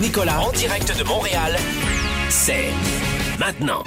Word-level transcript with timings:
Nicolas 0.00 0.40
en 0.40 0.52
direct 0.52 0.98
de 0.98 1.04
Montréal, 1.04 1.56
c'est 2.28 2.66
maintenant. 3.40 3.82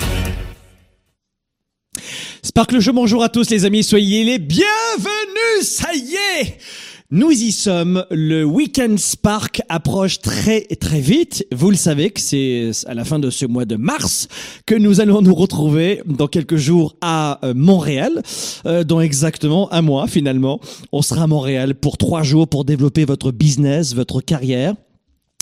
Sparkle 2.42 2.80
Show, 2.80 2.94
bonjour 2.94 3.24
à 3.24 3.30
tous 3.30 3.52
les 3.52 3.66
amis, 3.66 3.84
soyez 3.84 4.24
les 4.24 4.40
bienvenus, 4.40 5.62
ça 5.62 5.94
y 5.94 6.16
est 6.16 6.58
nous 7.12 7.32
y 7.32 7.52
sommes, 7.52 8.06
le 8.12 8.44
Weekend 8.44 9.00
Spark 9.00 9.64
approche 9.68 10.20
très 10.20 10.62
très 10.80 11.00
vite. 11.00 11.44
Vous 11.52 11.72
le 11.72 11.76
savez 11.76 12.12
que 12.12 12.22
c'est 12.22 12.70
à 12.86 12.94
la 12.94 13.04
fin 13.04 13.18
de 13.18 13.32
ce 13.32 13.48
mois 13.48 13.66
de 13.66 13.78
mars 13.78 14.28
que 14.68 14.76
nous 14.76 15.02
allons 15.02 15.24
nous 15.24 15.34
retrouver 15.34 16.04
dans 16.06 16.28
quelques 16.28 16.58
jours 16.58 16.98
à 17.02 17.40
euh, 17.44 17.56
Montréal, 17.56 18.22
euh, 18.68 18.84
dans 18.84 19.02
exactement 19.02 19.74
un 19.74 19.82
mois 19.82 20.06
finalement. 20.06 20.60
On 20.92 21.02
sera 21.02 21.24
à 21.24 21.28
Montréal 21.28 21.74
pour 21.74 21.98
trois 21.98 22.22
jours 22.22 22.48
pour 22.48 22.64
développer 22.64 23.06
votre 23.06 23.32
business, 23.32 23.96
votre 23.96 24.22
carrière. 24.22 24.76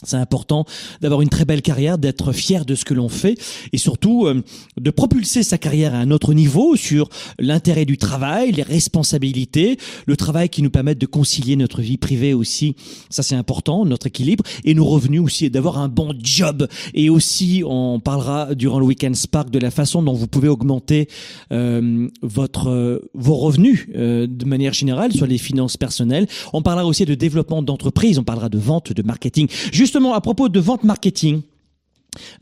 C'est 0.03 0.18
important 0.18 0.66
d'avoir 1.02 1.22
une 1.22 1.30
très 1.30 1.44
belle 1.44 1.63
carrière, 1.63 1.97
d'être 1.97 2.31
fier 2.31 2.66
de 2.66 2.75
ce 2.75 2.85
que 2.85 2.94
l'on 2.94 3.09
fait 3.09 3.35
et 3.74 3.80
surtout 3.80 4.28
euh, 4.28 4.44
de 4.80 4.91
propulser 4.91 5.41
sa 5.41 5.58
carrière 5.58 5.96
à 5.96 5.97
un 5.97 6.12
autre 6.12 6.35
niveau 6.35 6.75
sur 6.75 7.09
l'intérêt 7.40 7.85
du 7.85 7.97
travail, 7.97 8.52
les 8.52 8.62
responsabilités, 8.62 9.80
le 10.06 10.16
travail 10.16 10.50
qui 10.50 10.62
nous 10.62 10.69
permet 10.69 10.94
de 10.94 11.06
concilier 11.07 11.56
notre 11.56 11.81
vie 11.81 11.97
privée 11.97 12.36
aussi, 12.36 12.75
ça 13.09 13.24
c'est 13.24 13.34
important, 13.34 13.86
notre 13.86 14.06
équilibre 14.06 14.44
et 14.66 14.75
nos 14.75 14.86
revenus 14.86 15.19
aussi 15.19 15.46
et 15.46 15.50
d'avoir 15.50 15.80
un 15.80 15.90
bon 15.90 16.13
job. 16.22 16.68
Et 16.94 17.09
aussi 17.09 17.63
on 17.66 18.00
parlera 18.00 18.53
durant 18.53 18.80
le 18.80 18.86
Weekend 18.86 19.16
Spark 19.16 19.50
de 19.50 19.57
la 19.57 19.72
façon 19.72 20.03
dont 20.03 20.13
vous 20.13 20.28
pouvez 20.28 20.47
augmenter 20.47 21.07
euh, 21.52 22.07
votre 22.22 22.69
euh, 22.69 23.00
vos 23.16 23.36
revenus 23.36 23.88
euh, 23.96 24.28
de 24.30 24.46
manière 24.46 24.74
générale 24.74 25.12
sur 25.12 25.25
les 25.25 25.40
finances 25.40 25.75
personnelles. 25.75 26.28
On 26.53 26.62
parlera 26.62 26.86
aussi 26.86 27.06
de 27.06 27.16
développement 27.16 27.63
d'entreprise, 27.63 28.19
on 28.19 28.24
parlera 28.24 28.50
de 28.50 28.59
vente, 28.59 28.94
de 28.94 29.02
marketing. 29.02 29.47
Justement, 29.88 30.16
à 30.16 30.20
propos 30.20 30.50
de 30.50 30.59
vente 30.59 30.84
marketing, 30.84 31.44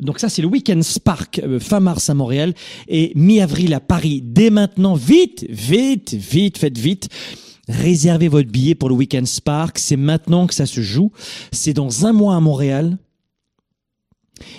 donc 0.01 0.17
ça, 0.17 0.29
c'est 0.29 0.41
le 0.41 0.47
Weekend 0.47 0.83
Spark, 0.83 1.37
euh, 1.43 1.59
fin 1.59 1.79
mars 1.79 2.09
à 2.09 2.15
Montréal 2.15 2.55
et 2.87 3.11
mi-avril 3.13 3.75
à 3.75 3.79
Paris. 3.79 4.23
Dès 4.25 4.49
maintenant, 4.49 4.95
vite, 4.95 5.45
vite, 5.47 6.15
vite, 6.15 6.57
faites 6.57 6.79
vite. 6.79 7.07
Réservez 7.67 8.29
votre 8.29 8.49
billet 8.49 8.73
pour 8.73 8.89
le 8.89 8.95
Weekend 8.95 9.27
Spark. 9.27 9.77
C'est 9.77 9.95
maintenant 9.95 10.47
que 10.47 10.55
ça 10.55 10.65
se 10.65 10.81
joue. 10.81 11.11
C'est 11.51 11.73
dans 11.73 12.07
un 12.07 12.13
mois 12.13 12.35
à 12.35 12.39
Montréal 12.39 12.97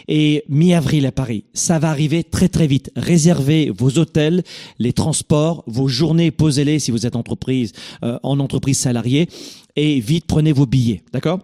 et 0.06 0.44
mi-avril 0.48 1.06
à 1.06 1.12
Paris. 1.12 1.42
Ça 1.54 1.80
va 1.80 1.90
arriver 1.90 2.22
très 2.22 2.48
très 2.48 2.68
vite. 2.68 2.92
Réservez 2.94 3.68
vos 3.76 3.98
hôtels, 3.98 4.44
les 4.78 4.92
transports, 4.92 5.64
vos 5.66 5.88
journées, 5.88 6.30
posez-les 6.30 6.78
si 6.78 6.92
vous 6.92 7.04
êtes 7.04 7.16
entreprise, 7.16 7.72
euh, 8.04 8.16
en 8.22 8.38
entreprise 8.38 8.78
salariée 8.78 9.28
et 9.74 9.98
vite 9.98 10.26
prenez 10.28 10.52
vos 10.52 10.66
billets. 10.66 11.02
D'accord? 11.12 11.40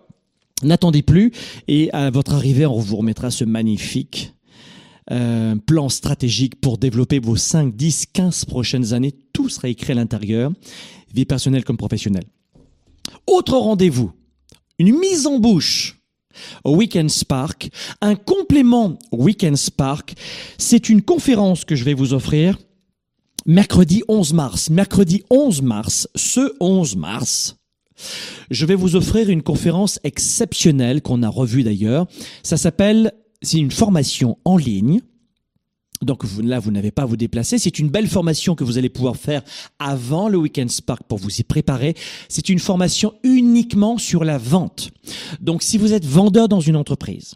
N'attendez 0.63 1.03
plus 1.03 1.33
et 1.69 1.91
à 1.93 2.11
votre 2.11 2.35
arrivée, 2.35 2.67
on 2.67 2.79
vous 2.79 2.97
remettra 2.97 3.31
ce 3.31 3.45
magnifique 3.45 4.35
euh, 5.11 5.57
plan 5.57 5.89
stratégique 5.89 6.61
pour 6.61 6.79
développer 6.79 7.19
vos 7.19 7.37
5, 7.37 7.75
10, 7.75 8.07
15 8.13 8.45
prochaines 8.45 8.93
années. 8.93 9.13
Tout 9.33 9.49
sera 9.49 9.69
écrit 9.69 9.93
à 9.93 9.97
l'intérieur, 9.97 10.53
vie 11.13 11.25
personnelle 11.25 11.65
comme 11.65 11.77
professionnelle. 11.77 12.25
Autre 13.27 13.57
rendez-vous, 13.57 14.13
une 14.79 14.97
mise 14.97 15.27
en 15.27 15.39
bouche 15.39 15.99
Weekend 16.65 17.11
Spark, 17.11 17.71
un 18.01 18.15
complément 18.15 18.99
Weekend 19.13 19.57
Spark. 19.57 20.15
C'est 20.59 20.89
une 20.89 21.03
conférence 21.03 21.65
que 21.65 21.75
je 21.75 21.85
vais 21.85 21.95
vous 21.95 22.15
offrir 22.15 22.59
mercredi 23.47 24.03
11 24.09 24.33
mars. 24.33 24.71
Mercredi 24.71 25.23
11 25.31 25.63
mars, 25.63 26.09
ce 26.15 26.55
11 26.61 26.97
mars, 26.97 27.57
je 28.51 28.67
vais 28.67 28.75
vous 28.75 28.97
offrir 28.97 29.29
une 29.31 29.43
conférence 29.43 29.99
exceptionnelle 30.05 31.03
qu'on 31.03 31.23
a 31.23 31.29
revue 31.29 31.63
d'ailleurs. 31.63 32.07
Ça 32.43 32.57
s'appelle, 32.57 33.13
c'est 33.43 33.59
une 33.59 33.71
formation 33.71 34.39
en 34.45 34.57
ligne. 34.57 35.01
Donc 36.03 36.25
là, 36.43 36.59
vous 36.59 36.73
n'avez 36.73 36.91
pas 36.91 37.03
à 37.03 37.07
vous 37.07 37.17
déplacer. 37.17 37.59
C'est 37.59 37.79
une 37.79 37.89
belle 37.89 38.09
formation 38.09 38.55
que 38.55 38.65
vous 38.65 38.77
allez 38.77 38.89
pouvoir 38.89 39.17
faire 39.17 39.43
avant 39.79 40.29
le 40.29 40.37
Weekend 40.37 40.71
Spark 40.71 41.05
pour 41.05 41.19
vous 41.19 41.41
y 41.41 41.45
préparer. 41.45 41.95
C'est 42.29 42.49
une 42.49 42.59
formation 42.59 43.15
uniquement 43.23 43.99
sur 43.99 44.25
la 44.25 44.39
vente. 44.39 44.91
Donc 45.41 45.63
si 45.63 45.79
vous 45.79 45.93
êtes 45.93 46.05
vendeur 46.05 46.49
dans 46.49 46.61
une 46.61 46.77
entreprise, 46.77 47.35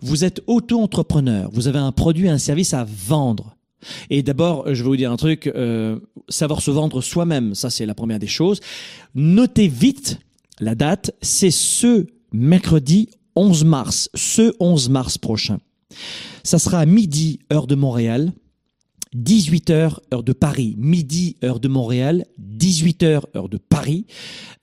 vous 0.00 0.24
êtes 0.24 0.42
auto-entrepreneur, 0.46 1.50
vous 1.52 1.66
avez 1.66 1.78
un 1.78 1.92
produit, 1.92 2.28
un 2.28 2.38
service 2.38 2.74
à 2.74 2.84
vendre. 2.84 3.56
Et 4.10 4.22
d'abord, 4.22 4.72
je 4.72 4.82
vais 4.82 4.88
vous 4.88 4.96
dire 4.96 5.12
un 5.12 5.16
truc, 5.16 5.46
euh, 5.46 5.98
savoir 6.28 6.62
se 6.62 6.70
vendre 6.70 7.00
soi-même, 7.00 7.54
ça 7.54 7.70
c'est 7.70 7.86
la 7.86 7.94
première 7.94 8.18
des 8.18 8.26
choses. 8.26 8.60
Notez 9.14 9.68
vite 9.68 10.18
la 10.60 10.74
date, 10.74 11.12
c'est 11.22 11.50
ce 11.50 12.06
mercredi 12.32 13.08
11 13.36 13.64
mars, 13.64 14.10
ce 14.14 14.54
11 14.60 14.88
mars 14.90 15.18
prochain. 15.18 15.58
Ça 16.42 16.58
sera 16.58 16.78
à 16.78 16.86
midi, 16.86 17.40
heure 17.52 17.66
de 17.66 17.74
Montréal, 17.74 18.32
18h, 19.16 19.98
heure 20.12 20.22
de 20.22 20.32
Paris, 20.32 20.74
midi, 20.78 21.36
heure 21.44 21.60
de 21.60 21.68
Montréal, 21.68 22.24
18h, 22.40 23.22
heure 23.36 23.48
de 23.48 23.58
Paris. 23.58 24.06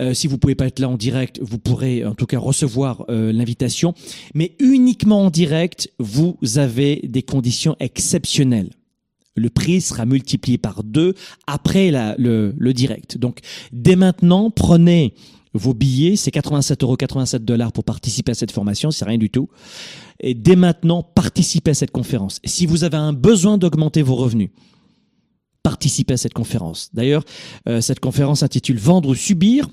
Euh, 0.02 0.14
si 0.14 0.28
vous 0.28 0.38
pouvez 0.38 0.56
pas 0.56 0.66
être 0.66 0.80
là 0.80 0.90
en 0.90 0.98
direct, 0.98 1.40
vous 1.42 1.60
pourrez 1.60 2.04
en 2.04 2.16
tout 2.16 2.26
cas 2.26 2.40
recevoir 2.40 3.06
euh, 3.10 3.32
l'invitation. 3.32 3.94
Mais 4.34 4.56
uniquement 4.60 5.26
en 5.26 5.30
direct, 5.30 5.92
vous 6.00 6.38
avez 6.56 7.02
des 7.04 7.22
conditions 7.22 7.76
exceptionnelles 7.80 8.72
le 9.40 9.50
prix 9.50 9.82
sera 9.82 10.06
multiplié 10.06 10.58
par 10.58 10.84
deux 10.84 11.14
après 11.48 11.92
le 12.18 12.72
direct. 12.74 13.18
Donc, 13.18 13.40
dès 13.72 13.96
maintenant, 13.96 14.52
prenez 14.52 15.14
vos 15.54 15.74
billets, 15.74 16.16
c'est 16.16 16.32
87 16.32 16.84
euros, 16.84 16.96
87 16.96 17.44
dollars 17.44 17.72
pour 17.72 17.84
participer 17.84 18.32
à 18.32 18.36
cette 18.36 18.52
formation, 18.52 18.92
c'est 18.92 19.06
rien 19.06 19.18
du 19.18 19.30
tout. 19.30 19.50
Et 20.20 20.34
dès 20.34 20.56
maintenant, 20.56 21.02
participez 21.04 21.72
à 21.72 21.74
cette 21.74 21.92
conférence. 21.92 22.40
Si 22.44 22.66
vous 22.66 22.84
avez 22.84 22.98
un 22.98 23.14
besoin 23.14 23.58
d'augmenter 23.58 24.02
vos 24.02 24.16
revenus, 24.16 24.50
participez 25.64 26.14
à 26.14 26.18
cette 26.18 26.34
conférence. 26.34 26.90
D'ailleurs, 26.94 27.24
euh, 27.68 27.82
cette 27.82 28.00
conférence 28.00 28.40
s'intitule 28.40 28.78
Vendre 28.78 29.10
ou 29.10 29.16
subir. 29.16 29.68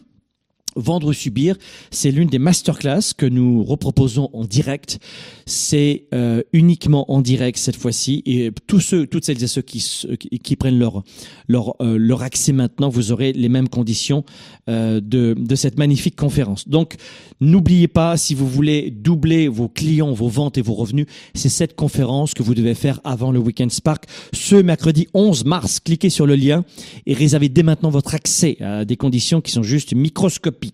Vendre 0.76 1.08
ou 1.08 1.12
subir, 1.12 1.56
c'est 1.90 2.10
l'une 2.10 2.28
des 2.28 2.38
masterclass 2.38 3.14
que 3.16 3.26
nous 3.26 3.64
reproposons 3.64 4.30
en 4.32 4.44
direct. 4.44 4.98
C'est 5.46 6.04
euh, 6.12 6.42
uniquement 6.52 7.10
en 7.10 7.20
direct 7.20 7.58
cette 7.58 7.76
fois-ci. 7.76 8.22
Et 8.26 8.50
tous 8.66 8.80
ceux, 8.80 9.06
toutes 9.06 9.24
celles 9.24 9.42
et 9.42 9.46
ceux 9.46 9.62
qui, 9.62 10.56
prennent 10.56 10.78
leur, 10.78 11.02
leur, 11.48 11.74
euh, 11.80 11.96
leur 11.98 12.22
accès 12.22 12.52
maintenant, 12.52 12.88
vous 12.88 13.12
aurez 13.12 13.32
les 13.32 13.48
mêmes 13.48 13.68
conditions 13.68 14.24
euh, 14.68 15.00
de, 15.00 15.34
de 15.38 15.54
cette 15.54 15.78
magnifique 15.78 16.16
conférence. 16.16 16.68
Donc, 16.68 16.96
n'oubliez 17.40 17.88
pas, 17.88 18.16
si 18.16 18.34
vous 18.34 18.48
voulez 18.48 18.90
doubler 18.90 19.48
vos 19.48 19.68
clients, 19.68 20.12
vos 20.12 20.28
ventes 20.28 20.58
et 20.58 20.62
vos 20.62 20.74
revenus, 20.74 21.06
c'est 21.34 21.48
cette 21.48 21.76
conférence 21.76 22.34
que 22.34 22.42
vous 22.42 22.54
devez 22.54 22.74
faire 22.74 23.00
avant 23.04 23.32
le 23.32 23.38
Weekend 23.38 23.70
Spark 23.70 24.04
ce 24.32 24.56
mercredi 24.56 25.08
11 25.14 25.44
mars. 25.44 25.80
Cliquez 25.80 26.10
sur 26.10 26.26
le 26.26 26.34
lien 26.34 26.64
et 27.06 27.14
réservez 27.14 27.48
dès 27.48 27.62
maintenant 27.62 27.90
votre 27.90 28.14
accès 28.14 28.56
à 28.60 28.84
des 28.84 28.96
conditions 28.96 29.40
qui 29.40 29.52
sont 29.52 29.62
juste 29.62 29.94
microscopiques 29.94 30.65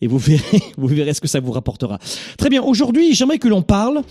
et 0.00 0.06
vous 0.06 0.18
verrez, 0.18 0.62
vous 0.76 0.88
verrez 0.88 1.14
ce 1.14 1.20
que 1.20 1.28
ça 1.28 1.40
vous 1.40 1.52
rapportera. 1.52 1.98
Très 2.38 2.48
bien. 2.48 2.62
Aujourd'hui, 2.62 3.14
j'aimerais 3.14 3.38
que 3.38 3.48
l'on 3.48 3.62
parle 3.62 4.02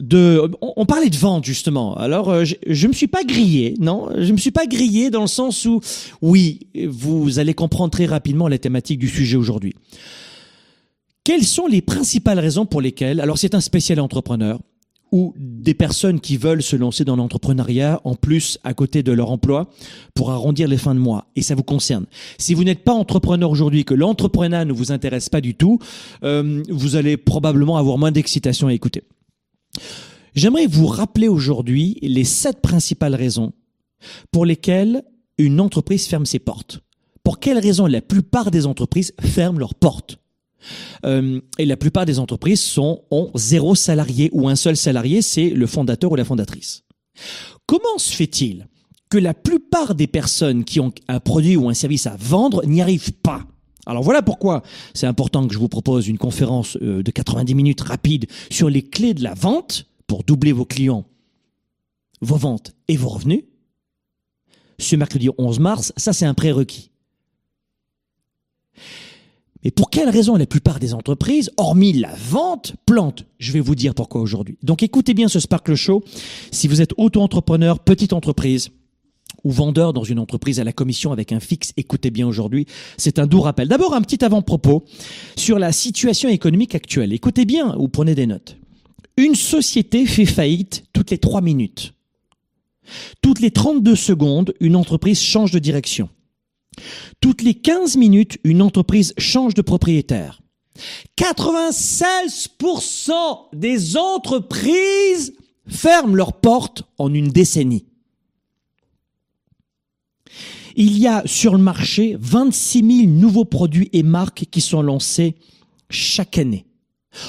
de, 0.00 0.50
on, 0.60 0.86
parlait 0.86 1.10
de 1.10 1.16
vente 1.16 1.44
justement. 1.44 1.96
Alors, 1.96 2.30
euh, 2.30 2.44
je, 2.44 2.54
je 2.66 2.86
me 2.86 2.92
suis 2.92 3.08
pas 3.08 3.24
grillé, 3.24 3.74
non, 3.80 4.08
je 4.16 4.32
me 4.32 4.38
suis 4.38 4.52
pas 4.52 4.66
grillé 4.66 5.10
dans 5.10 5.22
le 5.22 5.26
sens 5.26 5.64
où, 5.64 5.80
oui, 6.22 6.68
vous 6.86 7.38
allez 7.38 7.54
comprendre 7.54 7.90
très 7.90 8.06
rapidement 8.06 8.48
la 8.48 8.58
thématique 8.58 8.98
du 9.00 9.08
sujet 9.08 9.36
aujourd'hui. 9.36 9.74
Quelles 11.24 11.44
sont 11.44 11.66
les 11.66 11.82
principales 11.82 12.38
raisons 12.38 12.64
pour 12.64 12.80
lesquelles, 12.80 13.20
alors 13.20 13.38
c'est 13.38 13.54
un 13.54 13.60
spécial 13.60 14.00
entrepreneur, 14.00 14.60
ou 15.12 15.34
des 15.36 15.74
personnes 15.74 16.20
qui 16.20 16.36
veulent 16.36 16.62
se 16.62 16.76
lancer 16.76 17.04
dans 17.04 17.16
l'entrepreneuriat 17.16 18.00
en 18.04 18.14
plus 18.14 18.58
à 18.64 18.74
côté 18.74 19.02
de 19.02 19.12
leur 19.12 19.30
emploi 19.30 19.68
pour 20.14 20.30
arrondir 20.30 20.68
les 20.68 20.76
fins 20.76 20.94
de 20.94 21.00
mois. 21.00 21.26
Et 21.36 21.42
ça 21.42 21.54
vous 21.54 21.62
concerne. 21.62 22.06
Si 22.38 22.54
vous 22.54 22.64
n'êtes 22.64 22.84
pas 22.84 22.92
entrepreneur 22.92 23.50
aujourd'hui, 23.50 23.84
que 23.84 23.94
l'entrepreneuriat 23.94 24.64
ne 24.64 24.72
vous 24.72 24.92
intéresse 24.92 25.28
pas 25.28 25.40
du 25.40 25.54
tout, 25.54 25.78
euh, 26.22 26.62
vous 26.68 26.96
allez 26.96 27.16
probablement 27.16 27.76
avoir 27.76 27.98
moins 27.98 28.12
d'excitation 28.12 28.68
à 28.68 28.74
écouter. 28.74 29.02
J'aimerais 30.34 30.66
vous 30.66 30.86
rappeler 30.86 31.28
aujourd'hui 31.28 31.98
les 32.02 32.24
sept 32.24 32.60
principales 32.60 33.14
raisons 33.14 33.52
pour 34.30 34.46
lesquelles 34.46 35.02
une 35.38 35.60
entreprise 35.60 36.06
ferme 36.06 36.26
ses 36.26 36.38
portes. 36.38 36.80
Pour 37.22 37.40
quelles 37.40 37.58
raisons 37.58 37.86
la 37.86 38.00
plupart 38.00 38.50
des 38.50 38.66
entreprises 38.66 39.12
ferment 39.20 39.58
leurs 39.58 39.74
portes? 39.74 40.18
Euh, 41.04 41.40
et 41.58 41.66
la 41.66 41.76
plupart 41.76 42.06
des 42.06 42.18
entreprises 42.18 42.60
sont, 42.60 43.02
ont 43.10 43.30
zéro 43.34 43.74
salarié 43.74 44.30
ou 44.32 44.48
un 44.48 44.56
seul 44.56 44.76
salarié, 44.76 45.22
c'est 45.22 45.50
le 45.50 45.66
fondateur 45.66 46.12
ou 46.12 46.16
la 46.16 46.24
fondatrice. 46.24 46.84
Comment 47.66 47.98
se 47.98 48.12
fait-il 48.12 48.66
que 49.10 49.18
la 49.18 49.34
plupart 49.34 49.94
des 49.94 50.06
personnes 50.06 50.64
qui 50.64 50.80
ont 50.80 50.92
un 51.08 51.20
produit 51.20 51.56
ou 51.56 51.68
un 51.68 51.74
service 51.74 52.06
à 52.06 52.16
vendre 52.18 52.64
n'y 52.66 52.82
arrivent 52.82 53.12
pas? 53.12 53.46
Alors 53.86 54.02
voilà 54.02 54.20
pourquoi 54.20 54.62
c'est 54.92 55.06
important 55.06 55.46
que 55.46 55.54
je 55.54 55.58
vous 55.58 55.68
propose 55.68 56.08
une 56.08 56.18
conférence 56.18 56.76
euh, 56.82 57.02
de 57.02 57.10
90 57.10 57.54
minutes 57.54 57.80
rapide 57.80 58.26
sur 58.50 58.68
les 58.68 58.82
clés 58.82 59.14
de 59.14 59.22
la 59.22 59.34
vente 59.34 59.86
pour 60.06 60.24
doubler 60.24 60.52
vos 60.52 60.66
clients, 60.66 61.06
vos 62.20 62.36
ventes 62.36 62.74
et 62.88 62.96
vos 62.96 63.08
revenus. 63.08 63.44
Ce 64.78 64.94
mercredi 64.94 65.30
11 65.38 65.58
mars, 65.58 65.92
ça 65.96 66.12
c'est 66.12 66.26
un 66.26 66.34
prérequis. 66.34 66.90
Mais 69.64 69.70
pour 69.70 69.90
quelle 69.90 70.08
raison 70.08 70.36
la 70.36 70.46
plupart 70.46 70.78
des 70.78 70.94
entreprises, 70.94 71.50
hormis 71.56 71.92
la 71.92 72.14
vente, 72.14 72.74
plantent 72.86 73.24
Je 73.38 73.52
vais 73.52 73.60
vous 73.60 73.74
dire 73.74 73.94
pourquoi 73.94 74.20
aujourd'hui. 74.20 74.56
Donc 74.62 74.82
écoutez 74.82 75.14
bien 75.14 75.28
ce 75.28 75.40
Sparkle 75.40 75.74
Show. 75.74 76.04
Si 76.52 76.68
vous 76.68 76.80
êtes 76.80 76.92
auto-entrepreneur, 76.96 77.80
petite 77.80 78.12
entreprise, 78.12 78.70
ou 79.44 79.50
vendeur 79.50 79.92
dans 79.92 80.04
une 80.04 80.18
entreprise 80.18 80.60
à 80.60 80.64
la 80.64 80.72
commission 80.72 81.12
avec 81.12 81.32
un 81.32 81.40
fixe, 81.40 81.72
écoutez 81.76 82.10
bien 82.10 82.26
aujourd'hui, 82.26 82.66
c'est 82.96 83.18
un 83.18 83.26
doux 83.26 83.40
rappel. 83.40 83.68
D'abord, 83.68 83.94
un 83.94 84.02
petit 84.02 84.24
avant-propos 84.24 84.84
sur 85.36 85.58
la 85.58 85.72
situation 85.72 86.28
économique 86.28 86.74
actuelle. 86.74 87.12
Écoutez 87.12 87.44
bien 87.44 87.74
ou 87.78 87.88
prenez 87.88 88.14
des 88.14 88.26
notes. 88.26 88.56
Une 89.16 89.34
société 89.34 90.06
fait 90.06 90.26
faillite 90.26 90.84
toutes 90.92 91.10
les 91.10 91.18
trois 91.18 91.40
minutes. 91.40 91.94
Toutes 93.20 93.40
les 93.40 93.50
32 93.50 93.94
secondes, 93.96 94.54
une 94.60 94.76
entreprise 94.76 95.20
change 95.20 95.50
de 95.50 95.58
direction. 95.58 96.08
Toutes 97.20 97.42
les 97.42 97.54
15 97.54 97.96
minutes, 97.96 98.38
une 98.44 98.62
entreprise 98.62 99.14
change 99.18 99.54
de 99.54 99.62
propriétaire. 99.62 100.40
96% 101.16 103.12
des 103.52 103.96
entreprises 103.96 105.34
ferment 105.66 106.14
leurs 106.14 106.34
portes 106.34 106.84
en 106.98 107.12
une 107.12 107.28
décennie. 107.28 107.84
Il 110.76 110.96
y 110.96 111.08
a 111.08 111.22
sur 111.26 111.56
le 111.56 111.62
marché 111.62 112.16
26 112.20 113.06
000 113.06 113.08
nouveaux 113.08 113.44
produits 113.44 113.90
et 113.92 114.04
marques 114.04 114.46
qui 114.50 114.60
sont 114.60 114.82
lancés 114.82 115.34
chaque 115.90 116.38
année. 116.38 116.66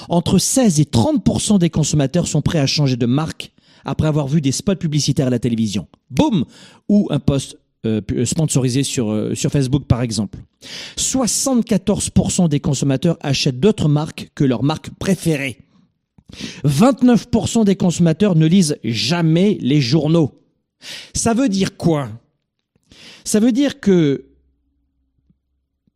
Entre 0.07 0.37
16 0.37 0.79
et 0.79 0.83
30% 0.83 1.57
des 1.57 1.71
consommateurs 1.71 2.27
sont 2.27 2.43
prêts 2.43 2.59
à 2.59 2.67
changer 2.67 2.95
de 2.95 3.07
marque 3.07 3.51
après 3.85 4.07
avoir 4.07 4.27
vu 4.27 4.41
des 4.41 4.51
spots 4.51 4.75
publicitaires 4.75 5.27
à 5.27 5.31
la 5.31 5.39
télévision. 5.39 5.87
Boum 6.11 6.45
Ou 6.89 7.07
un 7.09 7.19
post 7.19 7.57
euh, 7.85 8.01
euh, 8.11 8.25
sponsorisé 8.25 8.83
sur, 8.83 9.09
euh, 9.09 9.33
sur 9.35 9.51
Facebook 9.51 9.85
par 9.85 10.01
exemple. 10.01 10.37
74% 10.97 12.49
des 12.49 12.59
consommateurs 12.59 13.17
achètent 13.21 13.61
d'autres 13.61 13.87
marques 13.87 14.31
que 14.35 14.43
leur 14.43 14.63
marque 14.63 14.89
préférée. 14.99 15.59
29% 16.65 17.63
des 17.63 17.77
consommateurs 17.77 18.35
ne 18.35 18.45
lisent 18.45 18.75
jamais 18.83 19.57
les 19.61 19.79
journaux. 19.79 20.43
Ça 21.13 21.33
veut 21.33 21.47
dire 21.47 21.77
quoi? 21.77 22.09
Ça 23.23 23.39
veut 23.39 23.53
dire 23.53 23.79
que 23.79 24.25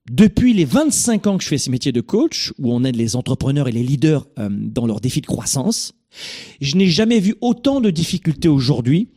depuis 0.09 0.53
les 0.53 0.63
25 0.63 1.27
ans 1.27 1.37
que 1.37 1.43
je 1.43 1.49
fais 1.49 1.57
ce 1.57 1.69
métier 1.69 1.91
de 1.91 1.99
coach, 1.99 2.53
où 2.59 2.73
on 2.73 2.85
aide 2.85 2.95
les 2.95 3.17
entrepreneurs 3.17 3.67
et 3.67 3.73
les 3.73 3.83
leaders 3.83 4.25
dans 4.37 4.87
leurs 4.87 5.01
défis 5.01 5.19
de 5.19 5.27
croissance, 5.27 5.91
je 6.61 6.77
n'ai 6.77 6.87
jamais 6.87 7.19
vu 7.19 7.35
autant 7.41 7.81
de 7.81 7.89
difficultés 7.89 8.47
aujourd'hui 8.47 9.09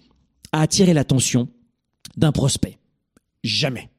à 0.51 0.63
attirer 0.63 0.95
l'attention 0.95 1.49
d'un 2.17 2.33
prospect. 2.33 2.79
Jamais. 3.45 3.91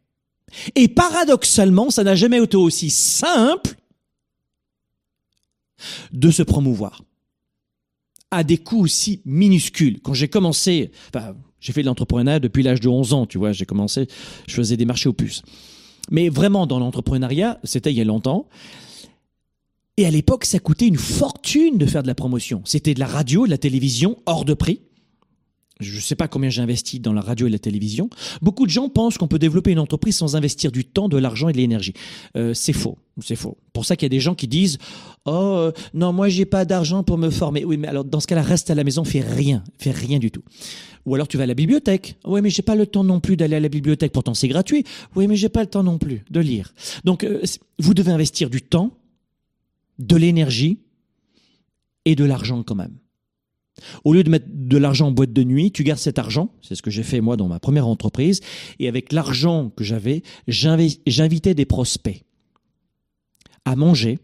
Et 0.76 0.88
paradoxalement, 0.88 1.90
ça 1.90 2.04
n'a 2.04 2.16
jamais 2.16 2.42
été 2.42 2.58
aussi 2.58 2.90
simple 2.90 3.76
de 6.12 6.32
se 6.32 6.44
promouvoir 6.44 7.04
à 8.32 8.44
des 8.44 8.58
coûts 8.58 8.82
aussi 8.82 9.22
minuscules. 9.26 10.00
Quand 10.02 10.14
j'ai 10.14 10.28
commencé, 10.28 10.92
enfin, 11.14 11.36
j'ai 11.60 11.74
fait 11.74 11.82
de 11.82 11.88
l'entrepreneuriat 11.88 12.40
depuis 12.40 12.64
l'âge 12.64 12.80
de 12.80 12.90
11 12.90 13.14
ans, 13.14 13.26
tu 13.26 13.38
vois, 13.38 13.52
j'ai 13.52 13.66
commencé, 13.66 14.08
je 14.48 14.54
faisais 14.54 14.78
des 14.78 14.86
marchés 14.86 15.10
aux 15.10 15.14
puces. 15.14 15.44
Mais 16.12 16.30
vraiment, 16.30 16.68
dans 16.68 16.80
l'entrepreneuriat, 16.80 17.60
c'était 17.64 17.92
il 17.92 17.98
y 17.98 18.02
a 18.02 18.06
longtemps. 18.06 18.48
Et 19.98 20.06
à 20.06 20.12
l'époque, 20.12 20.46
ça 20.46 20.60
coûtait 20.60 20.88
une 20.88 20.98
fortune 20.98 21.78
de 21.78 21.86
faire 21.86 22.04
de 22.04 22.08
la 22.08 22.16
promotion. 22.16 22.62
C'était 22.66 22.94
de 22.94 23.00
la 23.00 23.08
radio, 23.08 23.46
de 23.46 23.52
la 23.52 23.58
télévision, 23.58 24.18
hors 24.26 24.46
de 24.46 24.54
prix. 24.54 24.82
Je 25.80 25.96
ne 25.96 26.02
sais 26.02 26.16
pas 26.16 26.28
combien 26.28 26.50
j'ai 26.50 26.62
investi 26.62 27.00
dans 27.00 27.14
la 27.14 27.22
radio 27.22 27.48
et 27.48 27.50
la 27.50 27.60
télévision. 27.60 28.10
Beaucoup 28.42 28.66
de 28.66 28.72
gens 28.72 28.90
pensent 28.90 29.18
qu'on 29.18 29.28
peut 29.28 29.40
développer 29.40 29.72
une 29.72 29.80
entreprise 29.80 30.18
sans 30.18 30.36
investir 30.36 30.72
du 30.72 30.86
temps, 30.86 31.08
de 31.08 31.18
l'argent 31.18 31.50
et 31.50 31.54
de 31.54 31.58
l'énergie. 31.58 31.94
Euh, 32.36 32.54
c'est 32.54 32.74
faux, 32.74 32.98
c'est 33.24 33.36
faux. 33.36 33.58
Pour 33.74 33.86
ça 33.86 33.96
qu'il 33.96 34.06
y 34.06 34.08
a 34.08 34.10
des 34.10 34.20
gens 34.20 34.34
qui 34.34 34.48
disent 34.48 34.80
"Oh 35.26 35.32
euh, 35.32 35.72
non, 35.94 36.14
moi 36.14 36.30
j'ai 36.30 36.46
pas 36.46 36.66
d'argent 36.66 37.04
pour 37.04 37.18
me 37.18 37.30
former." 37.30 37.64
Oui, 37.64 37.78
mais 37.78 37.88
alors 37.88 38.06
dans 38.06 38.20
ce 38.20 38.28
cas-là, 38.28 38.42
reste 38.42 38.70
à 38.72 38.76
la 38.76 38.84
maison, 38.84 39.04
fais 39.04 39.22
rien, 39.22 39.64
fais 39.78 39.92
rien 39.92 40.20
du 40.20 40.32
tout. 40.32 40.44
Ou 41.06 41.16
alors 41.16 41.28
tu 41.28 41.38
vas 41.38 41.44
à 41.44 41.48
la 41.48 41.54
bibliothèque. 41.54 42.18
Oui, 42.26 42.42
mais 42.42 42.50
j'ai 42.50 42.64
pas 42.64 42.76
le 42.76 42.88
temps 42.88 43.04
non 43.04 43.20
plus 43.20 43.38
d'aller 43.38 43.56
à 43.56 43.60
la 43.60 43.70
bibliothèque. 43.70 44.12
Pourtant 44.12 44.34
c'est 44.34 44.48
gratuit. 44.48 44.84
Oui, 45.16 45.28
mais 45.28 45.36
j'ai 45.36 45.50
pas 45.50 45.62
le 45.62 45.70
temps 45.70 45.84
non 45.84 45.98
plus 45.98 46.24
de 46.30 46.40
lire. 46.40 46.74
Donc 47.06 47.24
euh, 47.24 47.42
vous 47.80 47.94
devez 47.94 48.12
investir 48.12 48.50
du 48.50 48.62
temps, 48.62 48.92
de 50.00 50.16
l'énergie 50.16 50.80
et 52.06 52.16
de 52.16 52.24
l'argent 52.24 52.64
quand 52.64 52.76
même. 52.76 52.98
Au 54.04 54.14
lieu 54.14 54.24
de 54.24 54.30
mettre 54.30 54.48
de 54.50 54.78
l'argent 54.78 55.08
en 55.08 55.12
boîte 55.12 55.34
de 55.34 55.44
nuit, 55.44 55.72
tu 55.72 55.84
gardes 55.84 56.00
cet 56.00 56.20
argent, 56.20 56.52
c'est 56.62 56.76
ce 56.76 56.82
que 56.82 56.92
j'ai 56.92 57.04
fait 57.04 57.22
moi 57.22 57.38
dans 57.38 57.48
ma 57.48 57.60
première 57.60 57.88
entreprise, 57.88 58.42
et 58.80 58.88
avec 58.88 59.12
l'argent 59.12 59.72
que 59.76 59.84
j'avais, 59.84 60.24
j'invitais 60.48 61.54
des 61.54 61.66
prospects 61.66 62.24
à 63.66 63.76
manger 63.76 64.20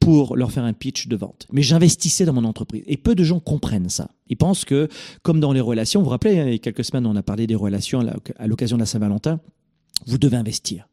pour 0.00 0.36
leur 0.36 0.52
faire 0.52 0.64
un 0.64 0.74
pitch 0.74 1.08
de 1.08 1.16
vente. 1.16 1.46
Mais 1.50 1.62
j'investissais 1.62 2.26
dans 2.26 2.34
mon 2.34 2.44
entreprise. 2.44 2.82
Et 2.86 2.98
peu 2.98 3.14
de 3.14 3.24
gens 3.24 3.40
comprennent 3.40 3.88
ça. 3.88 4.10
Ils 4.28 4.36
pensent 4.36 4.66
que, 4.66 4.88
comme 5.22 5.40
dans 5.40 5.52
les 5.52 5.60
relations, 5.60 6.00
vous 6.00 6.04
vous 6.04 6.10
rappelez, 6.10 6.38
hein, 6.38 6.46
il 6.46 6.52
y 6.52 6.56
a 6.56 6.58
quelques 6.58 6.84
semaines, 6.84 7.06
on 7.06 7.16
a 7.16 7.22
parlé 7.22 7.46
des 7.46 7.54
relations 7.54 8.06
à 8.36 8.46
l'occasion 8.46 8.76
de 8.76 8.82
la 8.82 8.86
Saint-Valentin, 8.86 9.40
vous 10.06 10.18
devez 10.18 10.36
investir. 10.36 10.88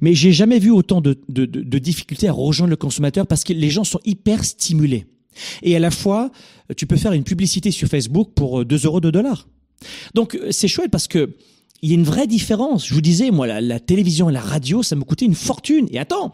Mais 0.00 0.14
j'ai 0.14 0.32
jamais 0.32 0.58
vu 0.58 0.70
autant 0.70 1.00
de, 1.00 1.18
de 1.28 1.78
difficultés 1.78 2.28
à 2.28 2.32
rejoindre 2.32 2.70
le 2.70 2.76
consommateur 2.76 3.26
parce 3.26 3.44
que 3.44 3.52
les 3.52 3.70
gens 3.70 3.84
sont 3.84 4.00
hyper 4.04 4.44
stimulés. 4.44 5.06
Et 5.62 5.76
à 5.76 5.78
la 5.78 5.90
fois, 5.90 6.30
tu 6.76 6.86
peux 6.86 6.96
faire 6.96 7.12
une 7.12 7.24
publicité 7.24 7.70
sur 7.70 7.88
Facebook 7.88 8.30
pour 8.34 8.64
2 8.64 8.74
euh, 8.74 8.88
euros 8.88 9.00
de 9.00 9.10
dollars. 9.10 9.48
Donc 10.14 10.34
euh, 10.34 10.50
c'est 10.50 10.68
chouette 10.68 10.90
parce 10.90 11.08
que 11.08 11.36
il 11.82 11.90
y 11.90 11.92
a 11.92 11.96
une 11.96 12.04
vraie 12.04 12.26
différence. 12.26 12.86
Je 12.86 12.94
vous 12.94 13.02
disais, 13.02 13.30
moi, 13.30 13.46
la, 13.46 13.80
télévision 13.80 14.30
et 14.30 14.32
la 14.32 14.40
radio, 14.40 14.82
ça 14.82 14.96
me 14.96 15.02
coûtait 15.02 15.26
une 15.26 15.34
fortune. 15.34 15.86
Et 15.90 15.98
attends, 15.98 16.32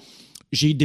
j'ai 0.53 0.77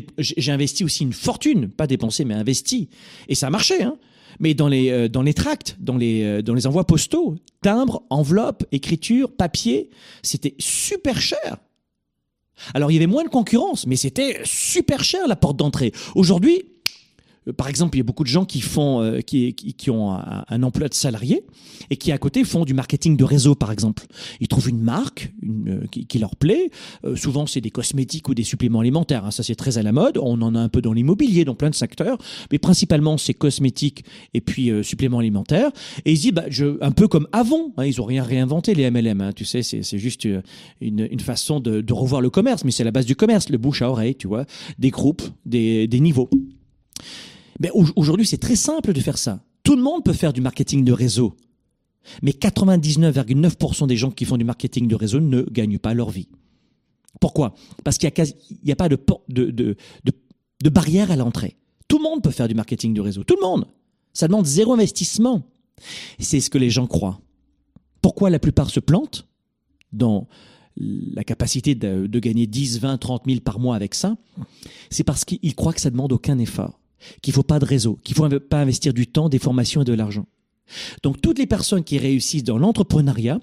investi 0.48 0.84
aussi 0.84 1.03
une 1.03 1.13
fortune, 1.13 1.67
pas 1.69 1.86
dépensé, 1.86 2.25
mais 2.25 2.34
investi. 2.34 2.89
Et 3.27 3.36
ça 3.36 3.48
a 3.48 3.50
marché, 3.51 3.84
hein. 3.84 3.98
Mais 4.39 4.55
dans 4.55 4.67
les, 4.67 4.89
euh, 4.89 5.07
dans 5.07 5.22
les 5.22 5.36
tracts, 5.36 5.77
dans 5.79 5.98
les, 5.98 6.41
dans 6.41 6.55
les 6.55 6.65
envois 6.65 6.86
postaux, 6.88 7.36
timbres, 7.62 8.03
enveloppes, 8.10 8.65
écriture, 8.72 9.31
papier, 9.31 9.91
c'était 10.24 10.55
super 10.57 11.22
cher. 11.22 11.57
Alors 12.74 12.89
il 12.91 12.95
y 12.95 12.98
avait 12.98 13.07
moins 13.07 13.24
de 13.24 13.29
concurrence, 13.29 13.86
mais 13.86 13.95
c'était 13.95 14.41
super 14.43 15.03
cher 15.03 15.27
la 15.27 15.36
porte 15.36 15.57
d'entrée. 15.57 15.91
Aujourd'hui, 16.15 16.63
par 17.54 17.68
exemple, 17.68 17.96
il 17.96 18.00
y 18.00 18.02
a 18.02 18.04
beaucoup 18.04 18.24
de 18.24 18.30
gens 18.30 18.46
qui 18.46 18.62
font, 18.62 19.02
euh, 19.02 19.22
qui, 19.22 19.90
ont 19.90 20.12
un, 20.12 20.64
emploi 20.64 20.88
de 20.88 20.94
salarié 20.94 21.44
et 21.90 21.98
qui 21.98 22.12
à 22.12 22.18
côté 22.18 22.44
font 22.44 22.66
du 22.66 22.74
marketing 22.74 23.18
de 23.18 23.24
réseau, 23.24 23.56
par 23.56 23.72
exemple. 23.72 24.06
Ils 24.40 24.48
trouvent 24.48 24.70
une 24.70 24.82
marque 24.82 25.32
euh, 25.68 25.86
qui, 25.92 26.20
leur 26.20 26.36
plaît. 26.36 26.72
souvent, 27.16 27.46
c'est 27.46 27.62
des 27.62 27.70
cosmétiques 27.70 28.30
ou 28.30 28.34
des 28.34 28.44
suppléments 28.44 28.80
alimentaires. 28.80 29.25
Hein. 29.25 29.32
Ça, 29.32 29.44
c'est 29.44 29.56
très 29.56 29.78
à 29.78 29.84
la 29.84 29.92
mode. 29.92 30.18
On 30.18 30.42
en 30.42 30.56
a 30.56 30.60
un 30.60 30.70
peu 30.70 30.82
dans 30.82 30.94
l'immobilier, 30.94 31.46
dans 31.46 31.56
plein 31.56 31.70
de 31.70 31.75
secteurs, 31.75 32.18
mais 32.52 32.58
principalement 32.58 33.18
c'est 33.18 33.34
cosmétiques 33.34 34.06
et 34.34 34.42
puis 34.42 34.72
suppléments 34.84 35.20
alimentaires. 35.20 35.72
Et 36.06 36.14
ils 36.14 36.20
disent, 36.20 36.32
bah, 36.32 36.46
un 36.82 36.92
peu 36.92 37.08
comme 37.08 37.28
avant. 37.32 37.74
Hein, 37.78 37.86
ils 37.86 38.02
ont 38.02 38.06
rien 38.06 38.24
réinventé 38.24 38.74
les 38.74 38.90
MLM. 38.90 39.22
Hein, 39.22 39.34
tu 39.34 39.46
sais, 39.46 39.62
c'est 39.62 39.98
juste 39.98 40.28
une, 40.82 41.20
façon 41.20 41.60
de, 41.60 41.94
revoir 41.94 42.22
le 42.22 42.30
commerce, 42.30 42.64
mais 42.64 42.72
c'est 42.72 42.84
la 42.84 42.92
base 42.92 43.06
du 43.06 43.16
commerce, 43.16 43.50
le 43.50 43.58
bouche 43.58 43.82
à 43.82 43.90
oreille, 43.90 44.16
tu 44.16 44.28
vois, 44.28 44.46
des 44.80 44.90
groupes, 44.90 45.24
des 45.46 45.88
niveaux. 46.00 46.30
Mais 47.59 47.71
aujourd'hui, 47.95 48.25
c'est 48.25 48.38
très 48.38 48.55
simple 48.55 48.93
de 48.93 49.00
faire 49.00 49.17
ça. 49.17 49.43
Tout 49.63 49.75
le 49.75 49.81
monde 49.81 50.03
peut 50.03 50.13
faire 50.13 50.33
du 50.33 50.41
marketing 50.41 50.83
de 50.83 50.91
réseau. 50.91 51.35
Mais 52.21 52.31
99,9% 52.31 53.88
des 53.88 53.97
gens 53.97 54.12
qui 54.12 54.25
font 54.25 54.38
du 54.38 54.45
marketing 54.45 54.88
de 54.88 54.95
réseau 54.95 55.19
ne 55.19 55.41
gagnent 55.41 55.79
pas 55.79 55.93
leur 55.93 56.09
vie. 56.12 56.27
Pourquoi? 57.19 57.55
Parce 57.83 57.97
qu'il 57.97 58.12
n'y 58.63 58.71
a, 58.71 58.75
pas 58.75 58.89
de, 58.89 59.00
de, 59.29 59.51
de, 59.51 59.75
de 60.03 60.69
barrière 60.69 61.12
à 61.12 61.15
l'entrée. 61.15 61.55
Tout 61.88 61.97
le 61.97 62.03
monde 62.03 62.21
peut 62.21 62.31
faire 62.31 62.47
du 62.47 62.55
marketing 62.55 62.93
du 62.93 63.01
réseau. 63.01 63.24
Tout 63.24 63.38
le 63.39 63.47
monde. 63.47 63.65
Ça 64.13 64.27
demande 64.27 64.45
zéro 64.45 64.74
investissement. 64.74 65.43
C'est 66.19 66.39
ce 66.39 66.50
que 66.50 66.57
les 66.57 66.69
gens 66.69 66.88
croient. 66.88 67.19
Pourquoi 68.01 68.29
la 68.29 68.39
plupart 68.39 68.69
se 68.69 68.79
plantent 68.79 69.27
dans 69.91 70.27
la 70.77 71.24
capacité 71.24 71.75
de, 71.75 72.19
gagner 72.19 72.47
10, 72.47 72.79
20, 72.79 72.97
30 72.97 73.24
000 73.25 73.39
par 73.41 73.59
mois 73.59 73.75
avec 73.75 73.93
ça? 73.95 74.15
C'est 74.89 75.03
parce 75.03 75.25
qu'ils 75.25 75.55
croient 75.55 75.74
que 75.74 75.81
ça 75.81 75.89
demande 75.89 76.13
aucun 76.13 76.38
effort, 76.38 76.79
qu'il 77.22 77.32
ne 77.32 77.36
faut 77.36 77.44
pas 77.44 77.60
de 77.60 77.66
réseau, 77.66 78.00
qu'il 78.04 78.20
ne 78.22 78.30
faut 78.30 78.40
pas 78.40 78.62
investir 78.62 78.94
du 78.94 79.08
temps, 79.08 79.30
des 79.30 79.40
formations 79.40 79.82
et 79.82 79.86
de 79.86 79.94
l'argent. 79.94 80.25
Donc 81.04 81.22
toutes 81.22 81.40
les 81.40 81.48
personnes 81.48 81.84
qui 81.84 81.98
réussissent 81.98 82.44
dans 82.44 82.58
l'entrepreneuriat, 82.58 83.40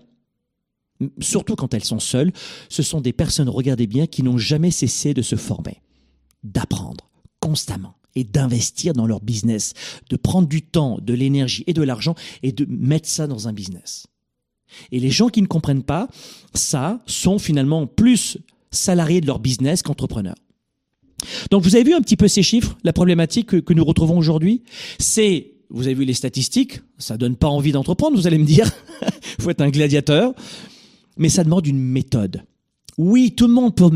surtout 1.21 1.57
quand 1.57 1.75
elles 1.75 1.85
sont 1.85 2.01
seules, 2.01 2.33
ce 2.69 2.83
sont 2.83 3.01
des 3.01 3.13
personnes, 3.13 3.49
regardez 3.49 3.87
bien, 3.87 4.07
qui 4.07 4.23
n'ont 4.23 4.39
jamais 4.39 4.71
cessé 4.71 5.15
de 5.15 5.23
se 5.23 5.37
former, 5.37 5.83
d'apprendre 6.43 7.11
constamment 7.41 7.95
et 8.15 8.25
d'investir 8.25 8.93
dans 8.93 9.07
leur 9.07 9.21
business, 9.21 9.73
de 10.11 10.17
prendre 10.17 10.49
du 10.49 10.63
temps, 10.63 10.99
de 11.01 11.15
l'énergie 11.15 11.65
et 11.67 11.73
de 11.73 11.83
l'argent 11.83 12.15
et 12.43 12.53
de 12.53 12.67
mettre 12.69 13.09
ça 13.09 13.27
dans 13.27 13.49
un 13.49 13.53
business. 13.53 14.07
Et 14.91 15.01
les 15.01 15.11
gens 15.11 15.29
qui 15.29 15.43
ne 15.43 15.47
comprennent 15.47 15.83
pas 15.83 16.09
ça 16.55 17.03
sont 17.07 17.39
finalement 17.39 17.87
plus 17.87 18.39
salariés 18.71 19.21
de 19.21 19.27
leur 19.27 19.39
business 19.39 19.83
qu'entrepreneurs. 19.83 20.37
Donc 21.51 21.63
vous 21.63 21.75
avez 21.75 21.85
vu 21.85 21.95
un 21.95 22.01
petit 22.01 22.17
peu 22.17 22.29
ces 22.29 22.43
chiffres, 22.43 22.77
la 22.85 22.93
problématique 22.93 23.61
que, 23.61 23.73
nous 23.73 23.85
retrouvons 23.85 24.19
aujourd'hui, 24.19 24.63
c'est, 24.99 25.53
vous 25.71 25.87
avez 25.87 25.95
vu 25.95 26.05
les 26.05 26.15
statistiques, 26.15 26.81
ça 26.99 27.17
donne 27.17 27.37
pas 27.37 27.49
envie 27.49 27.73
d'entreprendre, 27.73 28.17
vous 28.17 28.27
allez 28.27 28.39
me 28.39 28.45
dire, 28.45 28.71
faut 29.41 29.51
être 29.51 29.61
un 29.61 29.71
gladiateur, 29.71 30.35
mais 31.17 31.29
ça 31.29 31.45
demande 31.45 31.67
une 31.67 31.79
méthode. 31.79 32.43
Oui, 32.99 33.33
tout 33.35 33.47
le 33.47 33.55
monde 33.55 33.75
peut 33.75 33.89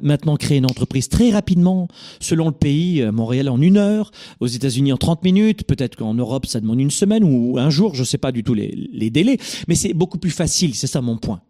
maintenant 0.00 0.36
créer 0.36 0.58
une 0.58 0.64
entreprise 0.66 1.08
très 1.08 1.30
rapidement, 1.30 1.88
selon 2.20 2.46
le 2.46 2.52
pays. 2.52 3.02
Euh, 3.02 3.10
Montréal 3.10 3.48
en 3.48 3.60
une 3.60 3.76
heure, 3.76 4.12
aux 4.38 4.46
États-Unis 4.46 4.92
en 4.92 4.96
30 4.96 5.24
minutes, 5.24 5.64
peut-être 5.64 5.96
qu'en 5.96 6.14
Europe 6.14 6.46
ça 6.46 6.60
demande 6.60 6.80
une 6.80 6.92
semaine 6.92 7.24
ou 7.24 7.58
un 7.58 7.70
jour, 7.70 7.94
je 7.94 8.00
ne 8.00 8.06
sais 8.06 8.18
pas 8.18 8.30
du 8.30 8.44
tout 8.44 8.54
les 8.54 9.10
délais, 9.10 9.38
mais 9.66 9.74
c'est 9.74 9.92
beaucoup 9.92 10.18
plus 10.18 10.30
facile, 10.30 10.76
c'est 10.76 10.86
ça 10.86 11.00
mon 11.00 11.16
point. 11.16 11.40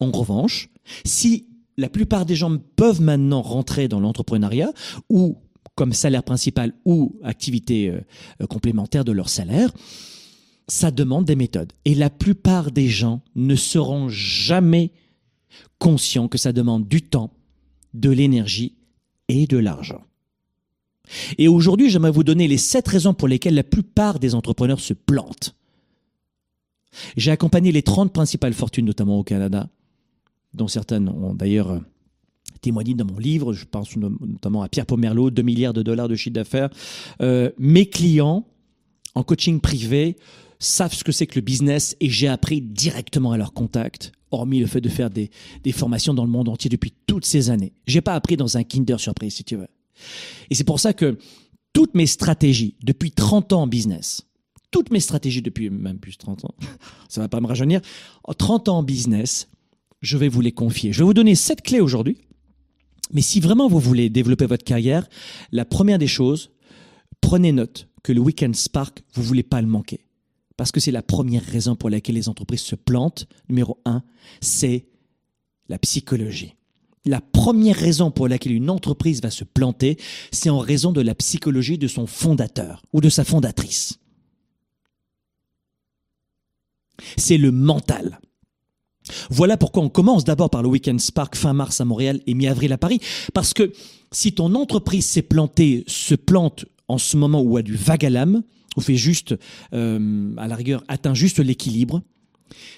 En 0.00 0.10
revanche, 0.10 0.70
si 1.04 1.46
la 1.76 1.88
plupart 1.88 2.26
des 2.26 2.36
gens 2.36 2.56
peuvent 2.76 3.00
maintenant 3.00 3.42
rentrer 3.42 3.88
dans 3.88 4.00
l'entrepreneuriat 4.00 4.72
ou 5.08 5.38
comme 5.74 5.92
salaire 5.92 6.22
principal 6.22 6.72
ou 6.84 7.18
activité 7.22 7.88
euh, 7.88 8.00
euh, 8.40 8.46
complémentaire 8.46 9.04
de 9.04 9.12
leur 9.12 9.28
salaire, 9.28 9.72
ça 10.68 10.90
demande 10.90 11.24
des 11.24 11.36
méthodes. 11.36 11.72
Et 11.84 11.94
la 11.94 12.10
plupart 12.10 12.70
des 12.70 12.88
gens 12.88 13.22
ne 13.34 13.56
seront 13.56 14.08
jamais 14.08 14.92
conscients 15.78 16.28
que 16.28 16.38
ça 16.38 16.52
demande 16.52 16.88
du 16.88 17.02
temps, 17.02 17.32
de 17.92 18.10
l'énergie 18.10 18.76
et 19.28 19.46
de 19.46 19.58
l'argent. 19.58 20.02
Et 21.36 21.48
aujourd'hui, 21.48 21.90
j'aimerais 21.90 22.10
vous 22.10 22.24
donner 22.24 22.48
les 22.48 22.56
sept 22.56 22.88
raisons 22.88 23.14
pour 23.14 23.28
lesquelles 23.28 23.54
la 23.54 23.64
plupart 23.64 24.18
des 24.18 24.34
entrepreneurs 24.34 24.80
se 24.80 24.94
plantent. 24.94 25.54
J'ai 27.16 27.30
accompagné 27.30 27.72
les 27.72 27.82
30 27.82 28.12
principales 28.12 28.54
fortunes, 28.54 28.86
notamment 28.86 29.18
au 29.18 29.24
Canada, 29.24 29.68
dont 30.54 30.68
certaines 30.68 31.08
ont 31.08 31.34
d'ailleurs 31.34 31.70
euh, 31.70 31.80
témoigné 32.60 32.94
dans 32.94 33.04
mon 33.04 33.18
livre. 33.18 33.52
Je 33.52 33.64
pense 33.64 33.94
notamment 33.96 34.62
à 34.62 34.68
Pierre 34.68 34.86
Pomerleau, 34.86 35.30
2 35.30 35.42
milliards 35.42 35.72
de 35.72 35.82
dollars 35.82 36.08
de 36.08 36.14
chiffre 36.14 36.34
d'affaires. 36.34 36.70
Euh, 37.20 37.50
mes 37.58 37.86
clients 37.86 38.46
en 39.14 39.22
coaching 39.22 39.60
privé 39.60 40.16
savent 40.58 40.94
ce 40.94 41.04
que 41.04 41.12
c'est 41.12 41.26
que 41.26 41.36
le 41.36 41.42
business 41.42 41.96
et 42.00 42.08
j'ai 42.08 42.28
appris 42.28 42.62
directement 42.62 43.32
à 43.32 43.36
leur 43.36 43.52
contact, 43.52 44.12
hormis 44.30 44.60
le 44.60 44.66
fait 44.66 44.80
de 44.80 44.88
faire 44.88 45.10
des, 45.10 45.30
formations 45.72 46.14
dans 46.14 46.24
le 46.24 46.30
monde 46.30 46.48
entier 46.48 46.70
depuis 46.70 46.92
toutes 47.06 47.26
ces 47.26 47.50
années. 47.50 47.72
J'ai 47.86 48.00
pas 48.00 48.14
appris 48.14 48.36
dans 48.36 48.56
un 48.56 48.64
Kinder 48.64 48.98
Surprise, 48.98 49.34
si 49.34 49.44
tu 49.44 49.56
veux. 49.56 49.68
Et 50.50 50.54
c'est 50.54 50.64
pour 50.64 50.80
ça 50.80 50.92
que 50.92 51.18
toutes 51.72 51.94
mes 51.94 52.06
stratégies 52.06 52.76
depuis 52.82 53.10
30 53.10 53.52
ans 53.52 53.62
en 53.62 53.66
business, 53.66 54.22
toutes 54.70 54.90
mes 54.90 55.00
stratégies 55.00 55.42
depuis 55.42 55.70
même 55.70 55.98
plus 55.98 56.12
de 56.12 56.18
30 56.18 56.46
ans, 56.46 56.54
ça 57.08 57.20
va 57.20 57.28
pas 57.28 57.40
me 57.40 57.46
rajeunir, 57.46 57.80
30 58.38 58.68
ans 58.68 58.78
en 58.78 58.82
business, 58.82 59.48
je 60.04 60.18
vais 60.18 60.28
vous 60.28 60.40
les 60.40 60.52
confier. 60.52 60.92
Je 60.92 60.98
vais 60.98 61.04
vous 61.04 61.14
donner 61.14 61.34
sept 61.34 61.62
clés 61.62 61.80
aujourd'hui. 61.80 62.18
Mais 63.12 63.22
si 63.22 63.40
vraiment 63.40 63.68
vous 63.68 63.80
voulez 63.80 64.10
développer 64.10 64.46
votre 64.46 64.64
carrière, 64.64 65.08
la 65.50 65.64
première 65.64 65.98
des 65.98 66.06
choses, 66.06 66.50
prenez 67.20 67.52
note 67.52 67.88
que 68.02 68.12
le 68.12 68.20
Weekend 68.20 68.54
Spark, 68.54 69.02
vous 69.14 69.22
voulez 69.22 69.42
pas 69.42 69.60
le 69.60 69.66
manquer. 69.66 70.06
Parce 70.56 70.72
que 70.72 70.80
c'est 70.80 70.90
la 70.90 71.02
première 71.02 71.42
raison 71.42 71.74
pour 71.74 71.90
laquelle 71.90 72.14
les 72.14 72.28
entreprises 72.28 72.60
se 72.60 72.76
plantent. 72.76 73.26
Numéro 73.48 73.80
un, 73.84 74.02
c'est 74.40 74.86
la 75.68 75.78
psychologie. 75.78 76.54
La 77.06 77.20
première 77.20 77.76
raison 77.76 78.10
pour 78.10 78.28
laquelle 78.28 78.52
une 78.52 78.70
entreprise 78.70 79.20
va 79.20 79.30
se 79.30 79.44
planter, 79.44 79.98
c'est 80.32 80.50
en 80.50 80.58
raison 80.58 80.92
de 80.92 81.00
la 81.00 81.14
psychologie 81.14 81.76
de 81.76 81.88
son 81.88 82.06
fondateur 82.06 82.82
ou 82.92 83.00
de 83.00 83.08
sa 83.08 83.24
fondatrice. 83.24 83.98
C'est 87.16 87.38
le 87.38 87.50
mental. 87.50 88.20
Voilà 89.30 89.56
pourquoi 89.56 89.82
on 89.82 89.88
commence 89.88 90.24
d'abord 90.24 90.50
par 90.50 90.62
le 90.62 90.68
Weekend 90.68 91.00
Spark 91.00 91.36
fin 91.36 91.52
mars 91.52 91.80
à 91.80 91.84
Montréal 91.84 92.20
et 92.26 92.34
mi-avril 92.34 92.72
à 92.72 92.78
Paris. 92.78 93.00
Parce 93.32 93.52
que 93.52 93.72
si 94.12 94.32
ton 94.32 94.54
entreprise 94.54 95.06
s'est 95.06 95.22
plantée, 95.22 95.84
se 95.86 96.14
plante 96.14 96.64
en 96.88 96.98
ce 96.98 97.16
moment 97.16 97.40
ou 97.40 97.56
a 97.56 97.62
du 97.62 97.74
vague 97.74 98.04
à 98.04 98.10
l'âme, 98.10 98.42
ou 98.76 98.80
fait 98.80 98.96
juste, 98.96 99.34
euh, 99.72 100.34
à 100.36 100.48
la 100.48 100.56
rigueur, 100.56 100.82
atteint 100.88 101.14
juste 101.14 101.38
l'équilibre, 101.38 102.02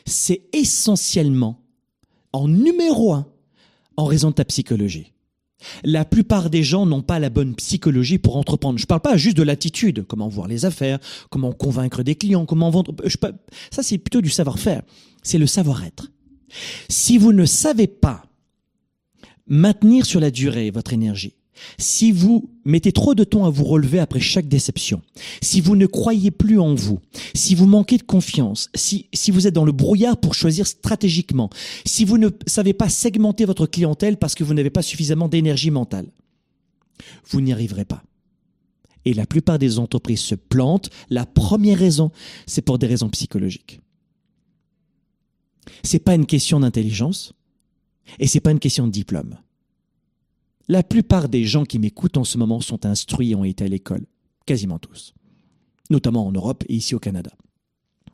c'est 0.05 0.43
essentiellement, 0.53 1.61
en 2.33 2.49
numéro 2.49 3.13
un, 3.13 3.27
en 3.97 4.05
raison 4.05 4.31
de 4.31 4.35
ta 4.35 4.45
psychologie. 4.45 5.13
La 5.85 6.05
plupart 6.05 6.51
des 6.51 6.63
gens 6.63 6.85
n'ont 6.85 7.03
pas 7.03 7.19
la 7.19 7.31
bonne 7.31 7.55
psychologie 7.55 8.19
pour 8.19 8.37
entreprendre. 8.37 8.79
Je 8.79 8.85
ne 8.85 8.89
parle 8.89 9.01
pas 9.01 9.17
juste 9.17 9.37
de 9.37 9.43
l'attitude, 9.43 10.05
comment 10.07 10.29
voir 10.29 10.49
les 10.49 10.67
affaires, 10.67 10.99
comment 11.31 11.53
convaincre 11.53 12.03
des 12.03 12.15
clients, 12.15 12.45
comment 12.45 12.71
vendre. 12.71 12.95
ça, 13.71 13.83
c'est 13.83 13.99
plutôt 13.99 14.21
du 14.21 14.29
savoir-faire. 14.31 14.83
C'est 15.23 15.39
le 15.39 15.47
savoir-être. 15.47 16.11
Si 16.89 17.19
vous 17.19 17.33
ne 17.33 17.45
savez 17.45 17.87
pas 17.87 18.25
maintenir 19.47 20.07
sur 20.07 20.21
la 20.21 20.31
durée 20.31 20.71
votre 20.71 20.93
énergie, 20.93 21.35
si 21.79 22.13
vous 22.13 22.51
mettez 22.65 22.93
trop 22.93 23.15
de 23.15 23.25
temps 23.25 23.45
à 23.45 23.51
vous 23.51 23.65
relever 23.65 23.99
après 23.99 24.21
chaque 24.21 24.49
déception, 24.49 25.03
si 25.43 25.61
vous 25.61 25.77
ne 25.77 25.87
croyez 25.87 26.31
plus 26.31 26.59
en 26.59 26.75
vous, 26.75 27.01
si 27.35 27.55
vous 27.55 27.67
manquez 27.67 27.99
de 27.99 28.03
confiance, 28.03 28.69
si, 28.75 29.09
si 29.15 29.31
vous 29.31 29.47
êtes 29.47 29.55
dans 29.55 29.65
le 29.65 29.73
brouillard 29.73 30.19
pour 30.19 30.35
choisir 30.35 30.67
stratégiquement, 30.67 31.51
si 31.85 32.05
vous 32.05 32.19
ne 32.19 32.29
savez 32.47 32.73
pas 32.73 32.89
segmenter 32.89 33.45
votre 33.45 33.67
clientèle 33.67 34.17
parce 34.17 34.35
que 34.35 34.45
vous 34.45 34.55
n'avez 34.55 34.71
pas 34.71 34.83
suffisamment 34.83 35.29
d'énergie 35.29 35.71
mentale, 35.71 36.07
vous 37.29 37.41
n'y 37.41 37.53
arriverez 37.53 37.85
pas. 37.85 38.03
Et 39.05 39.15
la 39.15 39.27
plupart 39.27 39.59
des 39.59 39.79
entreprises 39.79 40.21
se 40.21 40.35
plantent. 40.35 40.91
La 41.11 41.27
première 41.27 41.79
raison, 41.79 42.11
c'est 42.47 42.63
pour 42.63 42.79
des 42.79 42.89
raisons 42.89 43.09
psychologiques. 43.09 43.81
C'est 45.83 45.99
pas 45.99 46.15
une 46.15 46.27
question 46.27 46.61
d'intelligence 46.61 47.33
et 48.19 48.27
c'est 48.27 48.41
pas 48.41 48.53
une 48.53 48.59
question 48.59 48.87
de 48.87 48.93
diplôme. 48.93 49.37
La 50.69 50.83
plupart 50.83 51.29
des 51.29 51.45
gens 51.45 51.65
qui 51.65 51.79
m'écoutent 51.79 52.17
en 52.17 52.25
ce 52.25 52.39
moment 52.39 52.61
sont 52.61 52.87
instruits 52.87 53.31
et 53.33 53.35
ont 53.35 53.45
été 53.45 53.65
à 53.65 53.69
l'école. 53.69 54.07
Quasiment 54.47 54.79
tous. 54.79 55.15
Notamment 55.91 56.27
en 56.27 56.33
Europe 56.33 56.65
et 56.69 56.75
ici 56.75 56.95
au 56.95 56.99
Canada. 56.99 57.31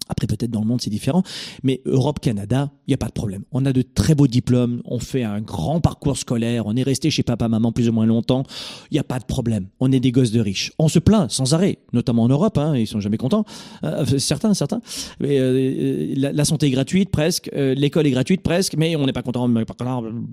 Après, 0.09 0.27
peut-être 0.27 0.51
dans 0.51 0.61
le 0.61 0.67
monde, 0.67 0.81
c'est 0.81 0.91
différent. 0.91 1.23
Mais 1.63 1.81
Europe, 1.87 2.21
Canada, 2.21 2.71
il 2.87 2.91
n'y 2.91 2.95
a 2.95 2.99
pas 2.99 3.07
de 3.07 3.13
problème. 3.13 3.43
On 3.53 3.65
a 3.67 3.73
de 3.73 3.83
très 3.83 4.15
beaux 4.15 4.27
diplômes. 4.27 4.83
On 4.85 4.99
fait 4.99 5.23
un 5.23 5.41
grand 5.41 5.81
parcours 5.81 6.17
scolaire. 6.17 6.67
On 6.67 6.77
est 6.77 6.83
resté 6.83 7.11
chez 7.11 7.23
papa, 7.23 7.49
maman 7.49 7.73
plus 7.73 7.89
ou 7.89 7.93
moins 7.93 8.07
longtemps. 8.07 8.45
Il 8.91 8.95
n'y 8.95 9.01
a 9.01 9.05
pas 9.05 9.19
de 9.19 9.25
problème. 9.25 9.69
On 9.81 9.93
est 9.93 10.01
des 10.01 10.13
gosses 10.13 10.33
de 10.33 10.41
riches. 10.41 10.73
On 10.79 10.89
se 10.89 10.99
plaint 10.99 11.31
sans 11.31 11.55
arrêt, 11.55 11.79
notamment 11.93 12.25
en 12.25 12.29
Europe. 12.29 12.59
Hein, 12.59 12.77
ils 12.77 12.87
sont 12.87 13.01
jamais 13.01 13.17
contents. 13.17 13.45
Euh, 13.85 14.05
certains, 14.19 14.55
certains. 14.55 14.81
Mais, 15.21 15.39
euh, 15.39 16.15
la, 16.17 16.45
santé 16.45 16.67
est 16.67 16.71
gratuite 16.71 17.11
presque. 17.11 17.51
Euh, 17.55 17.75
l'école 17.75 18.07
est 18.07 18.11
gratuite 18.11 18.43
presque. 18.43 18.75
Mais 18.77 18.97
on 18.97 19.07
n'est 19.07 19.13
pas 19.13 19.23
content. 19.23 19.49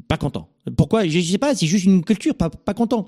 Pas, 0.08 0.18
content. 0.18 0.50
Pourquoi? 0.76 1.08
Je 1.08 1.18
ne 1.18 1.24
sais 1.24 1.38
pas. 1.38 1.56
C'est 1.56 1.68
juste 1.68 1.86
une 1.86 2.04
culture. 2.04 2.36
Pas, 2.36 2.50
pas 2.50 2.74
content. 2.74 3.08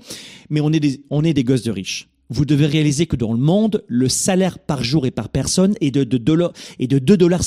Mais 0.49 0.61
on 0.61 0.71
est 0.71 0.79
des, 0.79 1.03
on 1.09 1.23
est 1.23 1.33
des 1.33 1.43
gosses 1.43 1.63
de 1.63 1.71
riches 1.71 2.10
vous 2.31 2.45
devez 2.45 2.65
réaliser 2.65 3.05
que 3.07 3.17
dans 3.17 3.33
le 3.33 3.39
monde, 3.39 3.83
le 3.87 4.07
salaire 4.07 4.57
par 4.57 4.83
jour 4.83 5.05
et 5.05 5.11
par 5.11 5.27
personne 5.27 5.75
est 5.81 5.91
de, 5.91 6.05
2,50 6.05 7.17
dollars. 7.17 7.43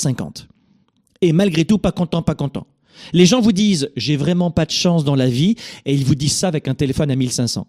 Et 1.21 1.33
malgré 1.33 1.65
tout, 1.65 1.79
pas 1.79 1.91
content, 1.91 2.21
pas 2.21 2.35
content. 2.35 2.67
Les 3.11 3.25
gens 3.25 3.41
vous 3.41 3.51
disent, 3.51 3.89
j'ai 3.97 4.15
vraiment 4.15 4.51
pas 4.51 4.65
de 4.65 4.71
chance 4.71 5.03
dans 5.03 5.15
la 5.15 5.27
vie, 5.27 5.55
et 5.85 5.93
ils 5.93 6.05
vous 6.05 6.13
disent 6.13 6.35
ça 6.35 6.47
avec 6.47 6.67
un 6.67 6.75
téléphone 6.75 7.09
à 7.09 7.15
1500. 7.15 7.67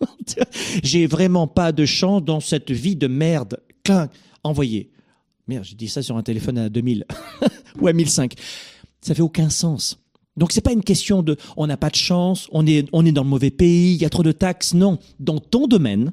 j'ai 0.84 1.08
vraiment 1.08 1.48
pas 1.48 1.72
de 1.72 1.84
chance 1.84 2.22
dans 2.22 2.38
cette 2.38 2.70
vie 2.70 2.94
de 2.94 3.08
merde. 3.08 3.60
Clin, 3.82 4.08
envoyé. 4.44 4.92
Merde, 5.48 5.64
j'ai 5.64 5.74
dit 5.74 5.88
ça 5.88 6.00
sur 6.00 6.16
un 6.16 6.22
téléphone 6.22 6.58
à 6.58 6.68
2000 6.68 7.06
ou 7.80 7.88
à 7.88 7.92
1005. 7.92 8.34
Ça 9.00 9.16
fait 9.16 9.22
aucun 9.22 9.50
sens. 9.50 9.98
Donc 10.36 10.52
c'est 10.52 10.60
pas 10.60 10.72
une 10.72 10.84
question 10.84 11.24
de 11.24 11.36
on 11.56 11.66
n'a 11.66 11.76
pas 11.76 11.90
de 11.90 11.96
chance, 11.96 12.48
on 12.52 12.64
est 12.64 12.82
dans 12.92 13.24
le 13.24 13.28
mauvais 13.28 13.50
pays, 13.50 13.94
il 13.94 14.00
y 14.00 14.04
a 14.04 14.10
trop 14.10 14.22
de 14.22 14.32
taxes. 14.32 14.74
Non, 14.74 14.98
dans 15.18 15.38
ton 15.38 15.66
domaine, 15.66 16.12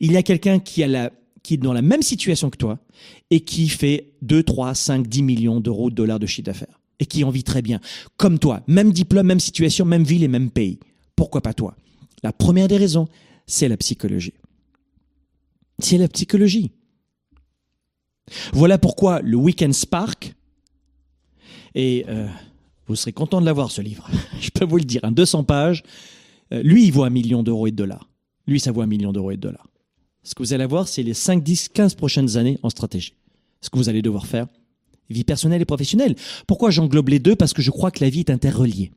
il 0.00 0.12
y 0.12 0.16
a 0.16 0.22
quelqu'un 0.22 0.58
qui 0.58 0.82
est 0.82 1.56
dans 1.56 1.72
la 1.72 1.82
même 1.82 2.02
situation 2.02 2.50
que 2.50 2.56
toi 2.56 2.78
et 3.30 3.40
qui 3.40 3.68
fait 3.68 4.12
2, 4.22 4.42
3, 4.42 4.74
5, 4.74 5.06
10 5.06 5.22
millions 5.22 5.60
d'euros 5.60 5.90
de 5.90 5.94
dollars 5.94 6.18
de 6.18 6.26
chiffre 6.26 6.46
d'affaires 6.46 6.80
et 6.98 7.06
qui 7.06 7.24
en 7.24 7.30
vit 7.30 7.44
très 7.44 7.62
bien. 7.62 7.80
Comme 8.16 8.38
toi, 8.38 8.62
même 8.66 8.92
diplôme, 8.92 9.26
même 9.26 9.40
situation, 9.40 9.84
même 9.84 10.04
ville 10.04 10.24
et 10.24 10.28
même 10.28 10.50
pays. 10.50 10.78
Pourquoi 11.14 11.40
pas 11.40 11.54
toi? 11.54 11.76
La 12.22 12.32
première 12.32 12.68
des 12.68 12.76
raisons, 12.76 13.06
c'est 13.46 13.68
la 13.68 13.76
psychologie. 13.76 14.34
C'est 15.78 15.98
la 15.98 16.08
psychologie. 16.08 16.72
Voilà 18.52 18.78
pourquoi 18.78 19.20
le 19.20 19.36
Weekend 19.36 19.72
Spark, 19.72 20.34
et 21.74 22.04
euh, 22.08 22.26
vous 22.86 22.96
serez 22.96 23.12
content 23.12 23.40
de 23.40 23.46
l'avoir 23.46 23.70
ce 23.70 23.80
livre, 23.82 24.08
je 24.40 24.50
peux 24.50 24.64
vous 24.64 24.78
le 24.78 24.84
dire, 24.84 25.04
un 25.04 25.12
200 25.12 25.44
pages, 25.44 25.82
euh, 26.52 26.62
lui 26.62 26.86
il 26.86 26.92
vaut 26.92 27.04
un 27.04 27.10
million 27.10 27.42
d'euros 27.42 27.66
et 27.66 27.70
de 27.70 27.76
dollars. 27.76 28.08
Lui 28.46 28.60
ça 28.60 28.72
vaut 28.72 28.82
un 28.82 28.86
million 28.86 29.12
d'euros 29.12 29.30
et 29.30 29.36
de 29.36 29.42
dollars. 29.42 29.68
Ce 30.22 30.34
que 30.34 30.42
vous 30.42 30.52
allez 30.52 30.66
voir, 30.66 30.88
c'est 30.88 31.02
les 31.02 31.14
5, 31.14 31.42
10, 31.42 31.68
15 31.68 31.94
prochaines 31.94 32.36
années 32.36 32.58
en 32.62 32.70
stratégie. 32.70 33.14
Ce 33.60 33.70
que 33.70 33.78
vous 33.78 33.88
allez 33.88 34.02
devoir 34.02 34.26
faire, 34.26 34.46
vie 35.08 35.24
personnelle 35.24 35.62
et 35.62 35.66
professionnelle. 35.66 36.16
Pourquoi 36.46 36.70
j'englobe 36.70 37.08
les 37.08 37.20
deux? 37.20 37.36
Parce 37.36 37.52
que 37.52 37.62
je 37.62 37.70
crois 37.70 37.90
que 37.90 38.02
la 38.02 38.10
vie 38.10 38.20
est 38.20 38.30
interreliée. 38.30 38.90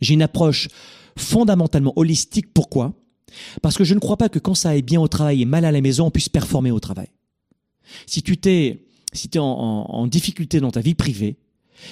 J'ai 0.00 0.14
une 0.14 0.22
approche 0.22 0.68
fondamentalement 1.16 1.92
holistique. 1.96 2.52
Pourquoi? 2.52 2.94
Parce 3.62 3.76
que 3.76 3.84
je 3.84 3.94
ne 3.94 4.00
crois 4.00 4.16
pas 4.16 4.28
que 4.28 4.40
quand 4.40 4.54
ça 4.54 4.70
aille 4.70 4.82
bien 4.82 5.00
au 5.00 5.08
travail 5.08 5.42
et 5.42 5.44
mal 5.44 5.64
à 5.64 5.72
la 5.72 5.80
maison, 5.80 6.06
on 6.06 6.10
puisse 6.10 6.28
performer 6.28 6.72
au 6.72 6.80
travail. 6.80 7.08
Si 8.06 8.22
tu 8.22 8.36
t'es 8.36 8.84
si 9.12 9.28
es 9.32 9.38
en 9.38 10.06
difficulté 10.06 10.58
dans 10.58 10.70
ta 10.70 10.80
vie 10.80 10.94
privée, 10.94 11.36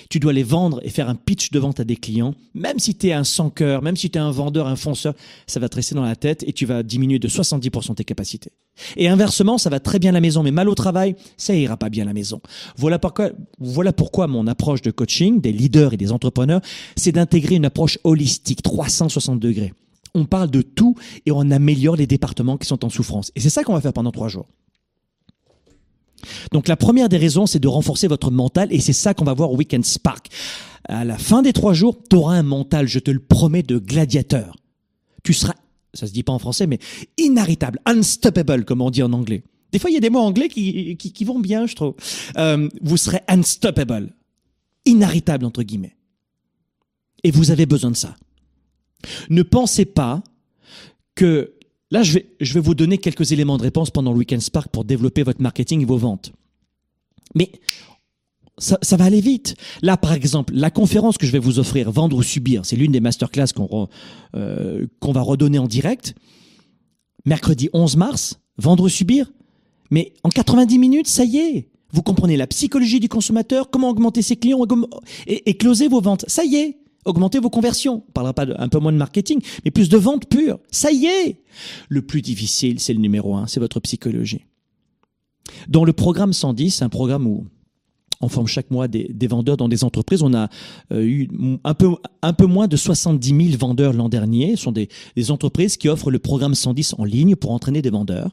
tu 0.09 0.21
dois 0.21 0.33
les 0.33 0.43
vendre 0.43 0.81
et 0.83 0.91
faire 0.91 1.09
un 1.09 1.15
pitch 1.15 1.51
de 1.51 1.59
vente 1.59 1.81
à 1.81 1.85
des 1.85 1.97
clients, 1.97 2.35
même 2.55 2.79
si 2.79 2.95
tu 2.95 3.09
es 3.09 3.13
un 3.13 3.25
sans 3.25 3.51
cœur, 3.51 3.83
même 3.83 3.97
si 3.97 4.11
tu 4.11 4.19
es 4.19 4.21
un 4.21 4.31
vendeur, 4.31 4.67
un 4.67 4.77
fonceur, 4.77 5.15
ça 5.47 5.61
va 5.61 5.69
te 5.69 5.77
rester 5.77 5.95
dans 5.95 6.05
la 6.05 6.17
tête 6.17 6.45
et 6.47 6.53
tu 6.53 6.67
vas 6.67 6.83
diminuer 6.83 7.19
de 7.19 7.29
70% 7.29 7.95
tes 7.95 8.05
capacités. 8.05 8.53
Et 8.97 9.09
inversement, 9.09 9.59
ça 9.59 9.71
va 9.71 9.81
très 9.81 9.99
bien 9.99 10.11
à 10.11 10.15
la 10.15 10.21
maison, 10.21 10.43
mais 10.43 10.51
mal 10.51 10.69
au 10.69 10.75
travail, 10.75 11.17
ça 11.37 11.55
ira 11.55 11.77
pas 11.77 11.91
bien 11.91 12.05
à 12.05 12.07
la 12.07 12.13
maison. 12.13 12.41
Voilà 12.77 12.99
pourquoi, 12.99 13.31
voilà 13.59 13.93
pourquoi 13.93 14.27
mon 14.27 14.47
approche 14.47 14.83
de 14.83 14.91
coaching 14.91 15.41
des 15.41 15.53
leaders 15.53 15.95
et 15.95 15.97
des 15.97 16.13
entrepreneurs, 16.13 16.61
c'est 16.97 17.13
d'intégrer 17.13 17.57
une 17.57 17.65
approche 17.65 17.99
holistique, 18.05 18.63
360 18.63 19.39
degrés. 19.39 19.73
On 20.15 20.25
parle 20.25 20.51
de 20.51 20.63
tout 20.63 20.97
et 21.25 21.31
on 21.31 21.51
améliore 21.51 21.97
les 21.97 22.07
départements 22.07 22.57
qui 22.57 22.67
sont 22.67 22.85
en 22.85 22.91
souffrance. 22.91 23.31
Et 23.37 23.41
c'est 23.41 23.51
ça 23.51 23.63
qu'on 23.63 23.75
va 23.75 23.81
faire 23.81 23.93
pendant 23.93 24.11
trois 24.11 24.29
jours. 24.29 24.47
Donc 26.53 26.69
la 26.69 26.77
première 26.77 27.09
des 27.09 27.17
raisons, 27.17 27.47
c'est 27.47 27.59
de 27.59 27.69
renforcer 27.69 28.09
votre 28.09 28.31
mental 28.31 28.69
et 28.71 28.81
c'est 28.81 28.93
ça 28.93 29.15
qu'on 29.15 29.25
va 29.25 29.35
voir 29.35 29.53
au 29.53 29.57
Weekend 29.57 29.85
Spark. 29.85 30.29
À 30.85 31.05
la 31.05 31.19
fin 31.19 31.43
des 31.43 31.53
trois 31.53 31.75
jours, 31.75 31.99
tu 32.09 32.17
auras 32.17 32.35
un 32.35 32.43
mental, 32.43 32.89
je 32.89 32.99
te 32.99 33.11
le 33.11 33.21
promets, 33.21 33.63
de 33.63 33.79
gladiateur. 33.79 34.57
Tu 35.23 35.33
seras, 35.33 35.55
ça 35.95 36.07
se 36.07 36.13
dit 36.13 36.23
pas 36.23 36.33
en 36.33 36.39
français, 36.39 36.67
mais 36.67 36.79
inarrêtable, 37.19 37.79
unstoppable, 37.87 38.65
comme 38.65 38.81
on 38.81 38.91
dit 38.91 39.03
en 39.03 39.13
anglais. 39.13 39.45
Des 39.73 39.79
fois, 39.79 39.91
il 39.91 39.95
y 39.95 39.97
a 39.97 40.01
des 40.01 40.11
mots 40.11 40.21
anglais 40.21 40.49
qui, 40.49 40.97
qui, 40.97 41.25
vont 41.25 41.39
bien, 41.39 41.67
je 41.67 41.77
trouve. 41.77 41.95
Euh, 42.37 42.69
vous 42.81 42.97
serez 42.97 43.21
unstoppable, 43.29 44.15
inarrêtable, 44.85 45.45
entre 45.45 45.63
guillemets. 45.63 45.97
Et 47.23 47.31
vous 47.31 47.51
avez 47.51 47.67
besoin 47.67 47.91
de 47.91 47.97
ça. 47.97 48.17
Ne 49.29 49.43
pensez 49.43 49.85
pas 49.85 50.23
que 51.15 51.55
Là, 51.91 52.03
je 52.03 52.19
vais, 52.19 52.61
vous 52.61 52.75
donner 52.75 52.99
quelques 52.99 53.33
éléments 53.33 53.57
de 53.57 53.63
réponse 53.63 53.91
pendant 53.91 54.13
le 54.13 54.19
Weekend 54.19 54.41
Spark 54.41 54.69
pour 54.69 54.85
développer 54.85 55.23
votre 55.23 55.43
marketing 55.43 55.83
et 55.83 55.85
vos 55.85 55.97
ventes. 55.97 56.33
Mais 57.35 57.51
ça, 58.59 58.97
va 58.97 59.05
aller 59.05 59.21
vite. 59.21 59.57
Là, 59.83 59.97
par 59.97 60.13
exemple, 60.13 60.53
la 60.55 60.71
conférence 60.71 61.19
que 61.19 61.27
je 61.27 61.33
vais 61.33 61.39
vous 61.39 61.59
offrir, 61.59 61.91
Vendre 61.91 62.17
ou 62.17 62.23
Subir, 62.23 62.65
c'est 62.65 62.77
l'une 62.77 62.93
des 62.93 63.01
masterclass 63.01 63.47
qu'on 63.55 63.89
euh, 64.37 64.87
qu'on 65.01 65.13
va 65.13 65.23
redonner 65.23 65.59
en 65.59 65.67
direct. 65.67 66.15
Mercredi 67.25 67.71
11 67.73 67.97
mars, 67.97 68.41
Vendre 68.57 68.85
ou 68.85 68.89
Subir. 68.89 69.33
Mais 69.91 70.13
en 70.23 70.29
90 70.29 70.79
minutes, 70.79 71.09
ça 71.09 71.25
y 71.25 71.39
est. 71.39 71.71
Vous 71.93 72.03
comprenez 72.03 72.37
la 72.37 72.47
psychologie 72.47 73.01
du 73.01 73.09
consommateur, 73.09 73.71
comment 73.71 73.89
augmenter 73.89 74.23
ses 74.23 74.37
clients 74.37 74.65
et, 75.27 75.51
et 75.51 75.57
closer 75.57 75.89
vos 75.89 76.01
ventes. 76.01 76.25
Ça 76.29 76.45
y 76.45 76.55
est. 76.55 76.79
Augmentez 77.05 77.39
vos 77.39 77.51
conversions. 77.51 78.05
On 78.09 78.13
parlera 78.13 78.35
pas 78.35 78.47
de, 78.47 78.55
un 78.59 78.69
peu 78.69 78.79
moins 78.79 78.93
de 78.93 78.99
marketing, 78.99 79.41
mais 79.65 79.71
plus 79.71 79.89
de 79.89 79.97
ventes 79.97 80.27
pures. 80.27 80.59
Ça 80.71 80.91
y 80.93 81.07
est. 81.07 81.41
Le 81.89 82.03
plus 82.03 82.23
difficile, 82.23 82.81
c'est 82.81 82.93
le 82.93 83.01
numéro 83.01 83.35
un, 83.35 83.47
c'est 83.47 83.61
votre 83.61 83.81
psychologie. 83.81 84.45
Dans 85.69 85.85
le 85.85 85.93
programme 85.93 86.33
110, 86.33 86.83
un 86.83 86.89
programme 86.89 87.27
où 87.27 87.47
on 88.21 88.29
forme 88.29 88.47
chaque 88.47 88.71
mois 88.71 88.87
des, 88.87 89.27
vendeurs 89.27 89.57
dans 89.57 89.69
des 89.69 89.83
entreprises. 89.83 90.23
On 90.23 90.35
a 90.35 90.49
euh, 90.93 91.03
eu 91.03 91.29
un 91.65 91.75
peu, 91.75 91.89
un 92.23 92.33
peu 92.33 92.45
moins 92.45 92.69
de 92.69 92.77
70 92.77 93.29
000 93.29 93.59
vendeurs 93.59 93.93
l'an 93.93 94.09
dernier. 94.09 94.57
Ce 94.57 94.65
sont 94.65 94.73
des, 94.73 94.89
entreprises 95.31 95.77
qui 95.77 95.89
offrent 95.89 96.11
le 96.11 96.19
programme 96.19 96.55
110 96.55 96.97
en 96.99 97.05
ligne 97.05 97.37
pour 97.37 97.53
entraîner 97.53 97.83
des 97.83 97.91
vendeurs 97.91 98.31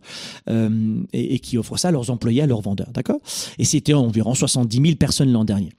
euh, 0.49 1.01
et, 1.13 1.35
et, 1.35 1.39
qui 1.39 1.57
offrent 1.57 1.77
ça 1.77 1.89
à 1.89 1.91
leurs 1.91 2.09
employés, 2.09 2.41
à 2.41 2.47
leurs 2.47 2.61
vendeurs. 2.61 2.91
D'accord? 2.93 3.19
Et 3.59 3.63
c'était 3.63 3.93
environ 3.93 4.33
70 4.33 4.81
000 4.81 4.95
personnes 4.95 5.31
l'an 5.31 5.45
dernier. 5.45 5.71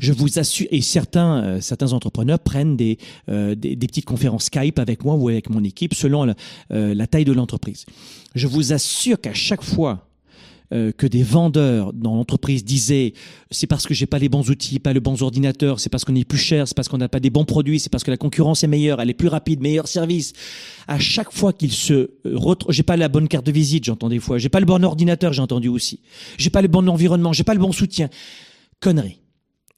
Je 0.00 0.12
vous 0.12 0.38
assure, 0.38 0.66
et 0.70 0.80
certains, 0.80 1.44
euh, 1.44 1.60
certains 1.60 1.92
entrepreneurs 1.92 2.38
prennent 2.38 2.76
des, 2.76 2.98
euh, 3.28 3.54
des, 3.54 3.76
petites 3.76 4.04
conférences 4.04 4.44
Skype 4.44 4.78
avec 4.78 5.04
moi 5.04 5.14
ou 5.14 5.28
avec 5.28 5.50
mon 5.50 5.62
équipe 5.64 5.94
selon 5.94 6.24
la, 6.24 6.34
euh, 6.72 6.94
la 6.94 7.06
taille 7.06 7.24
de 7.24 7.32
l'entreprise. 7.32 7.86
Je 8.34 8.46
vous 8.46 8.72
assure 8.72 9.20
qu'à 9.20 9.34
chaque 9.34 9.62
fois 9.62 10.06
que 10.96 11.08
des 11.08 11.24
vendeurs 11.24 11.92
dans 11.92 12.14
l'entreprise 12.14 12.64
disaient 12.64 13.14
c'est 13.50 13.66
parce 13.66 13.88
que 13.88 13.92
j'ai 13.92 14.06
pas 14.06 14.20
les 14.20 14.28
bons 14.28 14.48
outils, 14.50 14.78
pas 14.78 14.92
le 14.92 15.00
bons 15.00 15.20
ordinateurs, 15.20 15.80
c'est 15.80 15.88
parce 15.88 16.04
qu'on 16.04 16.14
est 16.14 16.24
plus 16.24 16.38
cher, 16.38 16.68
c'est 16.68 16.76
parce 16.76 16.88
qu'on 16.88 16.98
n'a 16.98 17.08
pas 17.08 17.18
des 17.18 17.28
bons 17.28 17.44
produits, 17.44 17.80
c'est 17.80 17.90
parce 17.90 18.04
que 18.04 18.10
la 18.12 18.16
concurrence 18.16 18.62
est 18.62 18.68
meilleure, 18.68 19.00
elle 19.00 19.10
est 19.10 19.14
plus 19.14 19.26
rapide, 19.26 19.60
meilleur 19.60 19.88
service. 19.88 20.32
À 20.86 21.00
chaque 21.00 21.32
fois 21.32 21.52
qu'ils 21.52 21.72
se 21.72 22.10
retrouvent, 22.24 22.72
j'ai 22.72 22.84
pas 22.84 22.96
la 22.96 23.08
bonne 23.08 23.26
carte 23.26 23.46
de 23.46 23.50
visite, 23.50 23.82
j'entends 23.82 24.08
des 24.08 24.20
fois, 24.20 24.38
j'ai 24.38 24.48
pas 24.48 24.60
le 24.60 24.66
bon 24.66 24.84
ordinateur, 24.84 25.32
j'ai 25.32 25.42
entendu 25.42 25.66
aussi, 25.66 25.98
j'ai 26.38 26.50
pas 26.50 26.62
le 26.62 26.68
bon 26.68 26.88
environnement, 26.88 27.32
j'ai 27.32 27.42
pas 27.42 27.54
le 27.54 27.60
bon 27.60 27.72
soutien. 27.72 28.08
Connerie 28.78 29.18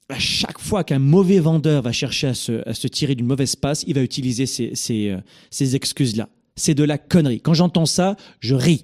à 0.09 0.19
chaque 0.19 0.59
fois 0.59 0.83
qu'un 0.83 0.99
mauvais 0.99 1.39
vendeur 1.39 1.81
va 1.81 1.91
chercher 1.91 2.27
à 2.27 2.33
se, 2.33 2.87
tirer 2.87 3.15
d'une 3.15 3.25
mauvaise 3.25 3.55
passe, 3.55 3.83
il 3.87 3.95
va 3.95 4.01
utiliser 4.01 4.45
ces, 4.45 4.73
euh, 5.09 5.21
ces 5.49 5.75
excuses-là. 5.75 6.29
C'est 6.55 6.75
de 6.75 6.83
la 6.83 6.97
connerie. 6.97 7.41
Quand 7.41 7.53
j'entends 7.53 7.85
ça, 7.85 8.15
je 8.39 8.55
ris. 8.55 8.83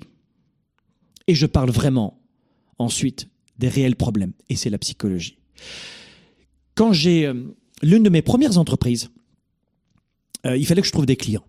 Et 1.27 1.35
je 1.35 1.45
parle 1.45 1.69
vraiment 1.69 2.19
ensuite 2.79 3.27
des 3.59 3.67
réels 3.67 3.95
problèmes. 3.95 4.33
Et 4.49 4.55
c'est 4.55 4.69
la 4.69 4.77
psychologie. 4.77 5.37
Quand 6.75 6.93
j'ai 6.93 7.25
euh, 7.27 7.33
l'une 7.83 8.03
de 8.03 8.09
mes 8.09 8.21
premières 8.21 8.57
entreprises, 8.57 9.09
euh, 10.45 10.57
il 10.57 10.65
fallait 10.65 10.81
que 10.81 10.87
je 10.87 10.93
trouve 10.93 11.05
des 11.05 11.17
clients. 11.17 11.45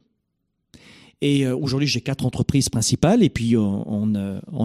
Et 1.22 1.46
aujourd'hui, 1.46 1.87
j'ai 1.87 2.00
quatre 2.00 2.24
entreprises 2.24 2.70
principales 2.70 3.22
et 3.22 3.28
puis 3.28 3.54
on, 3.54 4.14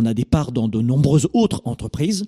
a 0.06 0.13
des 0.13 0.24
parts 0.24 0.54
dans 0.54 0.70
de 0.70 0.80
nombreuses 0.80 1.28
autres 1.34 1.62
entreprises 1.65 2.24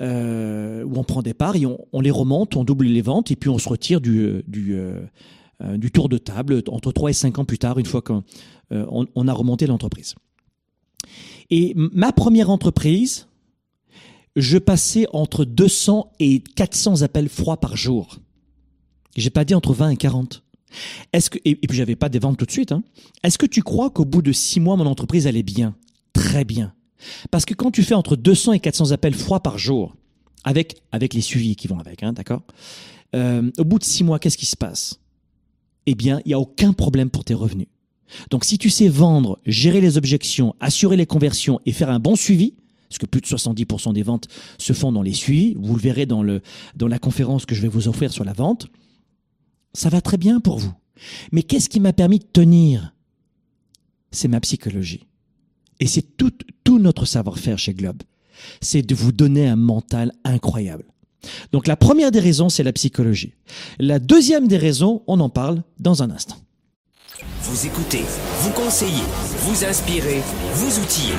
euh, 0.00 0.84
où 0.84 0.98
on 0.98 1.04
prend 1.04 1.22
des 1.22 1.34
parts 1.34 1.56
et 1.56 1.64
on, 1.66 2.00
les 2.00 2.10
remonte, 2.10 2.56
on 2.56 2.64
double 2.64 2.86
les 2.86 3.02
ventes 3.02 3.30
et 3.30 3.36
puis 3.36 3.48
on 3.48 3.58
se 3.58 3.68
retire 3.68 4.00
du, 4.00 4.20
euh, 4.20 5.02
euh, 5.62 5.78
tour 5.92 6.08
de 6.08 6.18
table 6.18 6.62
entre 6.68 6.92
3 6.92 7.10
et 7.10 7.14
5 7.14 7.38
ans 7.38 7.44
plus 7.44 7.58
tard, 7.58 7.78
une 7.78 7.86
fois 7.86 8.02
qu'on 8.02 8.22
on 8.70 9.28
a 9.28 9.32
remonté 9.32 9.66
l'entreprise. 9.66 10.14
Et 11.50 11.72
ma 11.76 12.12
première 12.12 12.50
entreprise, 12.50 13.28
je 14.34 14.58
passais 14.58 15.06
entre 15.12 15.44
200 15.44 16.12
et 16.20 16.40
400 16.40 17.02
appels 17.02 17.28
froids 17.28 17.58
par 17.58 17.76
jour. 17.76 18.18
J'ai 19.16 19.30
pas 19.30 19.44
dit 19.44 19.54
entre 19.54 19.72
20 19.72 19.90
et 19.90 19.96
40. 19.96 20.42
Est-ce 21.12 21.30
que, 21.30 21.38
et, 21.44 21.54
puis 21.54 21.76
j'avais 21.78 21.96
pas 21.96 22.08
des 22.10 22.18
ventes 22.18 22.36
tout 22.36 22.44
de 22.44 22.50
suite. 22.50 22.72
Hein. 22.72 22.82
Est-ce 23.22 23.38
que 23.38 23.46
tu 23.46 23.62
crois 23.62 23.90
qu'au 23.90 24.04
bout 24.04 24.20
de 24.20 24.32
six 24.32 24.60
mois, 24.60 24.76
mon 24.76 24.86
entreprise 24.86 25.26
allait 25.26 25.42
bien? 25.42 25.74
Très 26.12 26.44
bien. 26.44 26.74
Parce 27.30 27.44
que 27.44 27.54
quand 27.54 27.70
tu 27.70 27.82
fais 27.82 27.94
entre 27.94 28.16
200 28.16 28.54
et 28.54 28.60
400 28.60 28.92
appels 28.92 29.14
froids 29.14 29.40
par 29.40 29.58
jour, 29.58 29.94
avec, 30.44 30.82
avec 30.92 31.14
les 31.14 31.20
suivis 31.20 31.56
qui 31.56 31.68
vont 31.68 31.78
avec, 31.78 32.02
hein, 32.02 32.12
d'accord 32.12 32.42
euh, 33.14 33.50
Au 33.58 33.64
bout 33.64 33.78
de 33.78 33.84
six 33.84 34.04
mois, 34.04 34.18
qu'est-ce 34.18 34.38
qui 34.38 34.46
se 34.46 34.56
passe? 34.56 35.00
Eh 35.86 35.94
bien, 35.94 36.20
il 36.24 36.28
n'y 36.28 36.34
a 36.34 36.38
aucun 36.38 36.72
problème 36.72 37.10
pour 37.10 37.24
tes 37.24 37.34
revenus. 37.34 37.68
Donc 38.30 38.44
si 38.44 38.58
tu 38.58 38.70
sais 38.70 38.88
vendre, 38.88 39.38
gérer 39.44 39.80
les 39.80 39.98
objections, 39.98 40.54
assurer 40.60 40.96
les 40.96 41.06
conversions 41.06 41.60
et 41.66 41.72
faire 41.72 41.90
un 41.90 41.98
bon 41.98 42.14
suivi, 42.16 42.54
parce 42.88 42.98
que 42.98 43.06
plus 43.06 43.20
de 43.20 43.26
70% 43.26 43.92
des 43.92 44.02
ventes 44.02 44.28
se 44.58 44.72
font 44.72 44.92
dans 44.92 45.02
les 45.02 45.12
suivis, 45.12 45.54
vous 45.58 45.74
le 45.74 45.80
verrez 45.80 46.06
dans, 46.06 46.22
le, 46.22 46.40
dans 46.76 46.86
la 46.86 46.98
conférence 46.98 47.46
que 47.46 47.54
je 47.54 47.62
vais 47.62 47.68
vous 47.68 47.88
offrir 47.88 48.12
sur 48.12 48.24
la 48.24 48.32
vente, 48.32 48.68
ça 49.72 49.88
va 49.88 50.00
très 50.00 50.16
bien 50.16 50.40
pour 50.40 50.58
vous. 50.58 50.72
Mais 51.32 51.42
qu'est-ce 51.42 51.68
qui 51.68 51.80
m'a 51.80 51.92
permis 51.92 52.20
de 52.20 52.24
tenir? 52.24 52.94
C'est 54.12 54.28
ma 54.28 54.40
psychologie. 54.40 55.06
Et 55.80 55.86
c'est 55.86 56.16
tout, 56.16 56.32
tout 56.64 56.78
notre 56.78 57.04
savoir-faire 57.04 57.58
chez 57.58 57.74
Globe. 57.74 58.02
C'est 58.60 58.82
de 58.82 58.94
vous 58.94 59.12
donner 59.12 59.46
un 59.46 59.56
mental 59.56 60.12
incroyable. 60.24 60.84
Donc 61.52 61.66
la 61.66 61.76
première 61.76 62.10
des 62.10 62.20
raisons, 62.20 62.48
c'est 62.48 62.62
la 62.62 62.72
psychologie. 62.72 63.34
La 63.78 63.98
deuxième 63.98 64.48
des 64.48 64.58
raisons, 64.58 65.02
on 65.06 65.20
en 65.20 65.28
parle 65.28 65.62
dans 65.78 66.02
un 66.02 66.10
instant. 66.10 66.36
Vous 67.42 67.66
écoutez, 67.66 68.02
vous 68.40 68.50
conseillez, 68.50 69.04
vous 69.40 69.64
inspirez, 69.64 70.20
vous 70.54 70.78
outillez. 70.78 71.14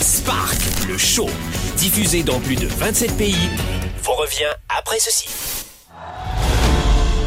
Spark, 0.00 0.60
le 0.88 0.96
show, 0.96 1.26
diffusé 1.76 2.22
dans 2.22 2.38
plus 2.38 2.56
de 2.56 2.66
27 2.66 3.16
pays, 3.16 3.34
vous 4.02 4.12
revient 4.12 4.52
après 4.68 4.98
ceci. 5.00 5.26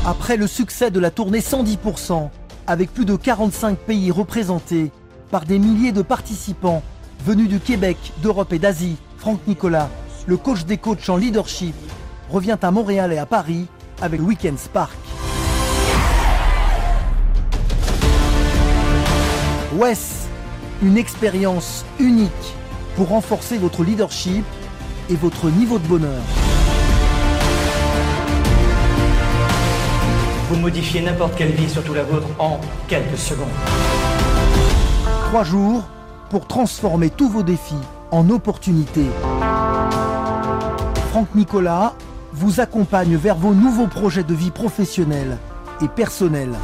Après 0.06 0.38
le 0.38 0.48
succès 0.48 0.90
de 0.90 1.00
la 1.00 1.12
tournée 1.12 1.40
110%, 1.40 2.30
avec 2.66 2.94
plus 2.94 3.06
de 3.06 3.16
45 3.16 3.78
pays 3.78 4.10
représentés, 4.12 4.92
par 5.30 5.46
des 5.46 5.60
milliers 5.60 5.92
de 5.92 6.02
participants 6.02 6.84
venus 7.26 7.50
du 7.50 7.60
Québec, 7.60 7.98
d'Europe 8.22 8.54
et 8.54 8.60
d'Asie, 8.60 8.98
Franck 9.18 9.40
Nicolas, 9.48 9.90
le 10.26 10.38
coach 10.38 10.66
des 10.66 10.78
coachs 10.78 11.10
en 11.10 11.18
leadership, 11.18 11.76
revient 12.30 12.58
à 12.62 12.72
Montréal 12.72 13.14
et 13.14 13.18
à 13.18 13.26
Paris 13.26 13.68
avec 14.02 14.22
Weekend 14.22 14.58
Spark. 14.58 14.96
WES, 19.74 20.28
une 20.82 20.98
expérience 20.98 21.86
unique 22.00 22.32
pour 22.96 23.10
renforcer 23.10 23.58
votre 23.58 23.84
leadership 23.84 24.46
et 25.10 25.16
votre 25.16 25.50
niveau 25.50 25.78
de 25.78 25.88
bonheur. 25.88 26.22
Vous 30.50 30.56
modifiez 30.56 31.02
n'importe 31.02 31.36
quelle 31.36 31.52
vie, 31.52 31.70
surtout 31.70 31.94
la 31.94 32.04
vôtre, 32.04 32.28
en 32.40 32.60
quelques 32.88 33.18
secondes. 33.18 33.48
Trois 35.28 35.44
jours 35.44 35.84
pour 36.30 36.48
transformer 36.48 37.10
tous 37.10 37.28
vos 37.28 37.44
défis 37.44 37.76
en 38.12 38.30
opportunités. 38.30 39.10
Franck 41.10 41.36
Nicolas 41.36 41.96
vous 42.32 42.62
accompagne 42.62 43.18
vers 43.18 43.36
vos 43.36 43.54
nouveaux 43.54 43.88
projets 43.88 44.24
de 44.24 44.34
vie 44.34 44.52
professionnelle 44.52 45.38
et 45.82 45.90
personnelle. 45.90 46.56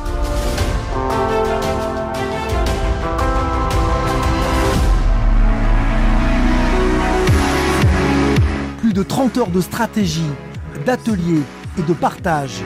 Plus 8.77 8.93
de 8.93 9.03
30 9.03 9.37
heures 9.39 9.51
de 9.51 9.59
stratégie, 9.59 10.31
d'ateliers 10.85 11.43
et 11.77 11.81
de 11.81 11.93
partage. 11.93 12.61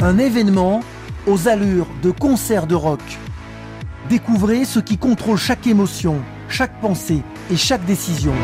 Un 0.00 0.18
événement 0.18 0.78
aux 1.26 1.48
allures 1.48 1.88
de 2.04 2.12
concert 2.12 2.68
de 2.68 2.76
rock. 2.76 3.00
Découvrez 4.08 4.66
ce 4.66 4.80
qui 4.80 4.98
contrôle 4.98 5.38
chaque 5.38 5.66
émotion, 5.66 6.20
chaque 6.48 6.78
pensée 6.80 7.22
et 7.50 7.56
chaque 7.56 7.84
décision. 7.86 8.34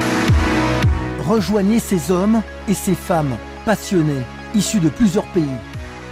Rejoignez 1.28 1.80
ces 1.80 2.10
hommes 2.10 2.42
et 2.66 2.72
ces 2.72 2.94
femmes 2.94 3.36
passionnés, 3.66 4.22
issus 4.54 4.80
de 4.80 4.88
plusieurs 4.88 5.26
pays. 5.32 5.44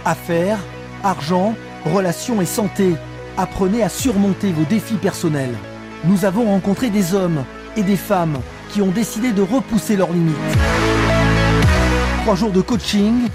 Affaires, 0.05 0.59
argent, 1.03 1.55
relations 1.85 2.41
et 2.41 2.45
santé. 2.45 2.95
Apprenez 3.37 3.81
à 3.81 3.89
surmonter 3.89 4.51
vos 4.51 4.65
défis 4.65 4.95
personnels. 4.95 5.55
Nous 6.05 6.25
avons 6.25 6.45
rencontré 6.45 6.91
des 6.91 7.15
hommes 7.15 7.43
et 7.75 7.83
des 7.83 7.97
femmes 7.97 8.39
qui 8.71 8.83
ont 8.83 8.91
décidé 8.91 9.31
de 9.31 9.41
repousser 9.41 9.95
leurs 9.95 10.13
limites. 10.13 10.35
Trois 12.21 12.35
jours 12.35 12.51
de 12.51 12.61
coaching 12.61 13.27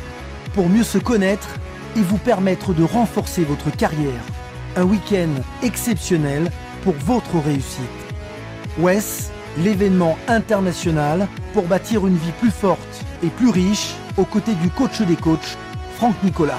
pour 0.54 0.68
mieux 0.68 0.84
se 0.84 0.98
connaître 0.98 1.48
et 1.96 2.02
vous 2.02 2.18
permettre 2.18 2.72
de 2.72 2.84
renforcer 2.84 3.42
votre 3.42 3.74
carrière. 3.74 4.22
Un 4.76 4.84
week-end 4.84 5.30
exceptionnel 5.62 6.50
pour 6.82 6.94
votre 6.94 7.38
réussite. 7.38 7.80
WES, 8.78 9.30
l'événement 9.58 10.18
international 10.26 11.28
pour 11.52 11.64
bâtir 11.64 12.08
une 12.08 12.16
vie 12.16 12.32
plus 12.40 12.50
forte 12.50 13.04
et 13.22 13.28
plus 13.28 13.50
riche 13.50 13.94
aux 14.16 14.24
côtés 14.24 14.54
du 14.54 14.70
coach 14.70 15.00
des 15.02 15.14
coachs, 15.16 15.56
Franck 15.96 16.16
Nicolas. 16.24 16.58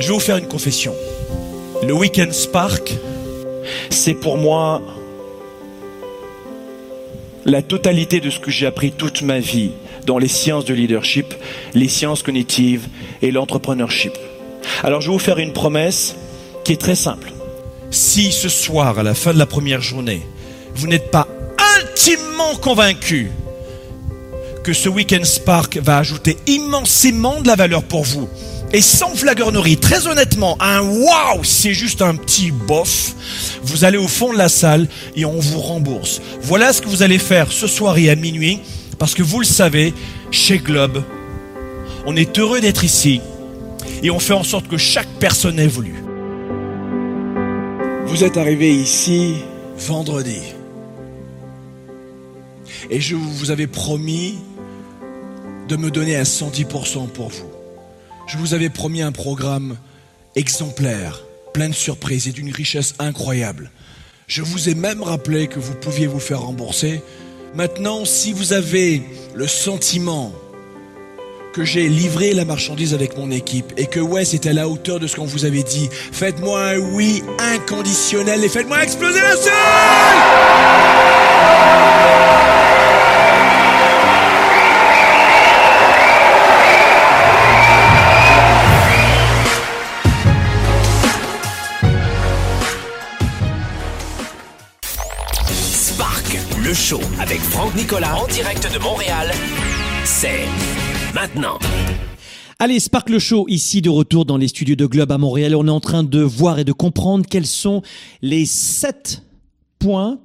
Je 0.00 0.06
vais 0.06 0.14
vous 0.14 0.18
faire 0.18 0.38
une 0.38 0.48
confession. 0.48 0.94
Le 1.86 1.92
Weekend 1.92 2.32
Spark, 2.32 2.94
c'est 3.90 4.14
pour 4.14 4.38
moi 4.38 4.80
la 7.44 7.60
totalité 7.60 8.20
de 8.20 8.30
ce 8.30 8.40
que 8.40 8.50
j'ai 8.50 8.64
appris 8.64 8.92
toute 8.92 9.20
ma 9.20 9.40
vie 9.40 9.72
dans 10.06 10.16
les 10.16 10.28
sciences 10.28 10.64
de 10.64 10.72
leadership, 10.72 11.34
les 11.74 11.88
sciences 11.88 12.22
cognitives 12.22 12.88
et 13.20 13.30
l'entrepreneurship. 13.30 14.14
Alors 14.82 15.02
je 15.02 15.08
vais 15.08 15.12
vous 15.12 15.18
faire 15.18 15.38
une 15.38 15.52
promesse 15.52 16.16
qui 16.64 16.72
est 16.72 16.80
très 16.80 16.94
simple. 16.94 17.32
Si 17.90 18.32
ce 18.32 18.48
soir, 18.48 18.98
à 18.98 19.02
la 19.02 19.14
fin 19.14 19.34
de 19.34 19.38
la 19.38 19.46
première 19.46 19.82
journée, 19.82 20.22
vous 20.74 20.86
n'êtes 20.86 21.10
pas 21.10 21.28
intimement 21.78 22.56
convaincu 22.56 23.30
que 24.64 24.72
ce 24.72 24.88
Weekend 24.88 25.26
Spark 25.26 25.76
va 25.76 25.98
ajouter 25.98 26.38
immensément 26.46 27.42
de 27.42 27.48
la 27.48 27.56
valeur 27.56 27.82
pour 27.82 28.04
vous, 28.04 28.28
et 28.72 28.80
sans 28.80 29.14
flagornerie, 29.14 29.76
très 29.76 30.06
honnêtement, 30.06 30.56
un 30.60 30.80
waouh, 30.80 31.42
c'est 31.42 31.74
juste 31.74 32.02
un 32.02 32.14
petit 32.14 32.52
bof. 32.52 33.14
Vous 33.62 33.84
allez 33.84 33.98
au 33.98 34.06
fond 34.06 34.32
de 34.32 34.38
la 34.38 34.48
salle 34.48 34.86
et 35.16 35.24
on 35.24 35.40
vous 35.40 35.60
rembourse. 35.60 36.20
Voilà 36.42 36.72
ce 36.72 36.80
que 36.80 36.88
vous 36.88 37.02
allez 37.02 37.18
faire 37.18 37.50
ce 37.50 37.66
soir 37.66 37.98
et 37.98 38.10
à 38.10 38.14
minuit, 38.14 38.60
parce 38.98 39.14
que 39.14 39.22
vous 39.22 39.40
le 39.40 39.46
savez, 39.46 39.92
chez 40.30 40.58
Globe, 40.58 41.02
on 42.06 42.14
est 42.16 42.38
heureux 42.38 42.60
d'être 42.60 42.84
ici 42.84 43.20
et 44.02 44.10
on 44.10 44.20
fait 44.20 44.34
en 44.34 44.44
sorte 44.44 44.68
que 44.68 44.76
chaque 44.76 45.08
personne 45.18 45.58
évolue. 45.58 46.02
Vous 48.06 48.24
êtes 48.24 48.36
arrivé 48.36 48.72
ici 48.72 49.34
vendredi. 49.76 50.38
Et 52.88 53.00
je 53.00 53.14
vous 53.14 53.50
avais 53.50 53.66
promis 53.66 54.38
de 55.68 55.76
me 55.76 55.90
donner 55.90 56.16
à 56.16 56.24
110% 56.24 57.08
pour 57.08 57.28
vous. 57.28 57.49
Je 58.30 58.38
vous 58.38 58.54
avais 58.54 58.68
promis 58.68 59.02
un 59.02 59.10
programme 59.10 59.76
exemplaire, 60.36 61.24
plein 61.52 61.68
de 61.68 61.74
surprises 61.74 62.28
et 62.28 62.30
d'une 62.30 62.52
richesse 62.52 62.94
incroyable. 63.00 63.72
Je 64.28 64.42
vous 64.42 64.68
ai 64.68 64.76
même 64.76 65.02
rappelé 65.02 65.48
que 65.48 65.58
vous 65.58 65.74
pouviez 65.74 66.06
vous 66.06 66.20
faire 66.20 66.42
rembourser. 66.42 67.02
Maintenant, 67.56 68.04
si 68.04 68.32
vous 68.32 68.52
avez 68.52 69.02
le 69.34 69.48
sentiment 69.48 70.32
que 71.52 71.64
j'ai 71.64 71.88
livré 71.88 72.32
la 72.32 72.44
marchandise 72.44 72.94
avec 72.94 73.18
mon 73.18 73.32
équipe 73.32 73.72
et 73.76 73.86
que 73.86 73.98
Wes 73.98 74.32
est 74.32 74.46
à 74.46 74.52
la 74.52 74.68
hauteur 74.68 75.00
de 75.00 75.08
ce 75.08 75.16
qu'on 75.16 75.26
vous 75.26 75.44
avait 75.44 75.64
dit, 75.64 75.88
faites-moi 76.12 76.64
un 76.64 76.78
oui 76.78 77.24
inconditionnel 77.40 78.44
et 78.44 78.48
faites-moi 78.48 78.84
exploser 78.84 79.22
la 79.22 79.36
salle 79.36 80.70
avec 97.20 97.38
Franck 97.38 97.74
Nicolas 97.76 98.16
en 98.16 98.26
direct 98.26 98.72
de 98.72 98.78
Montréal. 98.80 99.30
C'est 100.04 100.46
maintenant. 101.14 101.58
Allez, 102.58 102.80
Spark 102.80 103.08
le 103.10 103.20
Show, 103.20 103.46
ici 103.48 103.80
de 103.80 103.88
retour 103.88 104.24
dans 104.24 104.36
les 104.36 104.48
studios 104.48 104.74
de 104.74 104.86
Globe 104.86 105.12
à 105.12 105.18
Montréal. 105.18 105.54
On 105.54 105.66
est 105.68 105.70
en 105.70 105.80
train 105.80 106.02
de 106.02 106.20
voir 106.20 106.58
et 106.58 106.64
de 106.64 106.72
comprendre 106.72 107.26
quels 107.30 107.46
sont 107.46 107.82
les 108.22 108.44
sept 108.44 109.22
points 109.78 110.18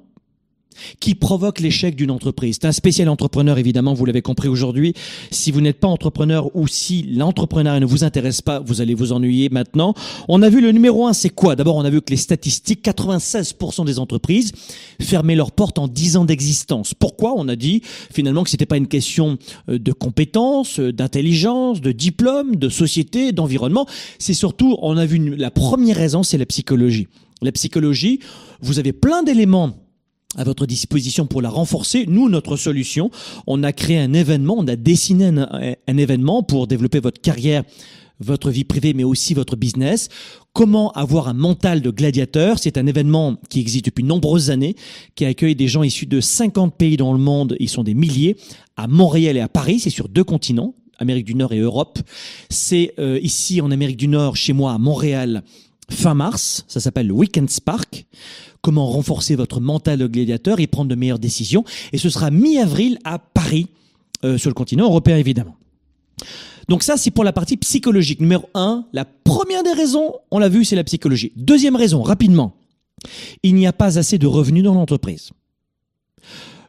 qui 1.00 1.14
provoque 1.14 1.60
l'échec 1.60 1.96
d'une 1.96 2.10
entreprise. 2.10 2.58
C'est 2.60 2.66
un 2.66 2.72
spécial 2.72 3.08
entrepreneur, 3.08 3.58
évidemment, 3.58 3.94
vous 3.94 4.04
l'avez 4.04 4.22
compris 4.22 4.48
aujourd'hui. 4.48 4.94
Si 5.30 5.50
vous 5.50 5.60
n'êtes 5.60 5.80
pas 5.80 5.88
entrepreneur 5.88 6.54
ou 6.54 6.66
si 6.66 7.02
l'entrepreneuriat 7.02 7.80
ne 7.80 7.86
vous 7.86 8.04
intéresse 8.04 8.42
pas, 8.42 8.60
vous 8.60 8.80
allez 8.80 8.94
vous 8.94 9.12
ennuyer 9.12 9.48
maintenant. 9.48 9.94
On 10.28 10.42
a 10.42 10.48
vu 10.48 10.60
le 10.60 10.72
numéro 10.72 11.06
un, 11.06 11.12
c'est 11.12 11.30
quoi? 11.30 11.56
D'abord, 11.56 11.76
on 11.76 11.84
a 11.84 11.90
vu 11.90 12.00
que 12.00 12.10
les 12.10 12.16
statistiques, 12.16 12.84
96% 12.84 13.84
des 13.84 13.98
entreprises 13.98 14.52
fermaient 15.00 15.36
leurs 15.36 15.52
portes 15.52 15.78
en 15.78 15.88
10 15.88 16.16
ans 16.16 16.24
d'existence. 16.24 16.94
Pourquoi? 16.94 17.34
On 17.36 17.48
a 17.48 17.56
dit 17.56 17.82
finalement 18.12 18.44
que 18.44 18.50
c'était 18.50 18.66
pas 18.66 18.76
une 18.76 18.88
question 18.88 19.38
euh, 19.68 19.78
de 19.78 19.92
compétences, 19.92 20.80
euh, 20.80 20.92
d'intelligence, 20.92 21.80
de 21.80 21.92
diplôme, 21.92 22.56
de 22.56 22.68
société, 22.68 23.32
d'environnement. 23.32 23.86
C'est 24.18 24.34
surtout, 24.34 24.76
on 24.82 24.96
a 24.96 25.06
vu 25.06 25.36
la 25.36 25.50
première 25.50 25.96
raison, 25.96 26.22
c'est 26.22 26.38
la 26.38 26.46
psychologie. 26.46 27.08
La 27.42 27.52
psychologie, 27.52 28.20
vous 28.60 28.78
avez 28.78 28.92
plein 28.92 29.22
d'éléments 29.22 29.76
à 30.34 30.44
votre 30.44 30.66
disposition 30.66 31.26
pour 31.26 31.42
la 31.42 31.50
renforcer. 31.50 32.04
Nous, 32.08 32.28
notre 32.28 32.56
solution, 32.56 33.10
on 33.46 33.62
a 33.62 33.72
créé 33.72 33.98
un 33.98 34.12
événement, 34.12 34.56
on 34.58 34.66
a 34.66 34.76
dessiné 34.76 35.26
un, 35.26 35.96
événement 35.96 36.42
pour 36.42 36.66
développer 36.66 37.00
votre 37.00 37.20
carrière, 37.20 37.62
votre 38.18 38.50
vie 38.50 38.64
privée, 38.64 38.92
mais 38.92 39.04
aussi 39.04 39.34
votre 39.34 39.56
business. 39.56 40.08
Comment 40.52 40.90
avoir 40.92 41.28
un 41.28 41.34
mental 41.34 41.80
de 41.80 41.90
gladiateur? 41.90 42.58
C'est 42.58 42.78
un 42.78 42.86
événement 42.86 43.36
qui 43.50 43.60
existe 43.60 43.86
depuis 43.86 44.02
de 44.02 44.08
nombreuses 44.08 44.50
années, 44.50 44.74
qui 45.14 45.24
accueille 45.24 45.54
des 45.54 45.68
gens 45.68 45.82
issus 45.82 46.06
de 46.06 46.20
50 46.20 46.76
pays 46.76 46.96
dans 46.96 47.12
le 47.12 47.18
monde. 47.18 47.56
Ils 47.60 47.68
sont 47.68 47.84
des 47.84 47.94
milliers, 47.94 48.36
à 48.76 48.88
Montréal 48.88 49.36
et 49.36 49.40
à 49.40 49.48
Paris. 49.48 49.80
C'est 49.80 49.90
sur 49.90 50.08
deux 50.08 50.24
continents, 50.24 50.74
Amérique 50.98 51.26
du 51.26 51.34
Nord 51.34 51.52
et 51.52 51.58
Europe. 51.58 51.98
C'est 52.48 52.94
euh, 52.98 53.20
ici 53.22 53.60
en 53.60 53.70
Amérique 53.70 53.98
du 53.98 54.08
Nord, 54.08 54.36
chez 54.36 54.54
moi 54.54 54.72
à 54.72 54.78
Montréal, 54.78 55.42
fin 55.90 56.14
mars. 56.14 56.64
Ça 56.68 56.80
s'appelle 56.80 57.08
le 57.08 57.14
Weekend 57.14 57.50
Spark 57.50 58.06
comment 58.66 58.86
renforcer 58.86 59.36
votre 59.36 59.60
mental 59.60 60.00
de 60.00 60.08
gladiateur 60.08 60.58
et 60.58 60.66
prendre 60.66 60.90
de 60.90 60.96
meilleures 60.96 61.20
décisions. 61.20 61.62
Et 61.92 61.98
ce 61.98 62.10
sera 62.10 62.32
mi-avril 62.32 62.98
à 63.04 63.20
Paris, 63.20 63.68
euh, 64.24 64.38
sur 64.38 64.50
le 64.50 64.54
continent 64.54 64.86
européen 64.86 65.16
évidemment. 65.18 65.54
Donc 66.68 66.82
ça, 66.82 66.96
c'est 66.96 67.12
pour 67.12 67.22
la 67.22 67.32
partie 67.32 67.56
psychologique. 67.58 68.20
Numéro 68.20 68.48
un, 68.54 68.84
la 68.92 69.04
première 69.04 69.62
des 69.62 69.70
raisons, 69.70 70.14
on 70.32 70.40
l'a 70.40 70.48
vu, 70.48 70.64
c'est 70.64 70.74
la 70.74 70.82
psychologie. 70.82 71.30
Deuxième 71.36 71.76
raison, 71.76 72.02
rapidement, 72.02 72.56
il 73.44 73.54
n'y 73.54 73.68
a 73.68 73.72
pas 73.72 74.00
assez 74.00 74.18
de 74.18 74.26
revenus 74.26 74.64
dans 74.64 74.74
l'entreprise. 74.74 75.30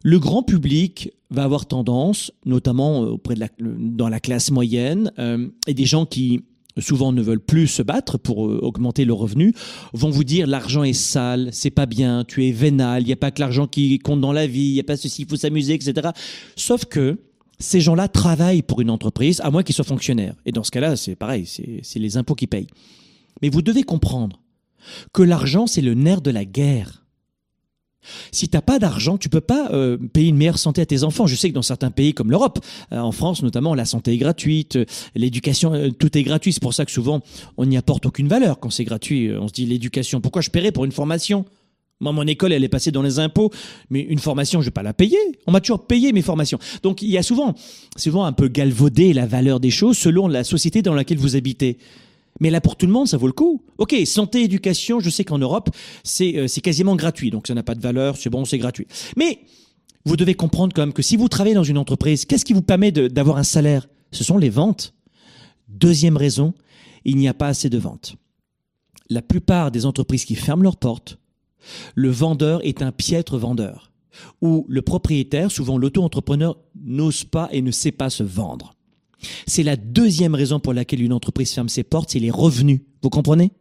Le 0.03 0.19
grand 0.19 0.43
public 0.43 1.12
va 1.31 1.45
avoir 1.45 1.65
tendance, 1.65 2.31
notamment 2.45 3.05
euh, 3.05 3.07
auprès 3.07 3.33
de 3.33 3.39
la, 3.39 3.47
dans 3.60 4.07
la 4.07 4.19
classe 4.19 4.51
moyenne, 4.51 5.12
euh, 5.17 5.47
et 5.65 5.73
des 5.73 5.86
gens 5.86 6.05
qui 6.05 6.43
souvent 6.80 7.12
ne 7.12 7.22
veulent 7.22 7.40
plus 7.40 7.68
se 7.68 7.82
battre 7.82 8.18
pour 8.18 8.48
euh, 8.48 8.60
augmenter 8.62 9.06
leurs 9.06 9.18
revenus, 9.18 9.54
vont 9.94 10.10
vous 10.10 10.24
dire 10.24 10.48
l'argent 10.48 10.84
est 10.84 10.94
sale, 10.94 11.50
c'est 11.52 11.70
pas 11.70 11.86
bien, 11.86 12.24
tu 12.26 12.48
es 12.48 12.52
vénal, 12.52 13.04
il 13.04 13.08
n'y 13.08 13.13
a 13.13 13.18
pas 13.18 13.32
que 13.32 13.40
l'argent 13.40 13.68
qui 13.68 14.00
compte 14.00 14.22
dans 14.22 14.34
la 14.34 14.48
vie, 14.48 14.70
il 14.70 14.74
n'y 14.74 14.80
a 14.80 14.84
pas 14.84 14.98
ceci, 14.98 15.24
il 15.24 15.28
faut 15.28 15.36
s'amuser, 15.36 15.74
etc. 15.74 16.10
Sauf 16.56 16.86
que 16.86 17.20
ces 17.60 17.82
gens-là 17.82 18.08
travaillent 18.08 18.62
pour 18.62 18.82
une 18.82 18.90
entreprise, 18.90 19.42
à 19.42 19.50
moins 19.50 19.63
qu'ils 19.63 19.76
soient 19.76 19.86
fonctionnaires. 19.86 20.36
Et 20.46 20.52
dans 20.52 20.63
ce 20.63 20.72
cas-là, 20.72 20.96
c'est 20.96 21.16
pareil, 21.16 21.46
c'est 21.46 22.00
les 22.00 22.18
impôts 22.18 22.36
qui 22.36 22.48
payent. 22.48 22.68
Mais 23.42 23.50
vous 23.50 23.62
devez 23.62 23.84
comprendre 23.84 24.42
que 25.13 25.24
l'argent, 25.24 25.68
c'est 25.68 25.82
le 25.82 25.94
nerf 25.94 26.22
de 26.22 26.32
la 26.32 26.46
guerre. 26.46 27.07
Si 28.32 28.50
t'as 28.50 28.62
pas 28.62 28.80
d'argent, 28.80 29.17
tu 29.17 29.30
peux 29.30 29.41
pas 29.41 29.70
euh, 29.72 29.98
payer 29.98 30.30
une 30.30 30.38
meilleure 30.38 30.60
santé 30.60 30.82
à 30.82 30.86
tes 30.86 31.04
enfants. 31.04 31.28
Je 31.28 31.36
sais 31.36 31.50
que 31.50 31.54
dans 31.54 31.62
certains 31.62 31.91
pays 31.91 32.13
comme 32.13 32.32
l'Europe, 32.32 32.60
euh, 32.91 33.00
en 33.00 33.12
France 33.12 33.43
notamment, 33.43 33.76
la 33.76 33.86
santé 33.86 34.13
est 34.13 34.17
gratuite, 34.17 34.78
euh, 34.78 34.86
l'éducation, 35.15 35.91
tout 35.98 36.17
est 36.17 36.24
gratuit. 36.24 36.54
C'est 36.54 36.62
pour 36.62 36.74
ça 36.74 36.86
que 36.86 36.91
souvent 36.91 37.22
on 37.58 37.65
n'y 37.65 37.78
apporte 37.78 38.06
aucune 38.06 38.28
valeur 38.28 38.60
quand 38.60 38.70
c'est 38.70 38.86
gratuit. 38.86 39.32
On 39.34 39.48
se 39.48 39.54
dit 39.54 39.65
l'éducation, 39.65 40.22
pourquoi 40.22 40.41
je 40.41 40.50
paierais 40.50 40.72
pour 40.72 40.86
une 40.86 40.91
formation? 40.91 41.46
Moi, 42.00 42.12
mon 42.12 42.28
école, 42.28 42.54
elle 42.54 42.63
est 42.63 42.70
passée 42.70 42.91
dans 42.91 43.02
les 43.02 43.17
impôts, 43.17 43.50
mais 43.89 44.02
une 44.02 44.20
formation, 44.20 44.62
je 44.62 44.65
vais 44.65 44.72
pas 44.72 44.84
la 44.84 44.93
payer. 44.93 45.17
On 45.48 45.52
m'a 45.52 45.62
toujours 45.62 45.88
payé 45.88 46.13
mes 46.13 46.22
formations. 46.22 46.60
Donc, 46.84 47.02
il 47.02 47.10
y 47.10 47.17
a 47.17 47.24
souvent, 47.24 47.56
souvent 47.96 48.26
un 48.26 48.34
peu 48.34 48.50
galvaudé 48.50 49.13
la 49.13 49.26
valeur 49.26 49.60
des 49.60 49.72
choses 49.72 49.98
selon 49.98 50.28
la 50.28 50.43
société 50.43 50.84
dans 50.84 50.93
laquelle 50.93 51.17
vous 51.17 51.36
habitez. 51.36 51.80
Mais 52.39 52.50
là, 52.50 52.62
pour 52.62 52.76
tout 52.76 52.86
le 52.86 52.91
monde, 52.91 53.08
ça 53.08 53.17
vaut 53.17 53.28
le 53.28 53.34
coup. 53.34 53.63
Ok, 53.78 53.95
santé, 54.06 54.43
éducation, 54.43 55.00
je 55.00 55.10
sais 55.10 55.23
qu'en 55.23 55.39
Europe, 55.39 55.69
c'est 56.04 56.38
euh, 56.38 56.47
quasiment 56.62 56.95
gratuit. 56.95 57.32
Donc 57.32 57.47
ça 57.47 57.54
n'a 57.54 57.63
pas 57.63 57.76
de 57.76 57.82
valeur, 57.82 58.17
c'est 58.17 58.30
bon, 58.30 58.45
c'est 58.45 58.58
gratuit. 58.58 58.88
Mais 59.15 59.39
vous 60.06 60.15
devez 60.15 60.36
comprendre 60.36 60.73
quand 60.73 60.82
même 60.82 60.93
que 60.93 61.02
si 61.02 61.17
vous 61.17 61.28
travaillez 61.28 61.56
dans 61.56 61.63
une 61.63 61.78
entreprise, 61.78 62.26
qu'est-ce 62.26 62.45
qui 62.45 62.54
vous 62.54 62.62
permet 62.62 62.91
d'avoir 62.91 63.38
un 63.38 63.43
salaire? 63.43 63.88
Ce 64.12 64.23
sont 64.23 64.38
les 64.38 64.50
ventes. 64.50 64.93
Deuxième 65.67 66.15
raison, 66.15 66.54
il 67.04 67.17
n'y 67.17 67.28
a 67.28 67.34
pas 67.34 67.47
assez 67.47 67.69
de 67.69 67.78
ventes. 67.78 68.15
La 69.10 69.21
plupart 69.21 69.71
des 69.71 69.86
entreprises 69.86 70.26
qui 70.26 70.36
ferment 70.36 70.63
leurs 70.63 70.78
portes, 70.78 71.17
le 71.95 72.10
vendeur 72.10 72.65
est 72.65 72.82
un 72.82 72.93
piètre 72.93 73.38
vendeur, 73.38 73.91
ou 74.41 74.65
le 74.69 74.82
propriétaire, 74.82 75.52
souvent 75.52 75.78
l'auto-entrepreneur, 75.78 76.58
n'ose 76.82 77.26
pas 77.26 77.50
et 77.52 77.62
ne 77.62 77.71
sait 77.71 77.91
pas 77.91 78.10
se 78.10 78.23
vendre. 78.23 78.77
C'est 79.45 79.63
la 79.63 79.75
deuxième 79.75 80.36
raison 80.36 80.60
pour 80.60 80.73
laquelle 80.73 81.01
une 81.01 81.13
entreprise 81.13 81.51
ferme 81.51 81.69
ses 81.69 81.84
portes, 81.84 82.12
c'est 82.12 82.19
les 82.19 82.32
revenus. 82.32 82.82
Vous 83.01 83.10
comprenez? 83.10 83.51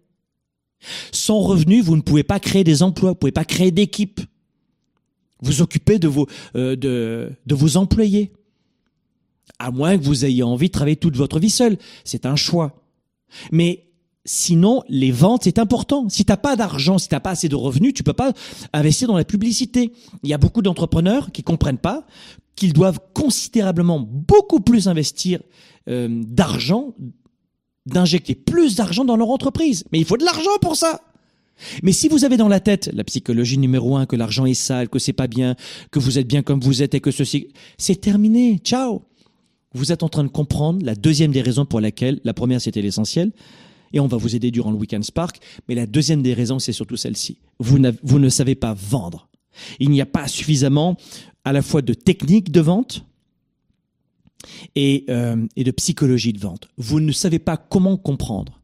Sans 1.13 1.41
revenus, 1.41 1.85
vous 1.85 1.97
ne 1.97 2.03
pouvez 2.03 2.23
pas 2.23 2.41
créer 2.41 2.65
des 2.65 2.83
emplois, 2.83 3.11
vous 3.11 3.15
ne 3.15 3.21
pouvez 3.21 3.33
pas 3.33 3.45
créer 3.45 3.71
d'équipe. 3.71 4.21
Vous 5.41 5.63
occupez 5.63 5.99
de 5.99 6.09
vos, 6.09 6.27
euh, 6.55 6.77
de, 6.77 7.33
de 7.47 7.55
vos 7.55 7.77
employés. 7.77 8.33
À 9.59 9.71
moins 9.71 9.97
que 9.97 10.05
vous 10.05 10.25
ayez 10.25 10.43
envie 10.43 10.69
de 10.69 10.73
travailler 10.73 10.97
toute 10.97 11.17
votre 11.17 11.39
vie 11.39 11.51
seul. 11.51 11.79
C'est 12.05 12.27
un 12.27 12.37
choix. 12.37 12.83
Mais 13.53 13.87
Sinon, 14.27 14.83
les 14.89 15.13
ventes, 15.13 15.45
c'est 15.45 15.61
important. 15.61 16.09
Si 16.09 16.25
t'as 16.25 16.37
pas 16.37 16.57
d'argent, 16.57 16.99
si 16.99 17.09
t'as 17.09 17.21
pas 17.21 17.31
assez 17.31 17.49
de 17.49 17.55
revenus, 17.55 17.95
tu 17.95 18.03
peux 18.03 18.13
pas 18.13 18.33
investir 18.73 19.07
dans 19.07 19.17
la 19.17 19.25
publicité. 19.25 19.93
Il 20.25 20.29
y 20.29 20.35
a 20.35 20.39
beaucoup 20.39 20.63
d'entrepreneurs 20.63 21.31
qui 21.31 21.45
comprennent 21.45 21.79
pas 21.79 22.05
qu'ils 22.57 22.73
doivent 22.73 22.99
considérablement 23.15 24.01
beaucoup 24.01 24.61
plus 24.61 24.89
investir 24.89 25.41
euh, 25.89 26.09
d'argent, 26.11 26.95
d'injecter 27.85 28.35
plus 28.35 28.75
d'argent 28.75 29.05
dans 29.05 29.17
leur 29.17 29.31
entreprise. 29.31 29.85
Mais 29.93 29.99
il 29.99 30.05
faut 30.05 30.17
de 30.17 30.25
l'argent 30.25 30.59
pour 30.61 30.75
ça. 30.75 31.01
Mais 31.83 31.93
si 31.93 32.09
vous 32.09 32.25
avez 32.25 32.37
dans 32.37 32.49
la 32.49 32.61
tête 32.61 32.91
la 32.93 33.05
psychologie 33.05 33.59
numéro 33.59 33.97
un, 33.97 34.07
que 34.07 34.17
l'argent 34.17 34.47
est 34.47 34.55
sale, 34.55 34.89
que 34.89 34.99
c'est 34.99 35.13
pas 35.13 35.27
bien, 35.27 35.55
que 35.91 35.99
vous 35.99 36.19
êtes 36.19 36.27
bien 36.27 36.43
comme 36.43 36.61
vous 36.61 36.83
êtes 36.83 36.95
et 36.95 37.01
que 37.01 37.11
ceci, 37.11 37.49
c'est 37.79 38.01
terminé. 38.01 38.59
Ciao. 38.59 39.03
Vous 39.73 39.93
êtes 39.93 40.03
en 40.03 40.09
train 40.09 40.25
de 40.25 40.29
comprendre 40.29 40.85
la 40.85 40.95
deuxième 40.95 41.33
des 41.33 41.43
raisons 41.43 41.67
pour 41.67 41.81
laquelle, 41.81 42.21
la 42.25 42.35
première 42.35 42.61
c'était 42.61 42.83
l'essentiel, 42.83 43.33
et 43.93 44.01
on 44.01 44.07
va 44.07 44.17
vous 44.17 44.35
aider 44.35 44.51
durant 44.51 44.71
le 44.71 44.77
Weekend 44.77 45.05
Spark, 45.05 45.39
mais 45.69 45.75
la 45.75 45.87
deuxième 45.87 46.23
des 46.23 46.35
raisons 46.35 46.59
c'est 46.59 46.73
surtout 46.73 46.97
celle-ci. 46.97 47.39
Vous, 47.59 47.79
vous 48.03 48.19
ne 48.19 48.29
savez 48.29 48.55
pas 48.55 48.75
vendre. 48.75 49.29
Il 49.81 49.91
n'y 49.91 50.01
a 50.01 50.07
pas 50.07 50.29
suffisamment 50.29 50.97
à 51.45 51.53
la 51.53 51.63
fois 51.63 51.83
de 51.83 51.95
technique 51.95 52.51
de 52.51 52.61
vente 52.61 53.05
et, 54.75 55.05
euh, 55.09 55.47
de 55.57 55.71
psychologie 55.71 56.33
de 56.33 56.41
vente. 56.41 56.69
Vous 56.77 57.01
ne 57.01 57.13
savez 57.13 57.39
pas 57.39 57.57
comment 57.57 57.97
comprendre 57.97 58.56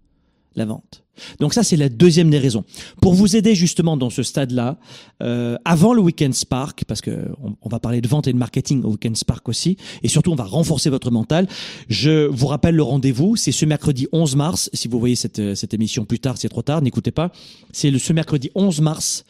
la 0.57 0.65
vente. 0.65 1.03
Donc 1.41 1.53
ça, 1.53 1.63
c'est 1.63 1.77
la 1.77 1.89
deuxième 1.89 2.31
des 2.31 2.39
raisons. 2.39 2.65
Pour 3.01 3.15
vous 3.15 3.37
aider 3.37 3.55
justement 3.55 3.97
dans 3.97 4.11
ce 4.11 4.23
stade-là, 4.23 4.79
euh, 5.23 5.57
avant 5.65 5.93
le 5.93 6.01
Weekend 6.01 6.35
Spark, 6.35 6.85
parce 6.87 7.01
que 7.01 7.29
on, 7.63 7.69
va 7.69 7.79
parler 7.79 8.01
de 8.01 8.09
vente 8.09 8.27
et 8.29 8.33
de 8.33 8.39
marketing 8.39 8.83
au 8.83 8.93
Weekend 8.93 9.17
Spark 9.17 9.49
aussi, 9.49 9.77
et 10.03 10.09
surtout 10.09 10.33
on 10.33 10.37
va 10.37 10.45
renforcer 10.45 10.91
votre 10.91 11.11
mental, 11.11 11.49
je 11.89 12.27
vous 12.27 12.47
rappelle 12.47 12.75
le 12.75 12.83
rendez-vous, 12.83 13.37
c'est 13.37 13.53
ce 13.53 13.67
mercredi 13.67 14.09
11 14.13 14.37
mars. 14.37 14.71
Si 14.73 14.89
vous 14.89 14.99
voyez 14.99 15.17
cette, 15.17 15.55
cette 15.55 15.75
émission 15.75 16.05
plus 16.05 16.19
tard, 16.19 16.37
c'est 16.39 16.49
trop 16.49 16.63
tard, 16.63 16.83
n'écoutez 16.83 17.13
pas. 17.13 17.31
C'est 17.73 17.91
le 17.91 17.99
ce 17.99 18.13
mercredi 18.13 18.51
11 18.55 18.81
mars, 18.81 19.25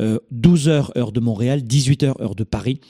euh, 0.00 0.18
12h 0.34 0.96
heure 0.96 1.12
de 1.12 1.20
Montréal, 1.20 1.60
18h 1.60 2.20
heure 2.20 2.34
de 2.34 2.44
Paris. 2.44 2.80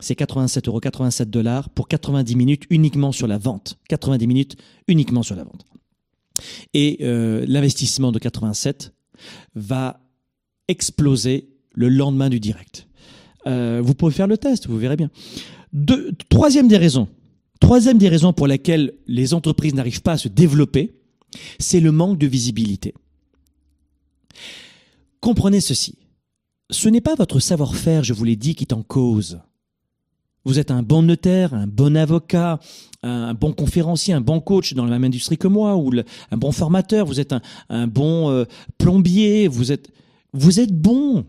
C'est 0.00 0.16
87 0.16 0.68
euros, 0.68 0.80
87 0.80 1.30
dollars 1.30 1.70
pour 1.70 1.88
90 1.88 2.34
minutes 2.34 2.64
uniquement 2.70 3.12
sur 3.12 3.26
la 3.26 3.38
vente. 3.38 3.78
90 3.88 4.26
minutes 4.26 4.56
uniquement 4.88 5.22
sur 5.22 5.36
la 5.36 5.44
vente. 5.44 5.64
Et 6.72 6.98
euh, 7.02 7.44
l'investissement 7.46 8.12
de 8.12 8.18
87 8.18 8.92
va 9.54 10.00
exploser 10.68 11.48
le 11.74 11.88
lendemain 11.88 12.28
du 12.28 12.40
direct. 12.40 12.88
Euh, 13.46 13.80
vous 13.82 13.94
pouvez 13.94 14.12
faire 14.12 14.26
le 14.26 14.38
test, 14.38 14.66
vous 14.66 14.78
verrez 14.78 14.96
bien. 14.96 15.10
troisième 16.28 16.68
des 16.68 16.78
raisons, 16.78 17.08
troisième 17.60 17.98
des 17.98 18.08
raisons 18.08 18.32
pour 18.32 18.46
lesquelles 18.46 18.94
les 19.06 19.34
entreprises 19.34 19.74
n'arrivent 19.74 20.02
pas 20.02 20.12
à 20.12 20.18
se 20.18 20.28
développer, 20.28 20.94
c'est 21.58 21.80
le 21.80 21.92
manque 21.92 22.18
de 22.18 22.26
visibilité. 22.26 22.94
Comprenez 25.20 25.60
ceci. 25.60 25.98
Ce 26.70 26.88
n'est 26.88 27.00
pas 27.00 27.14
votre 27.14 27.40
savoir-faire, 27.40 28.04
je 28.04 28.14
vous 28.14 28.24
l'ai 28.24 28.36
dit, 28.36 28.54
qui 28.54 28.64
est 28.64 28.72
en 28.72 28.82
cause. 28.82 29.40
Vous 30.44 30.58
êtes 30.58 30.70
un 30.70 30.82
bon 30.82 31.02
notaire, 31.02 31.54
un 31.54 31.66
bon 31.66 31.96
avocat, 31.96 32.60
un 33.02 33.34
bon 33.34 33.52
conférencier, 33.52 34.12
un 34.12 34.20
bon 34.20 34.40
coach 34.40 34.74
dans 34.74 34.84
la 34.84 34.92
même 34.92 35.04
industrie 35.04 35.38
que 35.38 35.48
moi, 35.48 35.76
ou 35.76 35.90
un 36.30 36.36
bon 36.36 36.52
formateur, 36.52 37.06
vous 37.06 37.18
êtes 37.18 37.34
un, 37.70 37.86
bon 37.86 38.30
euh, 38.30 38.44
plombier, 38.76 39.48
vous 39.48 39.72
êtes, 39.72 39.90
vous 40.32 40.60
êtes 40.60 40.72
bon. 40.72 41.24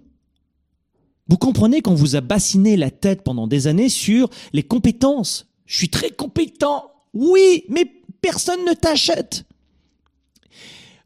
Vous 1.28 1.38
comprenez 1.38 1.82
qu'on 1.82 1.96
vous 1.96 2.16
a 2.16 2.22
bassiné 2.22 2.76
la 2.76 2.92
tête 2.92 3.24
pendant 3.24 3.48
des 3.48 3.68
années 3.68 3.90
sur 3.90 4.30
les 4.54 4.64
compétences. 4.64 5.48
Je 5.66 5.78
suis 5.78 5.90
très 5.90 6.12
compétent. 6.12 6.92
Oui, 7.14 7.64
mais 7.70 7.86
personne 8.22 8.64
ne 8.66 8.74
t'achète. 8.74 9.46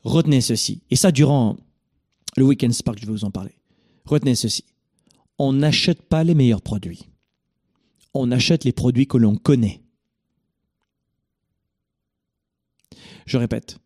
Retenez 0.03 0.41
ceci. 0.41 0.81
Et 0.89 0.95
ça, 0.95 1.11
durant 1.11 1.57
le 2.37 2.43
Weekend 2.43 2.73
Spark, 2.73 2.99
je 2.99 3.05
vais 3.05 3.11
vous 3.11 3.25
en 3.25 3.31
parler. 3.31 3.53
Retenez 4.05 4.35
ceci. 4.35 4.63
on 5.37 5.53
n'achète 5.53 6.01
pas 6.01 6.23
les 6.23 6.35
meilleurs 6.35 6.61
produits. 6.61 7.08
On 8.13 8.31
achète 8.31 8.63
les 8.63 8.71
produits 8.71 9.07
que 9.07 9.17
l'on 9.17 9.35
connaît. 9.35 9.81
Je 13.25 13.37
répète, 13.37 13.77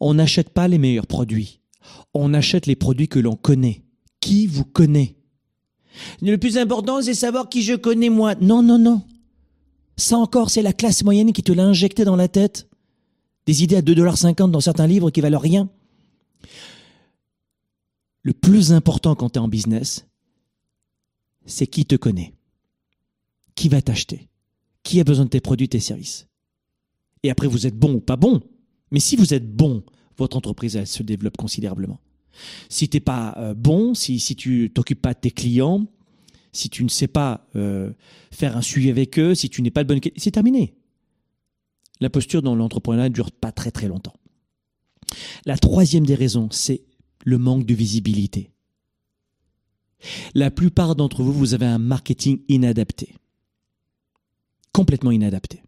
on 0.00 0.14
n'achète 0.14 0.50
pas 0.50 0.68
les 0.68 0.78
meilleurs 0.78 1.06
produits. 1.06 1.60
On 2.14 2.32
achète 2.32 2.66
les 2.66 2.76
produits 2.76 3.08
que 3.08 3.18
l'on 3.18 3.36
connaît. 3.36 3.82
Qui 4.20 4.46
vous 4.46 4.64
connaît? 4.64 5.16
Le 6.22 6.36
plus 6.36 6.58
important, 6.58 7.02
c'est 7.02 7.14
savoir 7.14 7.48
qui 7.48 7.62
je 7.62 7.74
connais 7.74 8.08
moi. 8.08 8.34
Non, 8.36 8.62
non, 8.62 8.78
non. 8.78 9.02
Ça 9.96 10.16
encore, 10.16 10.50
c'est 10.50 10.62
la 10.62 10.72
classe 10.72 11.04
moyenne 11.04 11.32
qui 11.32 11.42
te 11.42 11.52
l'a 11.52 11.64
injecté 11.64 12.04
dans 12.04 12.16
la 12.16 12.28
tête. 12.28 12.68
Des 13.46 13.62
idées 13.62 13.76
à 13.76 13.82
2,50$ 13.82 14.50
dans 14.50 14.60
certains 14.60 14.86
livres 14.86 15.10
qui 15.10 15.20
valent 15.20 15.38
rien. 15.38 15.68
Le 18.22 18.32
plus 18.32 18.72
important 18.72 19.14
quand 19.14 19.30
tu 19.30 19.38
es 19.38 19.42
en 19.42 19.48
business, 19.48 20.06
c'est 21.44 21.66
qui 21.66 21.84
te 21.84 21.96
connaît. 21.96 22.32
Qui 23.54 23.68
va 23.68 23.82
t'acheter? 23.82 24.28
Qui 24.82 25.00
a 25.00 25.04
besoin 25.04 25.24
de 25.24 25.30
tes 25.30 25.40
produits, 25.40 25.68
tes 25.68 25.80
services? 25.80 26.26
Et 27.22 27.30
après, 27.30 27.46
vous 27.46 27.66
êtes 27.66 27.78
bon 27.78 27.94
ou 27.94 28.00
pas 28.00 28.16
bon? 28.16 28.42
Mais 28.90 29.00
si 29.00 29.16
vous 29.16 29.32
êtes 29.34 29.50
bon, 29.54 29.82
votre 30.16 30.36
entreprise, 30.36 30.84
se 30.84 31.02
développe 31.02 31.36
considérablement. 31.36 32.00
Si 32.68 32.88
tu 32.88 32.96
n'es 32.96 33.00
pas 33.00 33.34
euh, 33.38 33.54
bon, 33.54 33.94
si, 33.94 34.18
si 34.18 34.36
tu 34.36 34.70
t'occupes 34.74 35.00
pas 35.00 35.14
de 35.14 35.20
tes 35.20 35.30
clients, 35.30 35.86
si 36.52 36.68
tu 36.68 36.84
ne 36.84 36.88
sais 36.88 37.08
pas 37.08 37.48
euh, 37.56 37.92
faire 38.30 38.56
un 38.56 38.62
suivi 38.62 38.90
avec 38.90 39.18
eux, 39.18 39.34
si 39.34 39.48
tu 39.48 39.62
n'es 39.62 39.70
pas 39.70 39.82
le 39.82 39.88
bon, 39.88 40.00
c'est 40.16 40.30
terminé. 40.30 40.74
La 42.00 42.10
posture 42.10 42.42
dans 42.42 42.54
l'entrepreneuriat 42.54 43.08
ne 43.08 43.14
dure 43.14 43.32
pas 43.32 43.52
très 43.52 43.70
très 43.70 43.88
longtemps. 43.88 44.14
La 45.46 45.56
troisième 45.56 46.06
des 46.06 46.14
raisons, 46.14 46.48
c'est 46.50 46.82
le 47.24 47.38
manque 47.38 47.66
de 47.66 47.74
visibilité. 47.74 48.50
La 50.34 50.50
plupart 50.50 50.96
d'entre 50.96 51.22
vous, 51.22 51.32
vous 51.32 51.54
avez 51.54 51.66
un 51.66 51.78
marketing 51.78 52.40
inadapté. 52.48 53.14
Complètement 54.74 55.12
inadapté. 55.12 55.62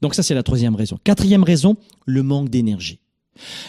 Donc 0.00 0.14
ça, 0.16 0.24
c'est 0.24 0.34
la 0.34 0.42
troisième 0.42 0.74
raison. 0.74 0.98
Quatrième 1.04 1.44
raison, 1.44 1.76
le 2.06 2.24
manque 2.24 2.48
d'énergie. 2.48 2.98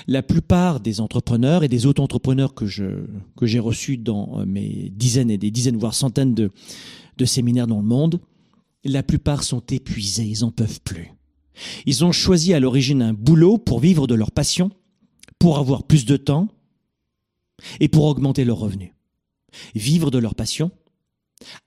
La 0.08 0.24
plupart 0.24 0.80
des 0.80 1.00
entrepreneurs 1.00 1.64
et 1.64 1.68
des 1.68 1.86
auto-entrepreneurs 1.86 2.54
que 2.56 2.66
je 2.66 3.06
que 3.38 3.46
j'ai 3.46 3.60
reçus 3.60 3.98
dans 3.98 4.40
euh, 4.40 4.46
mes 4.46 4.92
dizaines 4.96 5.30
et 5.30 5.38
des 5.38 5.52
dizaines 5.52 5.78
voire 5.78 5.94
centaines 5.94 6.34
de, 6.34 6.52
de 7.18 7.26
séminaires 7.26 7.68
dans 7.68 7.80
le 7.80 7.86
monde, 7.86 8.20
la 8.84 9.04
plupart 9.04 9.44
sont 9.44 9.62
épuisés, 9.70 10.26
ils 10.26 10.44
en 10.44 10.52
peuvent 10.52 10.82
plus. 10.82 11.12
Ils 11.86 12.04
ont 12.04 12.12
choisi 12.12 12.54
à 12.54 12.60
l'origine 12.60 13.02
un 13.02 13.14
boulot 13.14 13.58
pour 13.58 13.80
vivre 13.80 14.08
de 14.08 14.16
leur 14.16 14.32
passion, 14.32 14.72
pour 15.40 15.60
avoir 15.60 15.84
plus 15.84 16.06
de 16.06 16.18
temps 16.18 16.48
et 17.80 17.88
pour 17.88 18.06
augmenter 18.06 18.44
leurs 18.44 18.58
revenus. 18.58 18.92
Vivre 19.76 20.10
de 20.10 20.18
leur 20.18 20.36
passion, 20.36 20.72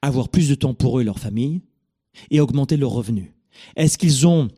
avoir 0.02 0.28
plus 0.28 0.48
de 0.48 0.54
temps 0.54 0.74
pour 0.74 0.98
eux 0.98 1.02
et 1.02 1.04
leur 1.04 1.18
famille 1.18 1.62
et 2.30 2.40
augmenter 2.40 2.76
leurs 2.76 2.90
revenus. 2.90 3.30
Est-ce 3.76 3.98
qu'ils 3.98 4.26
ont, 4.26 4.48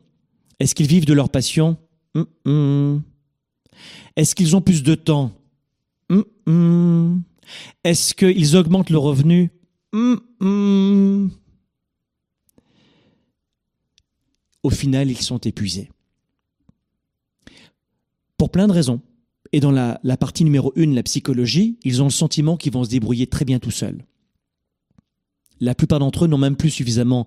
est-ce 0.59 0.75
qu'ils 0.75 0.87
vivent 0.87 1.05
de 1.05 1.13
leur 1.13 1.29
passion? 1.29 1.77
Hum, 2.15 2.25
hum. 2.45 3.03
Est-ce 4.15 4.35
qu'ils 4.35 4.55
ont 4.55 4.61
plus 4.61 4.83
de 4.83 4.95
temps? 4.95 5.31
Hum, 6.09 7.23
Est-ce 7.83 8.13
qu'ils 8.13 8.55
augmentent 8.55 8.89
leurs 8.89 9.03
revenus 9.03 9.49
Au 14.63 14.69
final, 14.69 15.09
ils 15.09 15.21
sont 15.21 15.39
épuisés. 15.39 15.89
Pour 18.37 18.51
plein 18.51 18.67
de 18.67 18.73
raisons. 18.73 19.01
Et 19.51 19.59
dans 19.59 19.71
la, 19.71 19.99
partie 20.17 20.43
numéro 20.43 20.71
une, 20.75 20.95
la 20.95 21.03
psychologie, 21.03 21.79
ils 21.83 22.01
ont 22.01 22.05
le 22.05 22.11
sentiment 22.11 22.55
qu'ils 22.57 22.73
vont 22.73 22.83
se 22.83 22.89
débrouiller 22.89 23.27
très 23.27 23.45
bien 23.45 23.59
tout 23.59 23.71
seuls. 23.71 24.05
La 25.59 25.75
plupart 25.75 25.99
d'entre 25.99 26.25
eux 26.25 26.27
n'ont 26.27 26.37
même 26.37 26.55
plus 26.55 26.69
suffisamment 26.69 27.25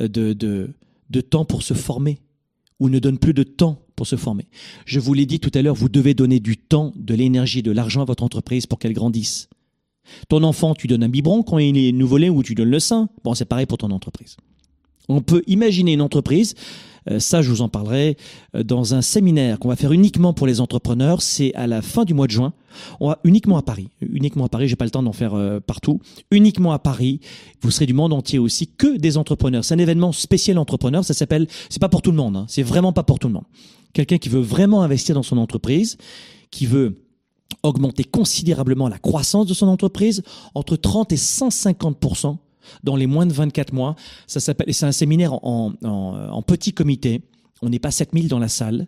euh, 0.00 0.08
de, 0.08 1.20
temps 1.20 1.44
pour 1.44 1.62
se 1.62 1.74
former 1.74 2.18
ou 2.80 2.88
ne 2.88 2.98
donnent 2.98 3.18
plus 3.18 3.34
de 3.34 3.42
temps 3.42 3.82
pour 3.96 4.06
se 4.06 4.16
former. 4.16 4.46
Je 4.84 5.00
vous 5.00 5.14
l'ai 5.14 5.26
dit 5.26 5.40
tout 5.40 5.50
à 5.54 5.62
l'heure, 5.62 5.74
vous 5.74 5.88
devez 5.88 6.14
donner 6.14 6.38
du 6.38 6.56
temps, 6.56 6.92
de 6.96 7.14
l'énergie, 7.14 7.62
de 7.62 7.72
l'argent 7.72 8.02
à 8.02 8.04
votre 8.04 8.22
entreprise 8.22 8.66
pour 8.66 8.78
qu'elle 8.78 8.92
grandisse. 8.92 9.48
Ton 10.28 10.42
enfant, 10.42 10.74
tu 10.74 10.86
donnes 10.86 11.02
un 11.02 11.08
biberon 11.08 11.42
quand 11.42 11.58
il 11.58 11.76
est 11.76 11.92
nouveau-né 11.92 12.30
ou 12.30 12.42
tu 12.42 12.54
donnes 12.54 12.70
le 12.70 12.80
sein. 12.80 13.08
Bon, 13.24 13.34
c'est 13.34 13.44
pareil 13.44 13.66
pour 13.66 13.78
ton 13.78 13.90
entreprise. 13.90 14.36
On 15.08 15.20
peut 15.20 15.42
imaginer 15.46 15.94
une 15.94 16.02
entreprise 16.02 16.54
ça, 17.18 17.42
je 17.42 17.50
vous 17.50 17.62
en 17.62 17.68
parlerai 17.68 18.16
euh, 18.54 18.62
dans 18.62 18.94
un 18.94 19.02
séminaire 19.02 19.58
qu'on 19.58 19.68
va 19.68 19.76
faire 19.76 19.92
uniquement 19.92 20.32
pour 20.32 20.46
les 20.46 20.60
entrepreneurs. 20.60 21.22
C'est 21.22 21.54
à 21.54 21.66
la 21.66 21.82
fin 21.82 22.04
du 22.04 22.14
mois 22.14 22.26
de 22.26 22.32
juin. 22.32 22.52
On 23.00 23.08
va 23.08 23.18
uniquement 23.24 23.56
à 23.56 23.62
Paris. 23.62 23.88
Uniquement 24.00 24.44
à 24.44 24.48
Paris. 24.48 24.68
J'ai 24.68 24.76
pas 24.76 24.84
le 24.84 24.90
temps 24.90 25.02
d'en 25.02 25.12
faire 25.12 25.34
euh, 25.34 25.60
partout. 25.60 26.00
Uniquement 26.30 26.72
à 26.72 26.78
Paris. 26.78 27.20
Vous 27.62 27.70
serez 27.70 27.86
du 27.86 27.94
monde 27.94 28.12
entier 28.12 28.38
aussi 28.38 28.66
que 28.66 28.96
des 28.96 29.16
entrepreneurs. 29.16 29.64
C'est 29.64 29.74
un 29.74 29.78
événement 29.78 30.12
spécial 30.12 30.58
entrepreneur. 30.58 31.04
Ça 31.04 31.14
s'appelle. 31.14 31.46
C'est 31.70 31.80
pas 31.80 31.88
pour 31.88 32.02
tout 32.02 32.10
le 32.10 32.16
monde. 32.16 32.36
Hein. 32.36 32.46
C'est 32.48 32.62
vraiment 32.62 32.92
pas 32.92 33.02
pour 33.02 33.18
tout 33.18 33.28
le 33.28 33.34
monde. 33.34 33.44
Quelqu'un 33.92 34.18
qui 34.18 34.28
veut 34.28 34.40
vraiment 34.40 34.82
investir 34.82 35.14
dans 35.14 35.22
son 35.22 35.38
entreprise, 35.38 35.96
qui 36.50 36.66
veut 36.66 37.02
augmenter 37.62 38.04
considérablement 38.04 38.88
la 38.88 38.98
croissance 38.98 39.46
de 39.46 39.54
son 39.54 39.68
entreprise 39.68 40.22
entre 40.54 40.76
30 40.76 41.12
et 41.12 41.16
150 41.16 41.98
dans 42.84 42.96
les 42.96 43.06
moins 43.06 43.26
de 43.26 43.32
24 43.32 43.72
mois. 43.72 43.96
Ça 44.26 44.40
s'appelle, 44.40 44.72
c'est 44.72 44.86
un 44.86 44.92
séminaire 44.92 45.32
en, 45.44 46.42
petit 46.46 46.72
comité. 46.72 47.22
On 47.60 47.68
n'est 47.68 47.80
pas 47.80 47.90
7000 47.90 48.28
dans 48.28 48.38
la 48.38 48.46
salle 48.46 48.86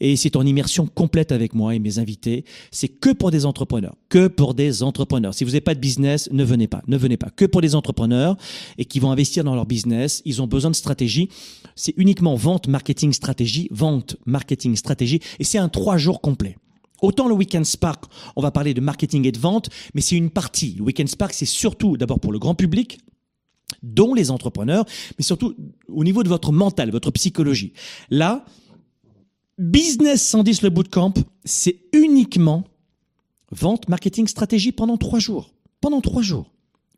et 0.00 0.16
c'est 0.16 0.36
en 0.36 0.46
immersion 0.46 0.86
complète 0.86 1.32
avec 1.32 1.54
moi 1.54 1.74
et 1.74 1.78
mes 1.78 1.98
invités. 1.98 2.46
C'est 2.70 2.88
que 2.88 3.12
pour 3.12 3.30
des 3.30 3.44
entrepreneurs, 3.44 3.94
que 4.08 4.26
pour 4.28 4.54
des 4.54 4.82
entrepreneurs. 4.82 5.34
Si 5.34 5.44
vous 5.44 5.50
n'avez 5.50 5.60
pas 5.60 5.74
de 5.74 5.80
business, 5.80 6.30
ne 6.32 6.42
venez 6.42 6.66
pas, 6.66 6.82
ne 6.86 6.96
venez 6.96 7.18
pas. 7.18 7.28
Que 7.28 7.44
pour 7.44 7.60
des 7.60 7.74
entrepreneurs 7.74 8.38
et 8.78 8.86
qui 8.86 9.00
vont 9.00 9.10
investir 9.10 9.44
dans 9.44 9.54
leur 9.54 9.66
business, 9.66 10.22
ils 10.24 10.40
ont 10.40 10.46
besoin 10.46 10.70
de 10.70 10.76
stratégie. 10.76 11.28
C'est 11.74 11.92
uniquement 11.98 12.36
vente, 12.36 12.68
marketing, 12.68 13.12
stratégie, 13.12 13.68
vente, 13.70 14.16
marketing, 14.24 14.76
stratégie 14.76 15.20
et 15.38 15.44
c'est 15.44 15.58
un 15.58 15.68
trois 15.68 15.98
jours 15.98 16.22
complet. 16.22 16.56
Autant 17.02 17.28
le 17.28 17.34
Weekend 17.34 17.64
Spark, 17.64 18.04
on 18.36 18.42
va 18.42 18.50
parler 18.50 18.72
de 18.72 18.80
marketing 18.80 19.26
et 19.26 19.32
de 19.32 19.38
vente, 19.38 19.68
mais 19.94 20.00
c'est 20.00 20.16
une 20.16 20.30
partie. 20.30 20.76
Le 20.78 20.84
Weekend 20.84 21.08
Spark, 21.08 21.34
c'est 21.34 21.44
surtout 21.44 21.96
d'abord 21.96 22.20
pour 22.20 22.32
le 22.32 22.38
grand 22.38 22.54
public, 22.54 22.98
dont 23.82 24.14
les 24.14 24.30
entrepreneurs, 24.30 24.84
mais 25.18 25.24
surtout 25.24 25.54
au 25.88 26.04
niveau 26.04 26.22
de 26.22 26.28
votre 26.28 26.52
mental, 26.52 26.90
votre 26.90 27.10
psychologie. 27.10 27.72
Là, 28.10 28.44
Business 29.58 30.22
110 30.28 30.62
le 30.62 30.70
bootcamp, 30.70 31.14
c'est 31.44 31.80
uniquement 31.94 32.64
vente, 33.50 33.88
marketing, 33.88 34.26
stratégie 34.26 34.72
pendant 34.72 34.98
trois 34.98 35.18
jours. 35.18 35.50
Pendant 35.80 36.00
trois 36.00 36.22
jours. 36.22 36.52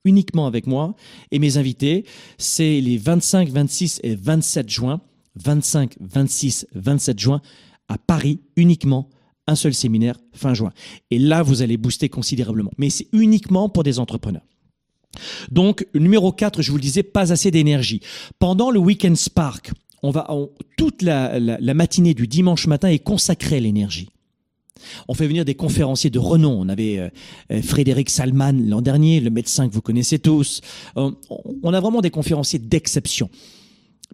Uniquement 0.04 0.46
avec 0.46 0.66
moi 0.66 0.94
et 1.30 1.38
mes 1.38 1.56
invités. 1.56 2.04
C'est 2.36 2.80
les 2.80 2.98
25, 2.98 3.48
26 3.48 4.00
et 4.02 4.14
27 4.14 4.68
juin. 4.68 5.00
25, 5.36 5.94
26, 6.00 6.66
27 6.74 7.18
juin 7.18 7.40
à 7.86 7.96
Paris 7.96 8.40
uniquement 8.56 9.08
un 9.46 9.54
seul 9.54 9.72
séminaire 9.72 10.18
fin 10.32 10.52
juin. 10.52 10.72
Et 11.10 11.18
là, 11.18 11.42
vous 11.42 11.62
allez 11.62 11.76
booster 11.76 12.08
considérablement. 12.08 12.72
Mais 12.76 12.90
c'est 12.90 13.06
uniquement 13.12 13.68
pour 13.68 13.84
des 13.84 14.00
entrepreneurs. 14.00 14.42
Donc, 15.50 15.86
numéro 15.94 16.32
4, 16.32 16.62
je 16.62 16.70
vous 16.70 16.76
le 16.76 16.82
disais, 16.82 17.02
pas 17.02 17.32
assez 17.32 17.50
d'énergie. 17.50 18.00
Pendant 18.38 18.70
le 18.70 18.78
Weekend 18.78 19.16
Spark, 19.16 19.72
on 20.02 20.10
va, 20.10 20.28
toute 20.76 21.02
la, 21.02 21.40
matinée 21.74 22.14
du 22.14 22.26
dimanche 22.26 22.66
matin 22.66 22.88
est 22.88 22.98
consacrée 22.98 23.56
à 23.56 23.60
l'énergie. 23.60 24.08
On 25.08 25.14
fait 25.14 25.26
venir 25.26 25.44
des 25.44 25.56
conférenciers 25.56 26.10
de 26.10 26.20
renom. 26.20 26.56
On 26.60 26.68
avait 26.68 26.98
euh, 26.98 27.08
euh, 27.50 27.62
Frédéric 27.62 28.10
Salman 28.10 28.52
l'an 28.52 28.80
dernier, 28.80 29.20
le 29.20 29.30
médecin 29.30 29.68
que 29.68 29.74
vous 29.74 29.82
connaissez 29.82 30.20
tous. 30.20 30.60
Euh, 30.96 31.10
on 31.62 31.74
a 31.74 31.80
vraiment 31.80 32.00
des 32.00 32.10
conférenciers 32.10 32.60
d'exception. 32.60 33.28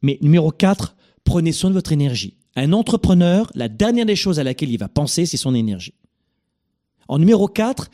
Mais 0.02 0.18
numéro 0.22 0.50
4, 0.50 0.96
prenez 1.22 1.52
soin 1.52 1.68
de 1.68 1.74
votre 1.74 1.92
énergie. 1.92 2.34
Un 2.56 2.72
entrepreneur, 2.72 3.50
la 3.54 3.68
dernière 3.68 4.06
des 4.06 4.16
choses 4.16 4.38
à 4.38 4.44
laquelle 4.44 4.70
il 4.70 4.78
va 4.78 4.88
penser, 4.88 5.26
c'est 5.26 5.36
son 5.36 5.54
énergie. 5.54 5.94
En 7.08 7.18
numéro 7.18 7.46
4, 7.46 7.90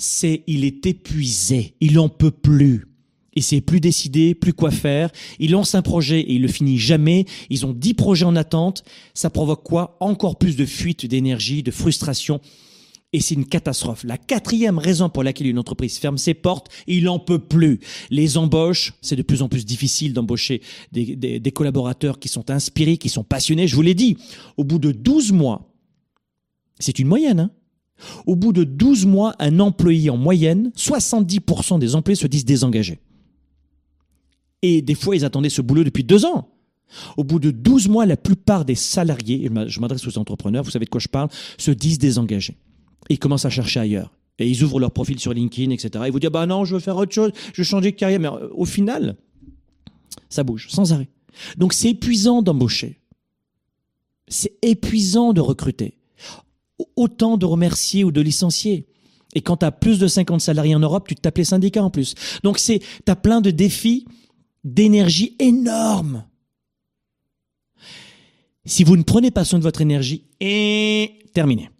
c'est 0.00 0.42
il 0.46 0.64
est 0.64 0.86
épuisé, 0.86 1.74
il 1.80 1.98
en 1.98 2.08
peut 2.08 2.30
plus. 2.30 2.86
Il 3.34 3.42
sait 3.44 3.60
plus 3.60 3.80
décider, 3.80 4.34
plus 4.34 4.52
quoi 4.52 4.70
faire. 4.70 5.10
Il 5.38 5.52
lance 5.52 5.74
un 5.74 5.82
projet 5.82 6.20
et 6.20 6.32
il 6.32 6.42
le 6.42 6.48
finit 6.48 6.78
jamais. 6.78 7.26
Ils 7.48 7.64
ont 7.64 7.72
dix 7.72 7.94
projets 7.94 8.24
en 8.24 8.34
attente. 8.34 8.82
Ça 9.14 9.30
provoque 9.30 9.62
quoi? 9.62 9.96
Encore 10.00 10.36
plus 10.36 10.56
de 10.56 10.64
fuite 10.64 11.06
d'énergie, 11.06 11.62
de 11.62 11.70
frustration. 11.70 12.40
Et 13.12 13.20
c'est 13.20 13.34
une 13.34 13.44
catastrophe. 13.44 14.04
La 14.04 14.18
quatrième 14.18 14.78
raison 14.78 15.10
pour 15.10 15.22
laquelle 15.22 15.48
une 15.48 15.58
entreprise 15.58 15.98
ferme 15.98 16.18
ses 16.18 16.34
portes, 16.34 16.68
il 16.86 17.08
en 17.08 17.18
peut 17.18 17.38
plus. 17.38 17.80
Les 18.10 18.36
embauches, 18.36 18.94
c'est 19.02 19.16
de 19.16 19.22
plus 19.22 19.42
en 19.42 19.48
plus 19.48 19.66
difficile 19.66 20.12
d'embaucher 20.12 20.62
des, 20.92 21.14
des, 21.14 21.52
collaborateurs 21.52 22.18
qui 22.18 22.28
sont 22.28 22.50
inspirés, 22.50 22.96
qui 22.96 23.08
sont 23.08 23.24
passionnés. 23.24 23.68
Je 23.68 23.76
vous 23.76 23.82
l'ai 23.82 23.94
dit, 23.94 24.16
au 24.56 24.64
bout 24.64 24.78
de 24.78 24.92
12 24.92 25.32
mois, 25.32 25.72
c'est 26.78 26.98
une 26.98 27.08
moyenne, 27.08 27.40
hein 27.40 27.50
au 28.26 28.36
bout 28.36 28.52
de 28.52 28.64
12 28.64 29.06
mois, 29.06 29.34
un 29.38 29.60
employé 29.60 30.10
en 30.10 30.16
moyenne, 30.16 30.72
70% 30.76 31.78
des 31.78 31.94
employés 31.94 32.16
se 32.16 32.26
disent 32.26 32.44
désengagés. 32.44 33.00
Et 34.62 34.82
des 34.82 34.94
fois, 34.94 35.16
ils 35.16 35.24
attendaient 35.24 35.50
ce 35.50 35.62
boulot 35.62 35.84
depuis 35.84 36.04
deux 36.04 36.24
ans. 36.24 36.48
Au 37.16 37.24
bout 37.24 37.38
de 37.38 37.50
12 37.50 37.88
mois, 37.88 38.04
la 38.04 38.16
plupart 38.16 38.64
des 38.64 38.74
salariés, 38.74 39.48
je 39.66 39.80
m'adresse 39.80 40.06
aux 40.06 40.18
entrepreneurs, 40.18 40.64
vous 40.64 40.70
savez 40.70 40.84
de 40.84 40.90
quoi 40.90 41.00
je 41.00 41.08
parle, 41.08 41.28
se 41.56 41.70
disent 41.70 41.98
désengagés. 41.98 42.56
Ils 43.08 43.18
commencent 43.18 43.44
à 43.44 43.50
chercher 43.50 43.80
ailleurs. 43.80 44.12
Et 44.38 44.48
ils 44.48 44.62
ouvrent 44.62 44.80
leur 44.80 44.90
profil 44.90 45.20
sur 45.20 45.34
LinkedIn, 45.34 45.70
etc. 45.70 46.04
Ils 46.06 46.12
vous 46.12 46.18
disent, 46.18 46.30
bah 46.30 46.46
non, 46.46 46.64
je 46.64 46.74
veux 46.74 46.80
faire 46.80 46.96
autre 46.96 47.12
chose, 47.12 47.30
je 47.52 47.60
veux 47.60 47.66
changer 47.66 47.92
de 47.92 47.96
carrière. 47.96 48.20
Mais 48.20 48.28
euh, 48.28 48.48
au 48.52 48.64
final, 48.64 49.16
ça 50.30 50.42
bouge, 50.42 50.68
sans 50.70 50.92
arrêt. 50.92 51.08
Donc 51.58 51.74
c'est 51.74 51.90
épuisant 51.90 52.42
d'embaucher. 52.42 52.98
C'est 54.28 54.54
épuisant 54.62 55.32
de 55.32 55.40
recruter. 55.40 55.99
Autant 56.96 57.36
de 57.36 57.46
remercier 57.46 58.04
ou 58.04 58.12
de 58.12 58.20
licencier. 58.20 58.86
Et 59.34 59.42
quand 59.42 59.58
tu 59.58 59.66
as 59.66 59.72
plus 59.72 59.98
de 59.98 60.08
50 60.08 60.40
salariés 60.40 60.74
en 60.74 60.80
Europe, 60.80 61.06
tu 61.08 61.14
te 61.14 61.20
tapes 61.20 61.38
les 61.38 61.44
syndicats 61.44 61.84
en 61.84 61.90
plus. 61.90 62.14
Donc 62.42 62.58
c'est, 62.58 62.80
tu 62.80 63.10
as 63.10 63.16
plein 63.16 63.40
de 63.40 63.50
défis 63.50 64.06
d'énergie 64.64 65.36
énormes. 65.38 66.24
Si 68.64 68.84
vous 68.84 68.96
ne 68.96 69.02
prenez 69.02 69.30
pas 69.30 69.44
soin 69.44 69.58
de 69.58 69.64
votre 69.64 69.80
énergie, 69.80 70.24
et 70.40 71.18
terminé. 71.32 71.70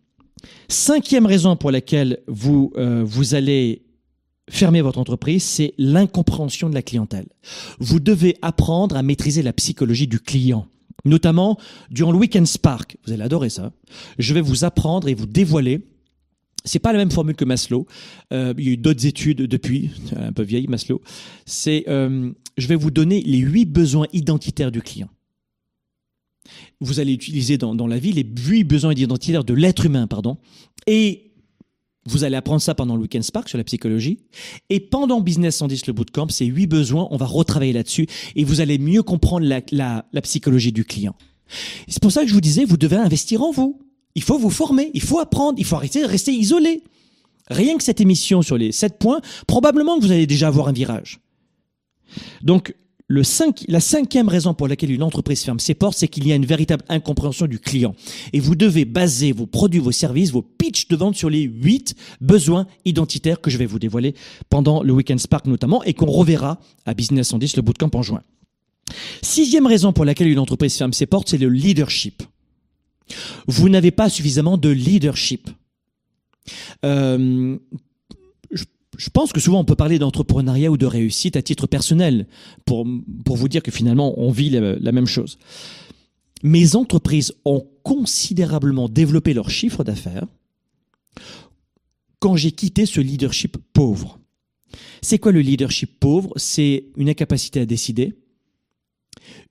Cinquième 0.69 1.27
raison 1.27 1.57
pour 1.57 1.71
laquelle 1.71 2.21
vous, 2.27 2.73
euh, 2.77 3.03
vous 3.05 3.35
allez 3.35 3.83
fermer 4.49 4.81
votre 4.81 4.99
entreprise, 4.99 5.45
c'est 5.45 5.75
l'incompréhension 5.79 6.69
de 6.69 6.75
la 6.75 6.83
clientèle. 6.83 7.27
Vous 7.79 8.01
devez 8.01 8.37
apprendre 8.43 8.97
à 8.97 9.03
maîtriser 9.03 9.43
la 9.43 9.53
psychologie 9.53 10.07
du 10.07 10.21
client. 10.21 10.67
Notamment 11.05 11.59
durant 11.91 12.13
le 12.13 12.19
Weekend 12.19 12.47
Spark. 12.47 12.97
Vous 13.07 13.13
allez 13.13 13.23
adorer 13.23 13.51
ça. 13.51 13.73
Je 14.19 14.35
vais 14.35 14.41
vous 14.41 14.65
apprendre 14.65 15.09
et 15.09 15.15
vous 15.15 15.27
dévoiler 15.27 15.87
c'est 16.65 16.79
pas 16.79 16.93
la 16.93 16.99
même 16.99 17.11
formule 17.11 17.37
que 17.37 17.45
Maslow. 17.45 17.87
Euh, 18.33 18.55
il 18.59 18.65
y 18.65 18.69
a 18.69 18.73
eu 18.73 18.77
d'autres 18.77 19.07
études 19.07 19.43
depuis, 19.43 19.91
un 20.17 20.33
peu 20.33 20.43
vieille 20.43 20.67
Maslow. 20.67 21.01
C'est, 21.47 21.85
euh, 21.89 22.31
je 22.59 22.67
vais 22.67 22.75
vous 22.75 22.91
donner 22.91 23.23
les 23.23 23.39
huit 23.39 23.65
besoins 23.65 24.07
identitaires 24.13 24.71
du 24.71 24.83
client. 24.83 25.09
Vous 26.81 27.01
allez 27.01 27.13
utiliser 27.13 27.59
dans, 27.59 27.75
dans 27.75 27.87
la 27.87 27.99
vie 27.99 28.13
les 28.13 28.25
huit 28.25 28.65
besoins 28.65 28.93
identitaires 28.93 29.45
de 29.45 29.55
l'être 29.55 29.87
humain, 29.87 30.07
pardon. 30.07 30.39
Et 30.87 31.30
vous 32.07 32.25
allez 32.25 32.37
apprendre 32.37 32.63
ça 32.63 32.75
pendant 32.75 32.97
le 32.97 33.03
Weekend 33.03 33.25
Spark 33.25 33.49
sur 33.49 33.59
la 33.59 33.65
psychologie. 33.65 34.21
Et 34.71 34.81
pendant 34.81 35.21
Business 35.21 35.57
110, 35.57 35.87
le 35.87 35.93
bootcamp, 35.93 36.29
ces 36.29 36.47
huit 36.47 36.67
besoins, 36.67 37.09
on 37.11 37.17
va 37.17 37.27
retravailler 37.27 37.73
là-dessus 37.73 38.07
et 38.37 38.45
vous 38.45 38.61
allez 38.61 38.79
mieux 38.79 39.03
comprendre 39.03 39.47
la, 39.47 39.61
la, 39.71 40.07
la 40.13 40.21
psychologie 40.23 40.73
du 40.73 40.85
client. 40.85 41.15
C'est 41.89 42.01
pour 42.01 42.13
ça 42.13 42.23
que 42.23 42.29
je 42.29 42.35
vous 42.35 42.41
disais, 42.41 42.65
vous 42.65 42.77
devez 42.77 42.97
investir 42.97 43.43
en 43.43 43.51
vous. 43.51 43.81
Il 44.15 44.23
faut 44.23 44.39
vous 44.39 44.51
former, 44.51 44.91
il 44.95 45.03
faut 45.03 45.19
apprendre, 45.19 45.59
il 45.59 45.65
faut 45.65 45.77
arrêter 45.77 46.01
de 46.01 46.07
rester 46.07 46.33
isolé. 46.33 46.83
Rien 47.49 47.77
que 47.77 47.83
cette 47.83 48.01
émission 48.01 48.43
sur 48.43 48.57
les 48.57 48.73
sept 48.73 48.99
points, 48.99 49.21
probablement 49.47 49.99
que 49.99 50.05
vous 50.05 50.13
allez 50.13 50.27
déjà 50.27 50.49
avoir 50.49 50.69
un 50.69 50.73
virage. 50.73 51.21
Donc, 52.43 52.75
la 53.11 53.81
cinquième 53.81 54.29
raison 54.29 54.55
pour 54.55 54.69
laquelle 54.69 54.93
une 54.93 55.03
entreprise 55.03 55.43
ferme 55.43 55.59
ses 55.59 55.75
portes, 55.75 55.99
c'est 55.99 56.09
qu'il 56.09 56.27
y 56.29 56.33
a 56.33 56.37
une 56.37 56.47
véritable 56.47 56.85
incompréhension 56.89 57.47
du 57.47 57.59
client. 57.59 57.95
Et 58.33 58.39
vous 58.39 58.55
devez 58.55 58.85
baser 58.85 59.33
vos 59.33 59.47
produits, 59.47 59.81
vos 59.81 59.93
services, 59.93 60.31
vos 60.31 60.43
pitchs 60.43 60.87
de 60.89 60.97
vente 60.97 61.17
sur 61.17 61.29
les 61.29 61.43
huit 61.43 61.97
besoins 62.21 62.67
identitaires 62.85 63.41
que 63.41 63.51
je 63.51 63.59
vais 63.59 63.67
vous 63.67 63.81
dévoiler 63.81 64.15
pendant 64.49 64.83
le 64.83 64.93
Weekend 64.93 65.19
Spark 65.19 65.47
notamment 65.47 65.83
et 65.83 65.93
qu'on 65.93 66.11
reverra 66.11 66.61
à 66.87 66.95
Business 66.95 67.29
110, 67.29 67.57
le 67.57 67.63
bootcamp 67.63 67.91
en 67.95 68.03
juin. 68.03 68.23
Sixième 69.23 69.67
raison 69.67 69.93
pour 69.93 70.05
laquelle 70.05 70.29
une 70.29 70.39
entreprise 70.39 70.77
ferme 70.77 70.93
ses 70.93 71.07
portes, 71.07 71.29
c'est 71.29 71.39
le 71.39 71.49
leadership. 71.49 72.23
Vous 73.49 73.69
n'avez 73.69 73.91
pas 73.91 74.09
suffisamment 74.09 74.57
de 74.57 74.69
leadership. 74.69 75.51
Euh, 76.85 77.59
je 79.01 79.09
pense 79.09 79.33
que 79.33 79.41
souvent 79.41 79.61
on 79.61 79.65
peut 79.65 79.77
parler 79.77 79.99
d'entrepreneuriat 79.99 80.71
ou 80.71 80.77
de 80.77 80.85
réussite 80.85 81.35
à 81.35 81.41
titre 81.41 81.67
personnel 81.67 82.27
pour, 82.67 82.85
vous 82.85 83.49
dire 83.49 83.63
que 83.63 83.71
finalement 83.71 84.21
on 84.21 84.31
vit 84.31 84.51
la, 84.51 84.75
la 84.75 84.93
même 84.93 85.07
chose. 85.07 85.39
Mes 86.43 86.77
entreprises 86.77 87.33
ont 87.47 87.67
considérablement 87.83 88.91
développé 88.91 89.33
leur 89.33 89.49
chiffre 89.49 89.85
d'affaires 89.85 90.27
quand 92.19 92.37
j'ai 92.37 92.53
quitté 92.53 92.85
ce 92.85 93.01
leadership 93.01 93.57
pauvre. 93.73 94.19
C'est 95.01 95.19
quoi 95.19 95.33
le 95.33 95.41
leadership 95.41 95.99
pauvre? 95.99 96.35
C'est 96.37 96.85
une 96.99 97.09
incapacité 97.09 97.61
à 97.61 97.65
décider, 97.65 98.19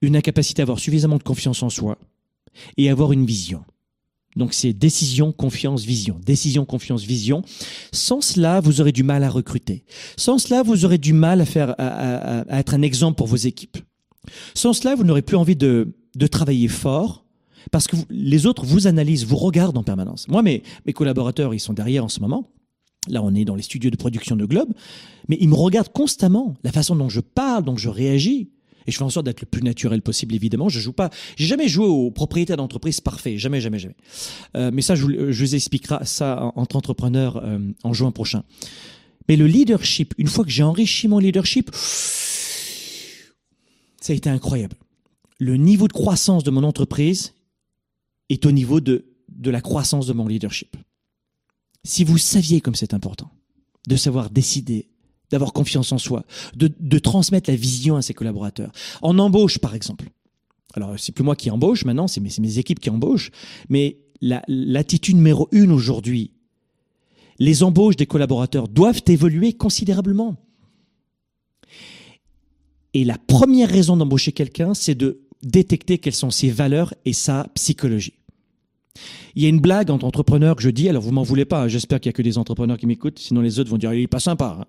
une 0.00 0.14
incapacité 0.14 0.62
à 0.62 0.64
avoir 0.64 0.78
suffisamment 0.78 1.18
de 1.18 1.24
confiance 1.24 1.64
en 1.64 1.70
soi 1.70 1.98
et 2.76 2.88
avoir 2.88 3.10
une 3.10 3.26
vision. 3.26 3.64
Donc 4.36 4.54
c'est 4.54 4.72
décision, 4.72 5.32
confiance, 5.32 5.84
vision. 5.84 6.20
Décision, 6.24 6.64
confiance, 6.64 7.02
vision. 7.02 7.42
Sans 7.92 8.20
cela, 8.20 8.60
vous 8.60 8.80
aurez 8.80 8.92
du 8.92 9.02
mal 9.02 9.24
à 9.24 9.30
recruter. 9.30 9.84
Sans 10.16 10.38
cela, 10.38 10.62
vous 10.62 10.84
aurez 10.84 10.98
du 10.98 11.12
mal 11.12 11.40
à 11.40 11.44
faire, 11.44 11.74
à, 11.78 12.44
être 12.58 12.74
un 12.74 12.82
exemple 12.82 13.16
pour 13.16 13.26
vos 13.26 13.36
équipes. 13.36 13.78
Sans 14.54 14.72
cela, 14.72 14.94
vous 14.94 15.04
n'aurez 15.04 15.22
plus 15.22 15.36
envie 15.36 15.56
de, 15.56 15.94
de 16.14 16.26
travailler 16.26 16.68
fort 16.68 17.24
parce 17.70 17.86
que 17.86 17.96
les 18.08 18.46
autres 18.46 18.64
vous 18.64 18.86
analysent, 18.86 19.26
vous 19.26 19.36
regardent 19.36 19.78
en 19.78 19.82
permanence. 19.82 20.28
Moi, 20.28 20.42
mes, 20.42 20.62
mes 20.86 20.92
collaborateurs, 20.92 21.52
ils 21.52 21.60
sont 21.60 21.72
derrière 21.72 22.04
en 22.04 22.08
ce 22.08 22.20
moment. 22.20 22.48
Là, 23.08 23.22
on 23.22 23.34
est 23.34 23.44
dans 23.44 23.54
les 23.54 23.62
studios 23.62 23.90
de 23.90 23.96
production 23.96 24.36
de 24.36 24.44
Globe, 24.44 24.72
mais 25.28 25.38
ils 25.40 25.48
me 25.48 25.54
regardent 25.54 25.92
constamment. 25.92 26.54
La 26.62 26.72
façon 26.72 26.96
dont 26.96 27.08
je 27.08 27.20
parle, 27.20 27.64
dont 27.64 27.76
je 27.76 27.88
réagis, 27.88 28.50
et 28.86 28.90
je 28.90 28.96
fais 28.96 29.04
en 29.04 29.10
sorte 29.10 29.26
d'être 29.26 29.40
le 29.40 29.46
plus 29.46 29.62
naturel 29.62 30.02
possible, 30.02 30.34
évidemment. 30.34 30.68
Je 30.68 30.80
joue 30.80 30.92
pas, 30.92 31.10
j'ai 31.36 31.46
jamais 31.46 31.68
joué 31.68 31.86
au 31.86 32.10
propriétaire 32.10 32.56
d'entreprise 32.56 33.00
parfait. 33.00 33.38
Jamais, 33.38 33.60
jamais, 33.60 33.78
jamais. 33.78 33.96
Euh, 34.56 34.70
mais 34.72 34.82
ça, 34.82 34.94
je, 34.94 35.30
je, 35.30 35.44
vous 35.44 35.54
expliquerai 35.54 36.04
ça 36.04 36.52
entre 36.56 36.76
entrepreneurs 36.76 37.36
euh, 37.36 37.58
en 37.84 37.92
juin 37.92 38.10
prochain. 38.10 38.42
Mais 39.28 39.36
le 39.36 39.46
leadership, 39.46 40.14
une 40.18 40.26
fois 40.26 40.44
que 40.44 40.50
j'ai 40.50 40.62
enrichi 40.62 41.08
mon 41.08 41.18
leadership, 41.18 41.70
ça 44.00 44.12
a 44.12 44.16
été 44.16 44.28
incroyable. 44.28 44.76
Le 45.38 45.56
niveau 45.56 45.88
de 45.88 45.92
croissance 45.92 46.44
de 46.44 46.50
mon 46.50 46.64
entreprise 46.64 47.34
est 48.28 48.44
au 48.46 48.50
niveau 48.50 48.80
de, 48.80 49.06
de 49.28 49.50
la 49.50 49.60
croissance 49.60 50.06
de 50.06 50.12
mon 50.12 50.26
leadership. 50.26 50.76
Si 51.84 52.04
vous 52.04 52.18
saviez 52.18 52.60
comme 52.60 52.74
c'est 52.74 52.94
important 52.94 53.30
de 53.88 53.96
savoir 53.96 54.30
décider, 54.30 54.89
d'avoir 55.30 55.52
confiance 55.52 55.92
en 55.92 55.98
soi, 55.98 56.24
de, 56.54 56.98
transmettre 56.98 57.50
la 57.50 57.56
vision 57.56 57.96
à 57.96 58.02
ses 58.02 58.14
collaborateurs. 58.14 58.72
En 59.02 59.18
embauche, 59.18 59.58
par 59.58 59.74
exemple. 59.74 60.06
Alors, 60.74 60.94
c'est 60.98 61.12
plus 61.12 61.24
moi 61.24 61.36
qui 61.36 61.50
embauche 61.50 61.84
maintenant, 61.84 62.08
c'est 62.08 62.20
mes, 62.20 62.30
mes, 62.40 62.58
équipes 62.58 62.80
qui 62.80 62.90
embauchent, 62.90 63.30
mais 63.68 63.98
l'attitude 64.20 65.16
numéro 65.16 65.48
une 65.50 65.72
aujourd'hui, 65.72 66.32
les 67.38 67.62
embauches 67.62 67.96
des 67.96 68.06
collaborateurs 68.06 68.68
doivent 68.68 69.02
évoluer 69.06 69.54
considérablement. 69.54 70.36
Et 72.92 73.04
la 73.04 73.18
première 73.18 73.70
raison 73.70 73.96
d'embaucher 73.96 74.32
quelqu'un, 74.32 74.74
c'est 74.74 74.94
de 74.94 75.22
détecter 75.42 75.98
quelles 75.98 76.14
sont 76.14 76.30
ses 76.30 76.50
valeurs 76.50 76.92
et 77.04 77.12
sa 77.12 77.46
psychologie. 77.54 78.14
Il 79.36 79.42
y 79.42 79.46
a 79.46 79.48
une 79.48 79.60
blague 79.60 79.90
entre 79.90 80.04
entrepreneurs 80.04 80.56
que 80.56 80.62
je 80.62 80.70
dis, 80.70 80.88
alors 80.88 81.02
vous 81.02 81.12
m'en 81.12 81.22
voulez 81.22 81.44
pas, 81.44 81.68
j'espère 81.68 82.00
qu'il 82.00 82.08
y 82.08 82.10
a 82.10 82.12
que 82.12 82.22
des 82.22 82.38
entrepreneurs 82.38 82.76
qui 82.76 82.86
m'écoutent, 82.86 83.18
sinon 83.18 83.40
les 83.40 83.58
autres 83.58 83.70
vont 83.70 83.78
dire 83.78 83.92
il 83.94 84.02
est 84.02 84.06
pas 84.08 84.20
sympa. 84.20 84.58
Hein. 84.60 84.64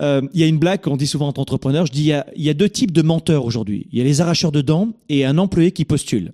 Euh, 0.00 0.22
il 0.34 0.40
y 0.40 0.42
a 0.42 0.46
une 0.46 0.58
blague 0.58 0.80
qu'on 0.80 0.96
dit 0.96 1.06
souvent 1.06 1.28
entre 1.28 1.40
entrepreneurs, 1.40 1.86
je 1.86 1.92
dis 1.92 2.02
il 2.02 2.06
y 2.06 2.12
a, 2.12 2.26
il 2.36 2.42
y 2.42 2.50
a 2.50 2.54
deux 2.54 2.68
types 2.68 2.92
de 2.92 3.02
menteurs 3.02 3.44
aujourd'hui. 3.44 3.86
Il 3.92 3.98
y 3.98 4.00
a 4.00 4.04
les 4.04 4.20
arracheurs 4.20 4.52
de 4.52 4.60
dents 4.60 4.88
et 5.08 5.24
un 5.24 5.38
employé 5.38 5.70
qui 5.70 5.84
postule. 5.84 6.32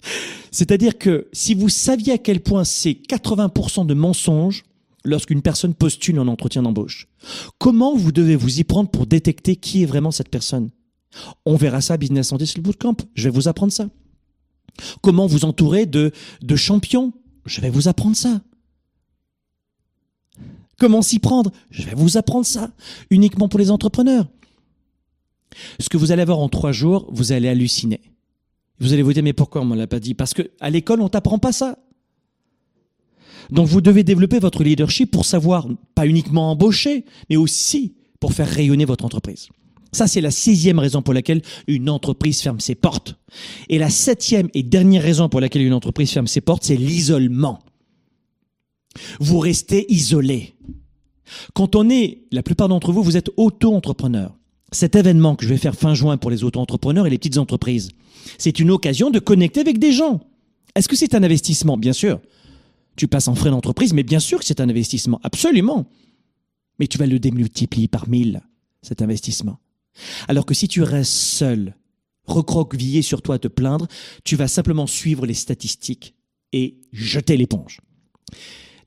C'est-à-dire 0.50 0.98
que 0.98 1.28
si 1.32 1.54
vous 1.54 1.68
saviez 1.68 2.14
à 2.14 2.18
quel 2.18 2.40
point 2.40 2.64
c'est 2.64 2.92
80% 2.92 3.86
de 3.86 3.94
mensonges 3.94 4.64
lorsqu'une 5.04 5.42
personne 5.42 5.74
postule 5.74 6.18
en 6.20 6.28
entretien 6.28 6.62
d'embauche, 6.62 7.08
comment 7.58 7.96
vous 7.96 8.12
devez 8.12 8.36
vous 8.36 8.60
y 8.60 8.64
prendre 8.64 8.90
pour 8.90 9.06
détecter 9.06 9.56
qui 9.56 9.82
est 9.82 9.86
vraiment 9.86 10.10
cette 10.10 10.28
personne? 10.28 10.70
On 11.44 11.56
verra 11.56 11.80
ça 11.80 11.94
à 11.94 11.96
Business 11.98 12.28
Santé 12.28 12.46
sur 12.46 12.58
le 12.58 12.62
bootcamp. 12.62 12.96
Je 13.14 13.24
vais 13.24 13.34
vous 13.34 13.48
apprendre 13.48 13.72
ça. 13.72 13.88
Comment 15.00 15.26
vous 15.26 15.44
entourer 15.44 15.86
de, 15.86 16.12
de 16.40 16.56
champions? 16.56 17.12
Je 17.46 17.60
vais 17.60 17.70
vous 17.70 17.88
apprendre 17.88 18.16
ça. 18.16 18.40
Comment 20.78 21.02
s'y 21.02 21.18
prendre? 21.18 21.52
Je 21.70 21.84
vais 21.84 21.94
vous 21.94 22.16
apprendre 22.16 22.46
ça. 22.46 22.72
Uniquement 23.10 23.48
pour 23.48 23.60
les 23.60 23.70
entrepreneurs. 23.70 24.28
Ce 25.78 25.88
que 25.88 25.96
vous 25.96 26.12
allez 26.12 26.22
avoir 26.22 26.38
en 26.38 26.48
trois 26.48 26.72
jours, 26.72 27.08
vous 27.12 27.32
allez 27.32 27.48
halluciner. 27.48 28.00
Vous 28.80 28.92
allez 28.92 29.02
vous 29.02 29.12
dire, 29.12 29.22
mais 29.22 29.32
pourquoi 29.32 29.62
on 29.62 29.66
ne 29.66 29.76
l'a 29.76 29.86
pas 29.86 30.00
dit? 30.00 30.14
Parce 30.14 30.34
que 30.34 30.50
à 30.60 30.70
l'école, 30.70 31.00
on 31.00 31.08
t'apprend 31.08 31.38
pas 31.38 31.52
ça. 31.52 31.78
Donc 33.50 33.68
vous 33.68 33.80
devez 33.80 34.02
développer 34.02 34.38
votre 34.38 34.64
leadership 34.64 35.10
pour 35.10 35.24
savoir, 35.24 35.68
pas 35.94 36.06
uniquement 36.06 36.50
embaucher, 36.50 37.04
mais 37.28 37.36
aussi 37.36 37.94
pour 38.18 38.32
faire 38.32 38.48
rayonner 38.48 38.84
votre 38.84 39.04
entreprise. 39.04 39.48
Ça, 39.92 40.06
c'est 40.06 40.22
la 40.22 40.30
sixième 40.30 40.78
raison 40.78 41.02
pour 41.02 41.12
laquelle 41.12 41.42
une 41.66 41.90
entreprise 41.90 42.40
ferme 42.40 42.60
ses 42.60 42.74
portes. 42.74 43.16
Et 43.68 43.78
la 43.78 43.90
septième 43.90 44.48
et 44.54 44.62
dernière 44.62 45.02
raison 45.02 45.28
pour 45.28 45.40
laquelle 45.40 45.62
une 45.62 45.74
entreprise 45.74 46.10
ferme 46.10 46.26
ses 46.26 46.40
portes, 46.40 46.64
c'est 46.64 46.76
l'isolement. 46.76 47.58
Vous 49.20 49.38
restez 49.38 49.92
isolé. 49.92 50.54
Quand 51.54 51.76
on 51.76 51.90
est, 51.90 52.22
la 52.32 52.42
plupart 52.42 52.68
d'entre 52.68 52.92
vous, 52.92 53.02
vous 53.02 53.16
êtes 53.16 53.30
auto-entrepreneur. 53.36 54.34
Cet 54.70 54.96
événement 54.96 55.36
que 55.36 55.44
je 55.44 55.50
vais 55.50 55.58
faire 55.58 55.74
fin 55.74 55.94
juin 55.94 56.16
pour 56.16 56.30
les 56.30 56.44
auto-entrepreneurs 56.44 57.06
et 57.06 57.10
les 57.10 57.18
petites 57.18 57.38
entreprises, 57.38 57.90
c'est 58.38 58.60
une 58.60 58.70
occasion 58.70 59.10
de 59.10 59.18
connecter 59.18 59.60
avec 59.60 59.78
des 59.78 59.92
gens. 59.92 60.20
Est-ce 60.74 60.88
que 60.88 60.96
c'est 60.96 61.14
un 61.14 61.22
investissement? 61.22 61.76
Bien 61.76 61.92
sûr. 61.92 62.20
Tu 62.96 63.08
passes 63.08 63.28
en 63.28 63.34
frais 63.34 63.50
d'entreprise, 63.50 63.92
mais 63.92 64.02
bien 64.02 64.20
sûr 64.20 64.38
que 64.38 64.44
c'est 64.44 64.60
un 64.60 64.68
investissement, 64.68 65.20
absolument. 65.22 65.86
Mais 66.78 66.86
tu 66.86 66.96
vas 66.96 67.06
le 67.06 67.18
démultiplier 67.18 67.88
par 67.88 68.08
mille, 68.08 68.40
cet 68.82 69.02
investissement. 69.02 69.58
Alors 70.28 70.46
que 70.46 70.54
si 70.54 70.68
tu 70.68 70.82
restes 70.82 71.12
seul, 71.12 71.74
recroquevillé 72.24 73.02
sur 73.02 73.22
toi 73.22 73.36
à 73.36 73.38
te 73.38 73.48
plaindre, 73.48 73.86
tu 74.24 74.36
vas 74.36 74.48
simplement 74.48 74.86
suivre 74.86 75.26
les 75.26 75.34
statistiques 75.34 76.14
et 76.52 76.76
jeter 76.92 77.36
l'éponge. 77.36 77.80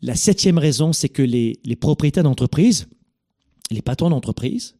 La 0.01 0.15
septième 0.15 0.57
raison, 0.57 0.93
c'est 0.93 1.09
que 1.09 1.21
les, 1.21 1.57
propriétaires 1.79 2.23
d'entreprise, 2.23 2.87
les 3.71 3.81
patrons 3.81 4.09
d'entreprise, 4.09 4.75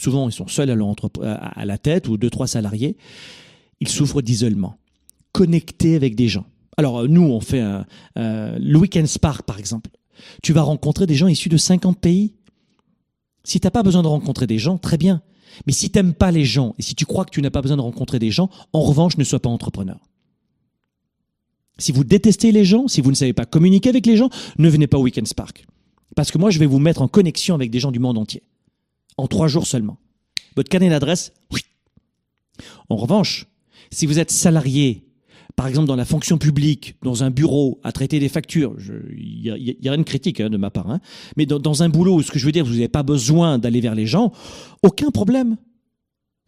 souvent 0.00 0.28
ils 0.28 0.32
sont 0.32 0.48
seuls 0.48 0.70
à, 0.70 1.64
la 1.64 1.78
tête 1.78 2.08
ou 2.08 2.16
deux, 2.16 2.30
trois 2.30 2.46
salariés, 2.46 2.96
ils 3.80 3.88
souffrent 3.88 4.22
d'isolement. 4.22 4.78
Connecter 5.32 5.96
avec 5.96 6.14
des 6.14 6.28
gens. 6.28 6.46
Alors 6.78 7.00
euh, 7.00 7.08
nous, 7.08 7.22
on 7.22 7.40
fait 7.40 7.60
un, 7.60 7.86
euh, 8.18 8.58
le 8.58 8.78
Weekend 8.78 9.06
Spark, 9.06 9.42
par 9.42 9.58
exemple. 9.58 9.90
Tu 10.42 10.52
vas 10.52 10.62
rencontrer 10.62 11.06
des 11.06 11.14
gens 11.14 11.28
issus 11.28 11.50
de 11.50 11.58
50 11.58 12.00
pays. 12.00 12.34
Si 13.44 13.60
t'as 13.60 13.70
pas 13.70 13.82
besoin 13.82 14.02
de 14.02 14.08
rencontrer 14.08 14.46
des 14.46 14.58
gens, 14.58 14.78
très 14.78 14.96
bien. 14.96 15.22
Mais 15.66 15.72
si 15.72 15.90
t'aimes 15.90 16.14
pas 16.14 16.30
les 16.30 16.44
gens 16.44 16.74
et 16.78 16.82
si 16.82 16.94
tu 16.94 17.06
crois 17.06 17.24
que 17.24 17.30
tu 17.30 17.40
n'as 17.40 17.50
pas 17.50 17.62
besoin 17.62 17.76
de 17.76 17.82
rencontrer 17.82 18.18
des 18.18 18.30
gens, 18.30 18.50
en 18.72 18.80
revanche, 18.80 19.16
ne 19.16 19.24
sois 19.24 19.40
pas 19.40 19.48
entrepreneur. 19.48 19.98
Si 21.78 21.92
vous 21.92 22.04
détestez 22.04 22.52
les 22.52 22.64
gens, 22.64 22.88
si 22.88 23.00
vous 23.00 23.10
ne 23.10 23.16
savez 23.16 23.32
pas 23.32 23.44
communiquer 23.44 23.90
avec 23.90 24.06
les 24.06 24.16
gens, 24.16 24.30
ne 24.58 24.68
venez 24.68 24.86
pas 24.86 24.98
au 24.98 25.02
Weekend 25.02 25.26
Spark. 25.26 25.66
Parce 26.14 26.30
que 26.30 26.38
moi, 26.38 26.50
je 26.50 26.58
vais 26.58 26.66
vous 26.66 26.78
mettre 26.78 27.02
en 27.02 27.08
connexion 27.08 27.54
avec 27.54 27.70
des 27.70 27.80
gens 27.80 27.92
du 27.92 27.98
monde 27.98 28.18
entier. 28.18 28.42
En 29.18 29.26
trois 29.26 29.48
jours 29.48 29.66
seulement. 29.66 29.98
Votre 30.56 30.70
carnet 30.70 30.88
d'adresse, 30.88 31.32
oui. 31.52 31.60
En 32.88 32.96
revanche, 32.96 33.46
si 33.90 34.06
vous 34.06 34.18
êtes 34.18 34.30
salarié, 34.30 35.05
par 35.56 35.66
exemple 35.66 35.88
dans 35.88 35.96
la 35.96 36.04
fonction 36.04 36.36
publique, 36.36 36.96
dans 37.02 37.24
un 37.24 37.30
bureau, 37.30 37.80
à 37.82 37.90
traiter 37.90 38.20
des 38.20 38.28
factures, 38.28 38.76
il 39.10 39.40
n'y 39.40 39.50
a, 39.50 39.56
y 39.56 39.88
a 39.88 39.90
rien 39.90 39.98
de 39.98 40.02
critique 40.02 40.40
hein, 40.40 40.50
de 40.50 40.58
ma 40.58 40.70
part, 40.70 40.90
hein, 40.90 41.00
mais 41.36 41.46
dans, 41.46 41.82
un 41.82 41.88
boulot, 41.88 42.22
ce 42.22 42.30
que 42.30 42.38
je 42.38 42.44
veux 42.44 42.52
dire, 42.52 42.64
vous 42.64 42.74
n'avez 42.74 42.88
pas 42.88 43.02
besoin 43.02 43.58
d'aller 43.58 43.80
vers 43.80 43.94
les 43.94 44.06
gens, 44.06 44.32
aucun 44.82 45.10
problème. 45.10 45.56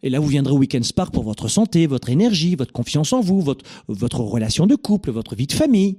Et 0.01 0.09
là, 0.09 0.19
vous 0.19 0.27
viendrez 0.27 0.53
au 0.53 0.57
Weekend 0.57 0.85
Spark 0.85 1.11
pour 1.11 1.23
votre 1.23 1.49
santé, 1.49 1.85
votre 1.87 2.09
énergie, 2.09 2.55
votre 2.55 2.71
confiance 2.71 3.11
en 3.11 3.19
vous, 3.19 3.41
votre, 3.41 3.65
votre 3.89 4.21
relation 4.21 4.65
de 4.65 4.75
couple, 4.75 5.11
votre 5.11 5.35
vie 5.35 5.47
de 5.47 5.51
famille. 5.51 5.97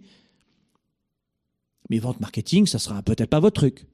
Mais 1.90 1.98
vente 1.98 2.20
marketing, 2.20 2.66
ça 2.66 2.78
sera 2.78 3.02
peut-être 3.02 3.28
pas 3.28 3.40
votre 3.40 3.60
truc. 3.60 3.86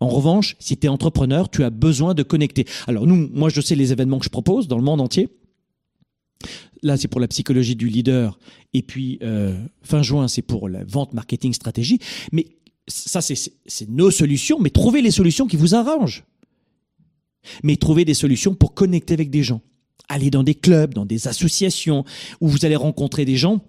En 0.00 0.08
revanche, 0.08 0.56
si 0.58 0.76
tu 0.76 0.86
es 0.86 0.90
entrepreneur, 0.90 1.48
tu 1.48 1.62
as 1.62 1.70
besoin 1.70 2.12
de 2.12 2.24
connecter. 2.24 2.66
Alors 2.88 3.06
nous, 3.06 3.30
moi 3.32 3.48
je 3.48 3.60
sais 3.60 3.76
les 3.76 3.92
événements 3.92 4.18
que 4.18 4.24
je 4.24 4.30
propose 4.30 4.66
dans 4.66 4.76
le 4.76 4.82
monde 4.82 5.00
entier. 5.00 5.28
Là, 6.82 6.96
c'est 6.96 7.08
pour 7.08 7.20
la 7.20 7.28
psychologie 7.28 7.76
du 7.76 7.88
leader. 7.88 8.38
Et 8.74 8.82
puis, 8.82 9.18
euh, 9.22 9.56
fin 9.82 10.02
juin, 10.02 10.28
c'est 10.28 10.42
pour 10.42 10.68
la 10.68 10.84
vente 10.84 11.14
marketing 11.14 11.52
stratégie. 11.52 11.98
Mais 12.32 12.46
ça, 12.88 13.20
c'est- 13.20 13.52
nos 13.88 14.10
solutions. 14.10 14.58
Mais 14.60 14.70
trouvez 14.70 15.02
les 15.02 15.10
solutions 15.10 15.46
qui 15.46 15.56
vous 15.56 15.74
arrangent. 15.74 16.24
Mais 17.62 17.76
trouvez 17.76 18.04
des 18.04 18.14
solutions 18.14 18.54
pour 18.54 18.74
connecter 18.74 19.14
avec 19.14 19.30
des 19.30 19.42
gens. 19.42 19.60
Allez 20.08 20.30
dans 20.30 20.42
des 20.42 20.54
clubs, 20.54 20.94
dans 20.94 21.06
des 21.06 21.28
associations, 21.28 22.04
où 22.40 22.48
vous 22.48 22.64
allez 22.64 22.76
rencontrer 22.76 23.24
des 23.24 23.36
gens 23.36 23.60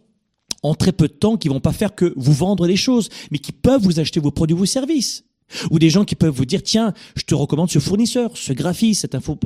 en 0.62 0.76
très 0.76 0.92
peu 0.92 1.08
de 1.08 1.14
temps 1.14 1.38
qui 1.38 1.50
vont 1.50 1.60
pas 1.60 1.74
faire 1.74 1.94
que 1.94 2.14
vous 2.16 2.34
vendre 2.34 2.68
des 2.68 2.76
choses, 2.78 3.10
mais 3.32 3.38
qui 3.40 3.52
peuvent 3.52 3.82
vous 3.82 4.00
acheter 4.00 4.20
vos 4.20 4.32
produits 4.32 4.54
ou 4.56 4.60
vos 4.60 4.66
services. 4.66 5.24
Ou 5.72 5.80
des 5.80 5.90
gens 5.90 6.04
qui 6.06 6.16
peuvent 6.16 6.34
vous 6.34 6.46
dire, 6.46 6.64
tiens, 6.64 6.94
je 7.16 7.24
te 7.24 7.36
recommande 7.36 7.70
ce 7.70 7.80
fournisseur, 7.80 8.32
ce 8.36 8.54
graphiste, 8.54 9.02
cette 9.02 9.16
info, 9.16 9.38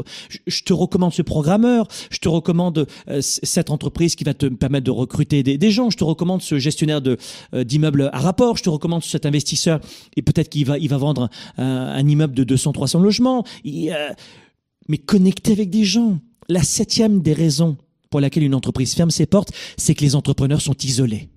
je- 0.47 0.61
te 0.63 0.73
recommande 0.73 1.13
ce 1.13 1.21
programmeur, 1.21 1.87
je 2.09 2.19
te 2.19 2.29
recommande 2.29 2.87
euh, 3.09 3.21
cette 3.21 3.69
entreprise 3.69 4.15
qui 4.15 4.23
va 4.23 4.33
te 4.33 4.45
permettre 4.45 4.85
de 4.85 4.91
recruter 4.91 5.43
des, 5.43 5.71
gens, 5.71 5.89
je 5.89 5.97
te 5.97 6.03
recommande 6.03 6.41
ce 6.41 6.59
gestionnaire 6.59 7.01
de 7.01 7.17
euh, 7.53 7.63
d'immeubles 7.63 8.09
à 8.13 8.19
rapport, 8.19 8.57
je 8.57 8.63
te 8.63 8.69
recommande 8.69 9.03
cet 9.03 9.25
investisseur 9.25 9.79
et 10.15 10.21
peut-être 10.21 10.49
qu'il 10.49 10.65
va 10.65 10.77
va 10.79 10.97
vendre 10.97 11.29
un, 11.57 12.07
immeuble 12.07 12.33
de 12.33 12.43
200 12.45 12.71
300 12.71 12.99
logements. 12.99 13.43
Euh, 13.65 14.09
mais 14.87 14.97
connecter 14.97 15.51
avec 15.51 15.69
des 15.69 15.83
gens. 15.83 16.19
La 16.49 16.63
septième 16.63 17.21
des 17.21 17.33
raisons 17.33 17.77
pour 18.09 18.21
laquelle 18.21 18.43
une 18.43 18.55
entreprise 18.55 18.93
ferme 18.93 19.11
ses 19.11 19.25
portes, 19.25 19.51
c'est 19.75 19.95
que 19.95 20.01
les 20.01 20.15
entrepreneurs 20.15 20.61
sont 20.61 20.77
isolés. 20.83 21.29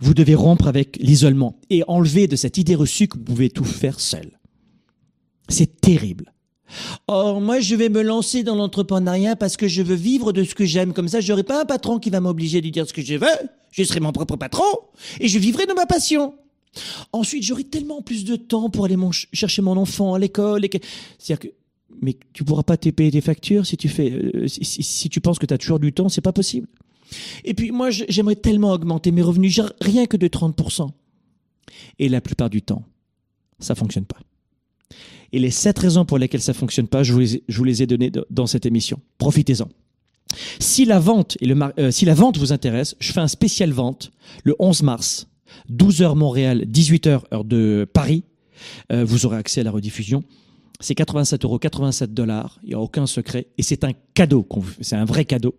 Vous 0.00 0.14
devez 0.14 0.34
rompre 0.34 0.66
avec 0.66 0.96
l'isolement 1.00 1.58
et 1.70 1.82
enlever 1.88 2.26
de 2.26 2.36
cette 2.36 2.58
idée 2.58 2.74
reçue 2.74 3.08
que 3.08 3.16
vous 3.16 3.24
pouvez 3.24 3.50
tout 3.50 3.64
faire 3.64 4.00
seul. 4.00 4.38
C'est 5.48 5.80
terrible. 5.80 6.32
Oh, 7.08 7.38
moi, 7.40 7.60
je 7.60 7.74
vais 7.74 7.88
me 7.88 8.02
lancer 8.02 8.42
dans 8.42 8.54
l'entrepreneuriat 8.56 9.36
parce 9.36 9.56
que 9.56 9.68
je 9.68 9.82
veux 9.82 9.94
vivre 9.94 10.32
de 10.32 10.44
ce 10.44 10.54
que 10.54 10.64
j'aime. 10.64 10.92
Comme 10.92 11.08
ça, 11.08 11.20
je 11.20 11.30
n'aurai 11.30 11.42
pas 11.42 11.60
un 11.60 11.64
patron 11.64 11.98
qui 11.98 12.10
va 12.10 12.20
m'obliger 12.20 12.60
de 12.60 12.68
dire 12.68 12.88
ce 12.88 12.92
que 12.92 13.02
je 13.02 13.14
veux. 13.14 13.26
Je 13.70 13.82
serai 13.84 14.00
mon 14.00 14.12
propre 14.12 14.36
patron 14.36 14.64
et 15.20 15.28
je 15.28 15.38
vivrai 15.38 15.66
de 15.66 15.72
ma 15.72 15.86
passion. 15.86 16.34
Ensuite, 17.12 17.44
j'aurai 17.44 17.64
tellement 17.64 18.02
plus 18.02 18.24
de 18.24 18.36
temps 18.36 18.70
pour 18.70 18.84
aller 18.84 18.96
chercher 19.32 19.62
mon 19.62 19.76
enfant 19.76 20.14
à 20.14 20.18
l'école. 20.18 20.62
C'est-à-dire 21.18 21.38
que, 21.38 21.54
mais 22.02 22.16
tu 22.32 22.44
pourras 22.44 22.64
pas 22.64 22.76
te 22.76 22.88
payer 22.88 23.12
tes 23.12 23.20
factures 23.20 23.66
si 23.66 23.76
tu 23.76 23.88
fais, 23.88 24.10
euh, 24.10 24.46
si 24.48 25.08
tu 25.08 25.20
penses 25.20 25.38
que 25.38 25.46
tu 25.46 25.54
as 25.54 25.58
toujours 25.58 25.78
du 25.78 25.92
temps, 25.92 26.08
c'est 26.08 26.20
pas 26.20 26.32
possible. 26.32 26.66
Et 27.44 27.54
puis 27.54 27.70
moi, 27.70 27.90
j'aimerais 27.90 28.36
tellement 28.36 28.72
augmenter 28.72 29.10
mes 29.10 29.22
revenus, 29.22 29.60
rien 29.80 30.06
que 30.06 30.16
de 30.16 30.28
30%. 30.28 30.90
Et 31.98 32.08
la 32.08 32.20
plupart 32.20 32.50
du 32.50 32.62
temps, 32.62 32.84
ça 33.58 33.74
fonctionne 33.74 34.04
pas. 34.04 34.18
Et 35.32 35.38
les 35.38 35.50
sept 35.50 35.78
raisons 35.78 36.04
pour 36.04 36.18
lesquelles 36.18 36.42
ça 36.42 36.54
fonctionne 36.54 36.86
pas, 36.86 37.02
je 37.02 37.12
vous 37.12 37.64
les, 37.64 37.82
ai- 37.82 37.86
données 37.86 38.12
dans 38.30 38.46
cette 38.46 38.66
émission. 38.66 39.00
Profitez-en. 39.18 39.64
Euh, 39.66 40.60
si 40.60 40.84
la 40.84 40.98
vente 42.14 42.38
vous 42.38 42.52
intéresse, 42.52 42.96
je 43.00 43.12
fais 43.12 43.20
un 43.20 43.28
spécial 43.28 43.72
vente 43.72 44.12
le 44.44 44.54
11 44.58 44.82
mars, 44.82 45.26
12h 45.70 46.14
Montréal, 46.16 46.64
18h 46.70 47.22
heure 47.32 47.44
de 47.44 47.88
Paris. 47.92 48.24
Euh, 48.92 49.04
vous 49.04 49.26
aurez 49.26 49.36
accès 49.36 49.60
à 49.60 49.64
la 49.64 49.70
rediffusion. 49.70 50.22
C'est 50.84 50.94
87 50.94 51.46
euros, 51.46 51.58
87 51.58 52.12
dollars. 52.12 52.58
Il 52.62 52.68
n'y 52.68 52.74
a 52.74 52.78
aucun 52.78 53.06
secret. 53.06 53.46
Et 53.56 53.62
c'est 53.62 53.84
un 53.84 53.92
cadeau. 54.12 54.46
C'est 54.82 54.96
un 54.96 55.06
vrai 55.06 55.24
cadeau. 55.24 55.54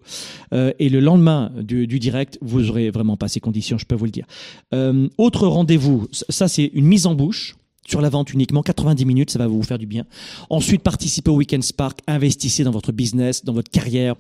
Euh, 0.53 0.71
et 0.78 0.88
le 0.88 0.99
lendemain 0.99 1.51
du, 1.57 1.88
direct, 1.88 2.38
vous 2.43 2.69
aurez 2.69 2.91
vraiment 2.91 3.17
pas 3.17 3.28
ces 3.28 3.39
conditions, 3.39 3.80
je 3.80 3.88
peux 3.88 3.95
vous 3.95 4.05
le 4.05 4.11
dire. 4.11 4.28
Euh, 4.76 5.09
autre 5.17 5.47
rendez-vous. 5.47 6.07
Ça, 6.11 6.47
c'est 6.47 6.65
une 6.76 6.86
mise 6.86 7.07
en 7.07 7.15
bouche 7.15 7.55
sur 7.88 8.01
la 8.01 8.09
vente 8.09 8.34
uniquement. 8.34 8.61
90 8.61 9.03
minutes, 9.05 9.32
ça 9.32 9.39
va 9.39 9.47
vous 9.47 9.63
faire 9.63 9.80
du 9.80 9.88
bien. 9.88 10.05
Ensuite, 10.51 10.84
participez 10.84 11.32
au 11.32 11.38
Weekend 11.38 11.63
Spark. 11.63 12.01
Investissez 12.05 12.63
dans 12.63 12.69
votre 12.69 12.91
business, 12.91 13.43
dans 13.43 13.53
votre 13.53 13.71
carrière. 13.71 14.13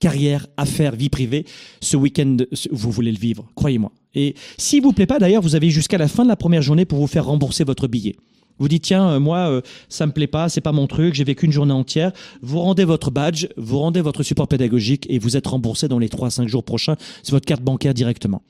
Carrière, 0.00 0.48
affaires, 0.56 0.96
vie 0.96 1.08
privée. 1.08 1.44
Ce 1.80 1.96
week-end, 1.96 2.36
vous 2.72 2.90
voulez 2.90 3.12
le 3.12 3.18
vivre. 3.18 3.48
Croyez-moi. 3.54 3.92
Et 4.16 4.34
s'il 4.56 4.82
vous 4.82 4.92
plaît 4.92 5.06
pas, 5.06 5.20
d'ailleurs, 5.20 5.42
vous 5.42 5.54
avez 5.54 5.70
jusqu'à 5.70 5.98
la 5.98 6.08
fin 6.08 6.24
de 6.24 6.28
la 6.28 6.36
première 6.36 6.62
journée 6.62 6.84
pour 6.84 6.98
vous 6.98 7.06
faire 7.06 7.26
rembourser 7.26 7.62
votre 7.62 7.86
billet. 7.86 8.16
Vous 8.58 8.68
dites 8.68 8.84
tiens 8.84 9.08
euh, 9.10 9.20
moi 9.20 9.50
euh, 9.50 9.60
ça 9.88 10.06
me 10.06 10.12
plaît 10.12 10.26
pas 10.26 10.48
c'est 10.48 10.60
pas 10.60 10.72
mon 10.72 10.86
truc 10.86 11.14
j'ai 11.14 11.24
vécu 11.24 11.46
une 11.46 11.52
journée 11.52 11.72
entière. 11.72 12.12
Vous 12.42 12.60
rendez 12.60 12.84
votre 12.84 13.10
badge 13.10 13.46
vous 13.56 13.78
rendez 13.78 14.00
votre 14.00 14.22
support 14.22 14.48
pédagogique 14.48 15.06
et 15.08 15.18
vous 15.18 15.36
êtes 15.36 15.46
remboursé 15.46 15.88
dans 15.88 15.98
les 15.98 16.08
3 16.08 16.28
à 16.28 16.30
5 16.30 16.48
jours 16.48 16.64
prochains 16.64 16.96
sur 17.22 17.34
votre 17.34 17.46
carte 17.46 17.62
bancaire 17.62 17.94
directement. 17.94 18.42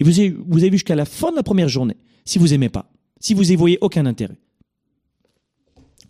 Et 0.00 0.04
vous 0.04 0.18
avez, 0.18 0.30
vous 0.30 0.58
avez 0.58 0.70
vu 0.70 0.78
jusqu'à 0.78 0.96
la 0.96 1.04
fin 1.04 1.30
de 1.30 1.36
la 1.36 1.42
première 1.42 1.68
journée 1.68 1.96
si 2.24 2.38
vous 2.38 2.54
aimez 2.54 2.68
pas 2.68 2.90
si 3.22 3.34
vous 3.34 3.52
y 3.52 3.56
voyez 3.56 3.78
aucun 3.80 4.04
intérêt. 4.04 4.36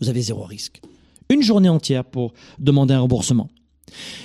Vous 0.01 0.09
avez 0.09 0.23
zéro 0.23 0.43
risque. 0.45 0.81
Une 1.29 1.43
journée 1.43 1.69
entière 1.69 2.05
pour 2.05 2.33
demander 2.59 2.95
un 2.95 3.01
remboursement 3.01 3.49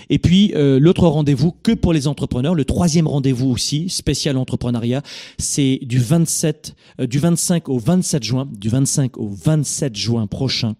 et 0.09 0.19
puis 0.19 0.53
euh, 0.55 0.79
l'autre 0.79 1.07
rendez-vous 1.07 1.51
que 1.51 1.71
pour 1.71 1.93
les 1.93 2.07
entrepreneurs, 2.07 2.55
le 2.55 2.65
troisième 2.65 3.07
rendez-vous 3.07 3.49
aussi 3.49 3.89
spécial 3.89 4.37
entrepreneuriat, 4.37 5.01
c'est 5.37 5.79
du 5.83 5.99
27, 5.99 6.75
euh, 7.01 7.07
25 7.11 7.69
au 7.69 7.77
27 7.77 8.23
juin, 8.23 8.49
du 8.51 8.69
25 8.69 9.17
au 9.17 9.27
27 9.27 9.95
juin 9.95 10.27
prochain 10.27 10.75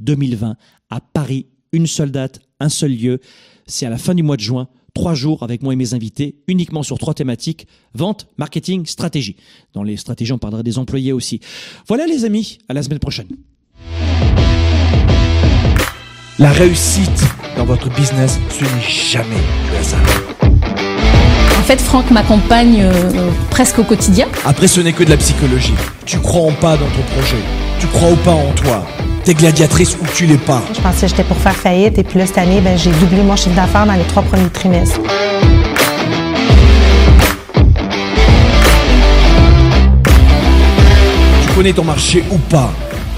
2020 0.00 0.56
à 0.90 1.00
Paris. 1.00 1.46
Une 1.72 1.86
seule 1.86 2.10
date, 2.10 2.40
un 2.60 2.68
seul 2.68 2.92
lieu. 2.92 3.20
C'est 3.66 3.86
à 3.86 3.90
la 3.90 3.98
fin 3.98 4.14
du 4.14 4.22
mois 4.22 4.36
de 4.36 4.42
juin. 4.42 4.68
Trois 4.94 5.14
jours 5.14 5.42
avec 5.42 5.62
moi 5.62 5.74
et 5.74 5.76
mes 5.76 5.92
invités, 5.92 6.36
uniquement 6.46 6.82
sur 6.82 6.98
trois 6.98 7.12
thématiques 7.12 7.66
vente, 7.92 8.28
marketing, 8.38 8.86
stratégie. 8.86 9.36
Dans 9.74 9.82
les 9.82 9.98
stratégies, 9.98 10.32
on 10.32 10.38
parlera 10.38 10.62
des 10.62 10.78
employés 10.78 11.12
aussi. 11.12 11.40
Voilà 11.86 12.06
les 12.06 12.24
amis, 12.24 12.58
à 12.70 12.72
la 12.72 12.82
semaine 12.82 12.98
prochaine. 12.98 13.28
La 16.38 16.50
réussite 16.50 17.24
dans 17.56 17.64
votre 17.64 17.88
business, 17.88 18.38
ce 18.50 18.64
n'est 18.64 18.90
jamais 18.90 19.40
le 19.72 19.78
hasard. 19.78 20.00
En 21.58 21.62
fait, 21.62 21.80
Franck 21.80 22.10
m'accompagne 22.10 22.82
euh, 22.82 23.30
presque 23.48 23.78
au 23.78 23.84
quotidien. 23.84 24.26
Après, 24.44 24.68
ce 24.68 24.82
n'est 24.82 24.92
que 24.92 25.02
de 25.02 25.08
la 25.08 25.16
psychologie. 25.16 25.72
Tu 26.04 26.18
crois 26.18 26.42
en 26.42 26.52
pas 26.52 26.76
dans 26.76 26.84
ton 26.88 27.00
projet. 27.16 27.38
Tu 27.80 27.86
crois 27.86 28.10
ou 28.10 28.16
pas 28.16 28.32
en 28.32 28.52
toi. 28.54 28.86
T'es 29.24 29.32
gladiatrice 29.32 29.96
ou 29.98 30.04
tu 30.14 30.26
l'es 30.26 30.36
pas. 30.36 30.62
Je 30.74 30.80
pensais 30.82 31.06
que 31.06 31.08
j'étais 31.08 31.24
pour 31.24 31.38
faire 31.38 31.56
faillite 31.56 31.96
et 31.96 32.04
puis 32.04 32.18
là, 32.18 32.26
cette 32.26 32.36
année, 32.36 32.60
ben, 32.60 32.76
j'ai 32.76 32.90
doublé 32.90 33.22
mon 33.22 33.34
chiffre 33.34 33.56
d'affaires 33.56 33.86
dans 33.86 33.94
les 33.94 34.04
trois 34.04 34.22
premiers 34.22 34.50
trimestres. 34.50 35.00
Tu 41.42 41.48
connais 41.54 41.72
ton 41.72 41.84
marché 41.84 42.22
ou 42.30 42.36
pas. 42.36 42.70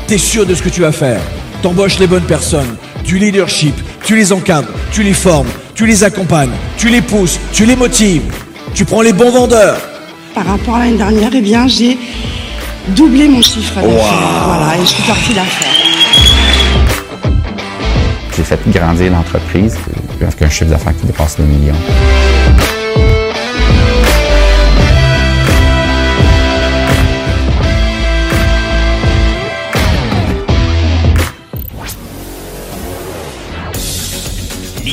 T'es 0.07 0.19
sûr 0.19 0.47
de 0.47 0.55
ce 0.55 0.63
que 0.63 0.69
tu 0.69 0.83
vas 0.83 0.93
faire. 0.93 1.21
T'embauches 1.63 1.99
les 1.99 2.07
bonnes 2.07 2.23
personnes. 2.23 2.77
Du 3.09 3.17
leadership. 3.17 3.75
Tu 4.05 4.17
les 4.17 4.35
encadres. 4.35 4.69
Tu 4.93 5.03
les 5.03 5.15
formes. 5.15 5.49
Tu 5.75 5.87
les 5.87 6.05
accompagnes. 6.05 6.51
Tu 6.77 6.91
les 6.91 7.01
pousses. 7.01 7.41
Tu 7.55 7.65
les 7.65 7.75
motives. 7.75 8.31
Tu 8.75 8.85
prends 8.85 9.01
les 9.01 9.15
bons 9.15 9.31
vendeurs. 9.31 9.81
Par 10.35 10.45
rapport 10.45 10.75
à 10.75 10.81
l'année 10.81 10.99
dernière, 10.99 11.31
eh 11.33 11.41
bien, 11.41 11.67
j'ai 11.67 11.97
doublé 12.89 13.27
mon 13.27 13.41
chiffre 13.41 13.77
d'affaires. 13.77 14.43
Voilà, 14.45 14.77
et 14.77 14.81
je 14.83 14.89
suis 14.89 15.03
partie 15.05 15.33
d'affaires. 15.33 15.69
J'ai 18.37 18.43
fait 18.43 18.61
grandir 18.69 19.11
l'entreprise 19.11 19.79
avec 20.21 20.43
un 20.43 20.51
chiffre 20.51 20.71
d'affaires 20.71 20.95
qui 21.01 21.07
dépasse 21.07 21.39
le 21.39 21.47
million. 21.47 21.75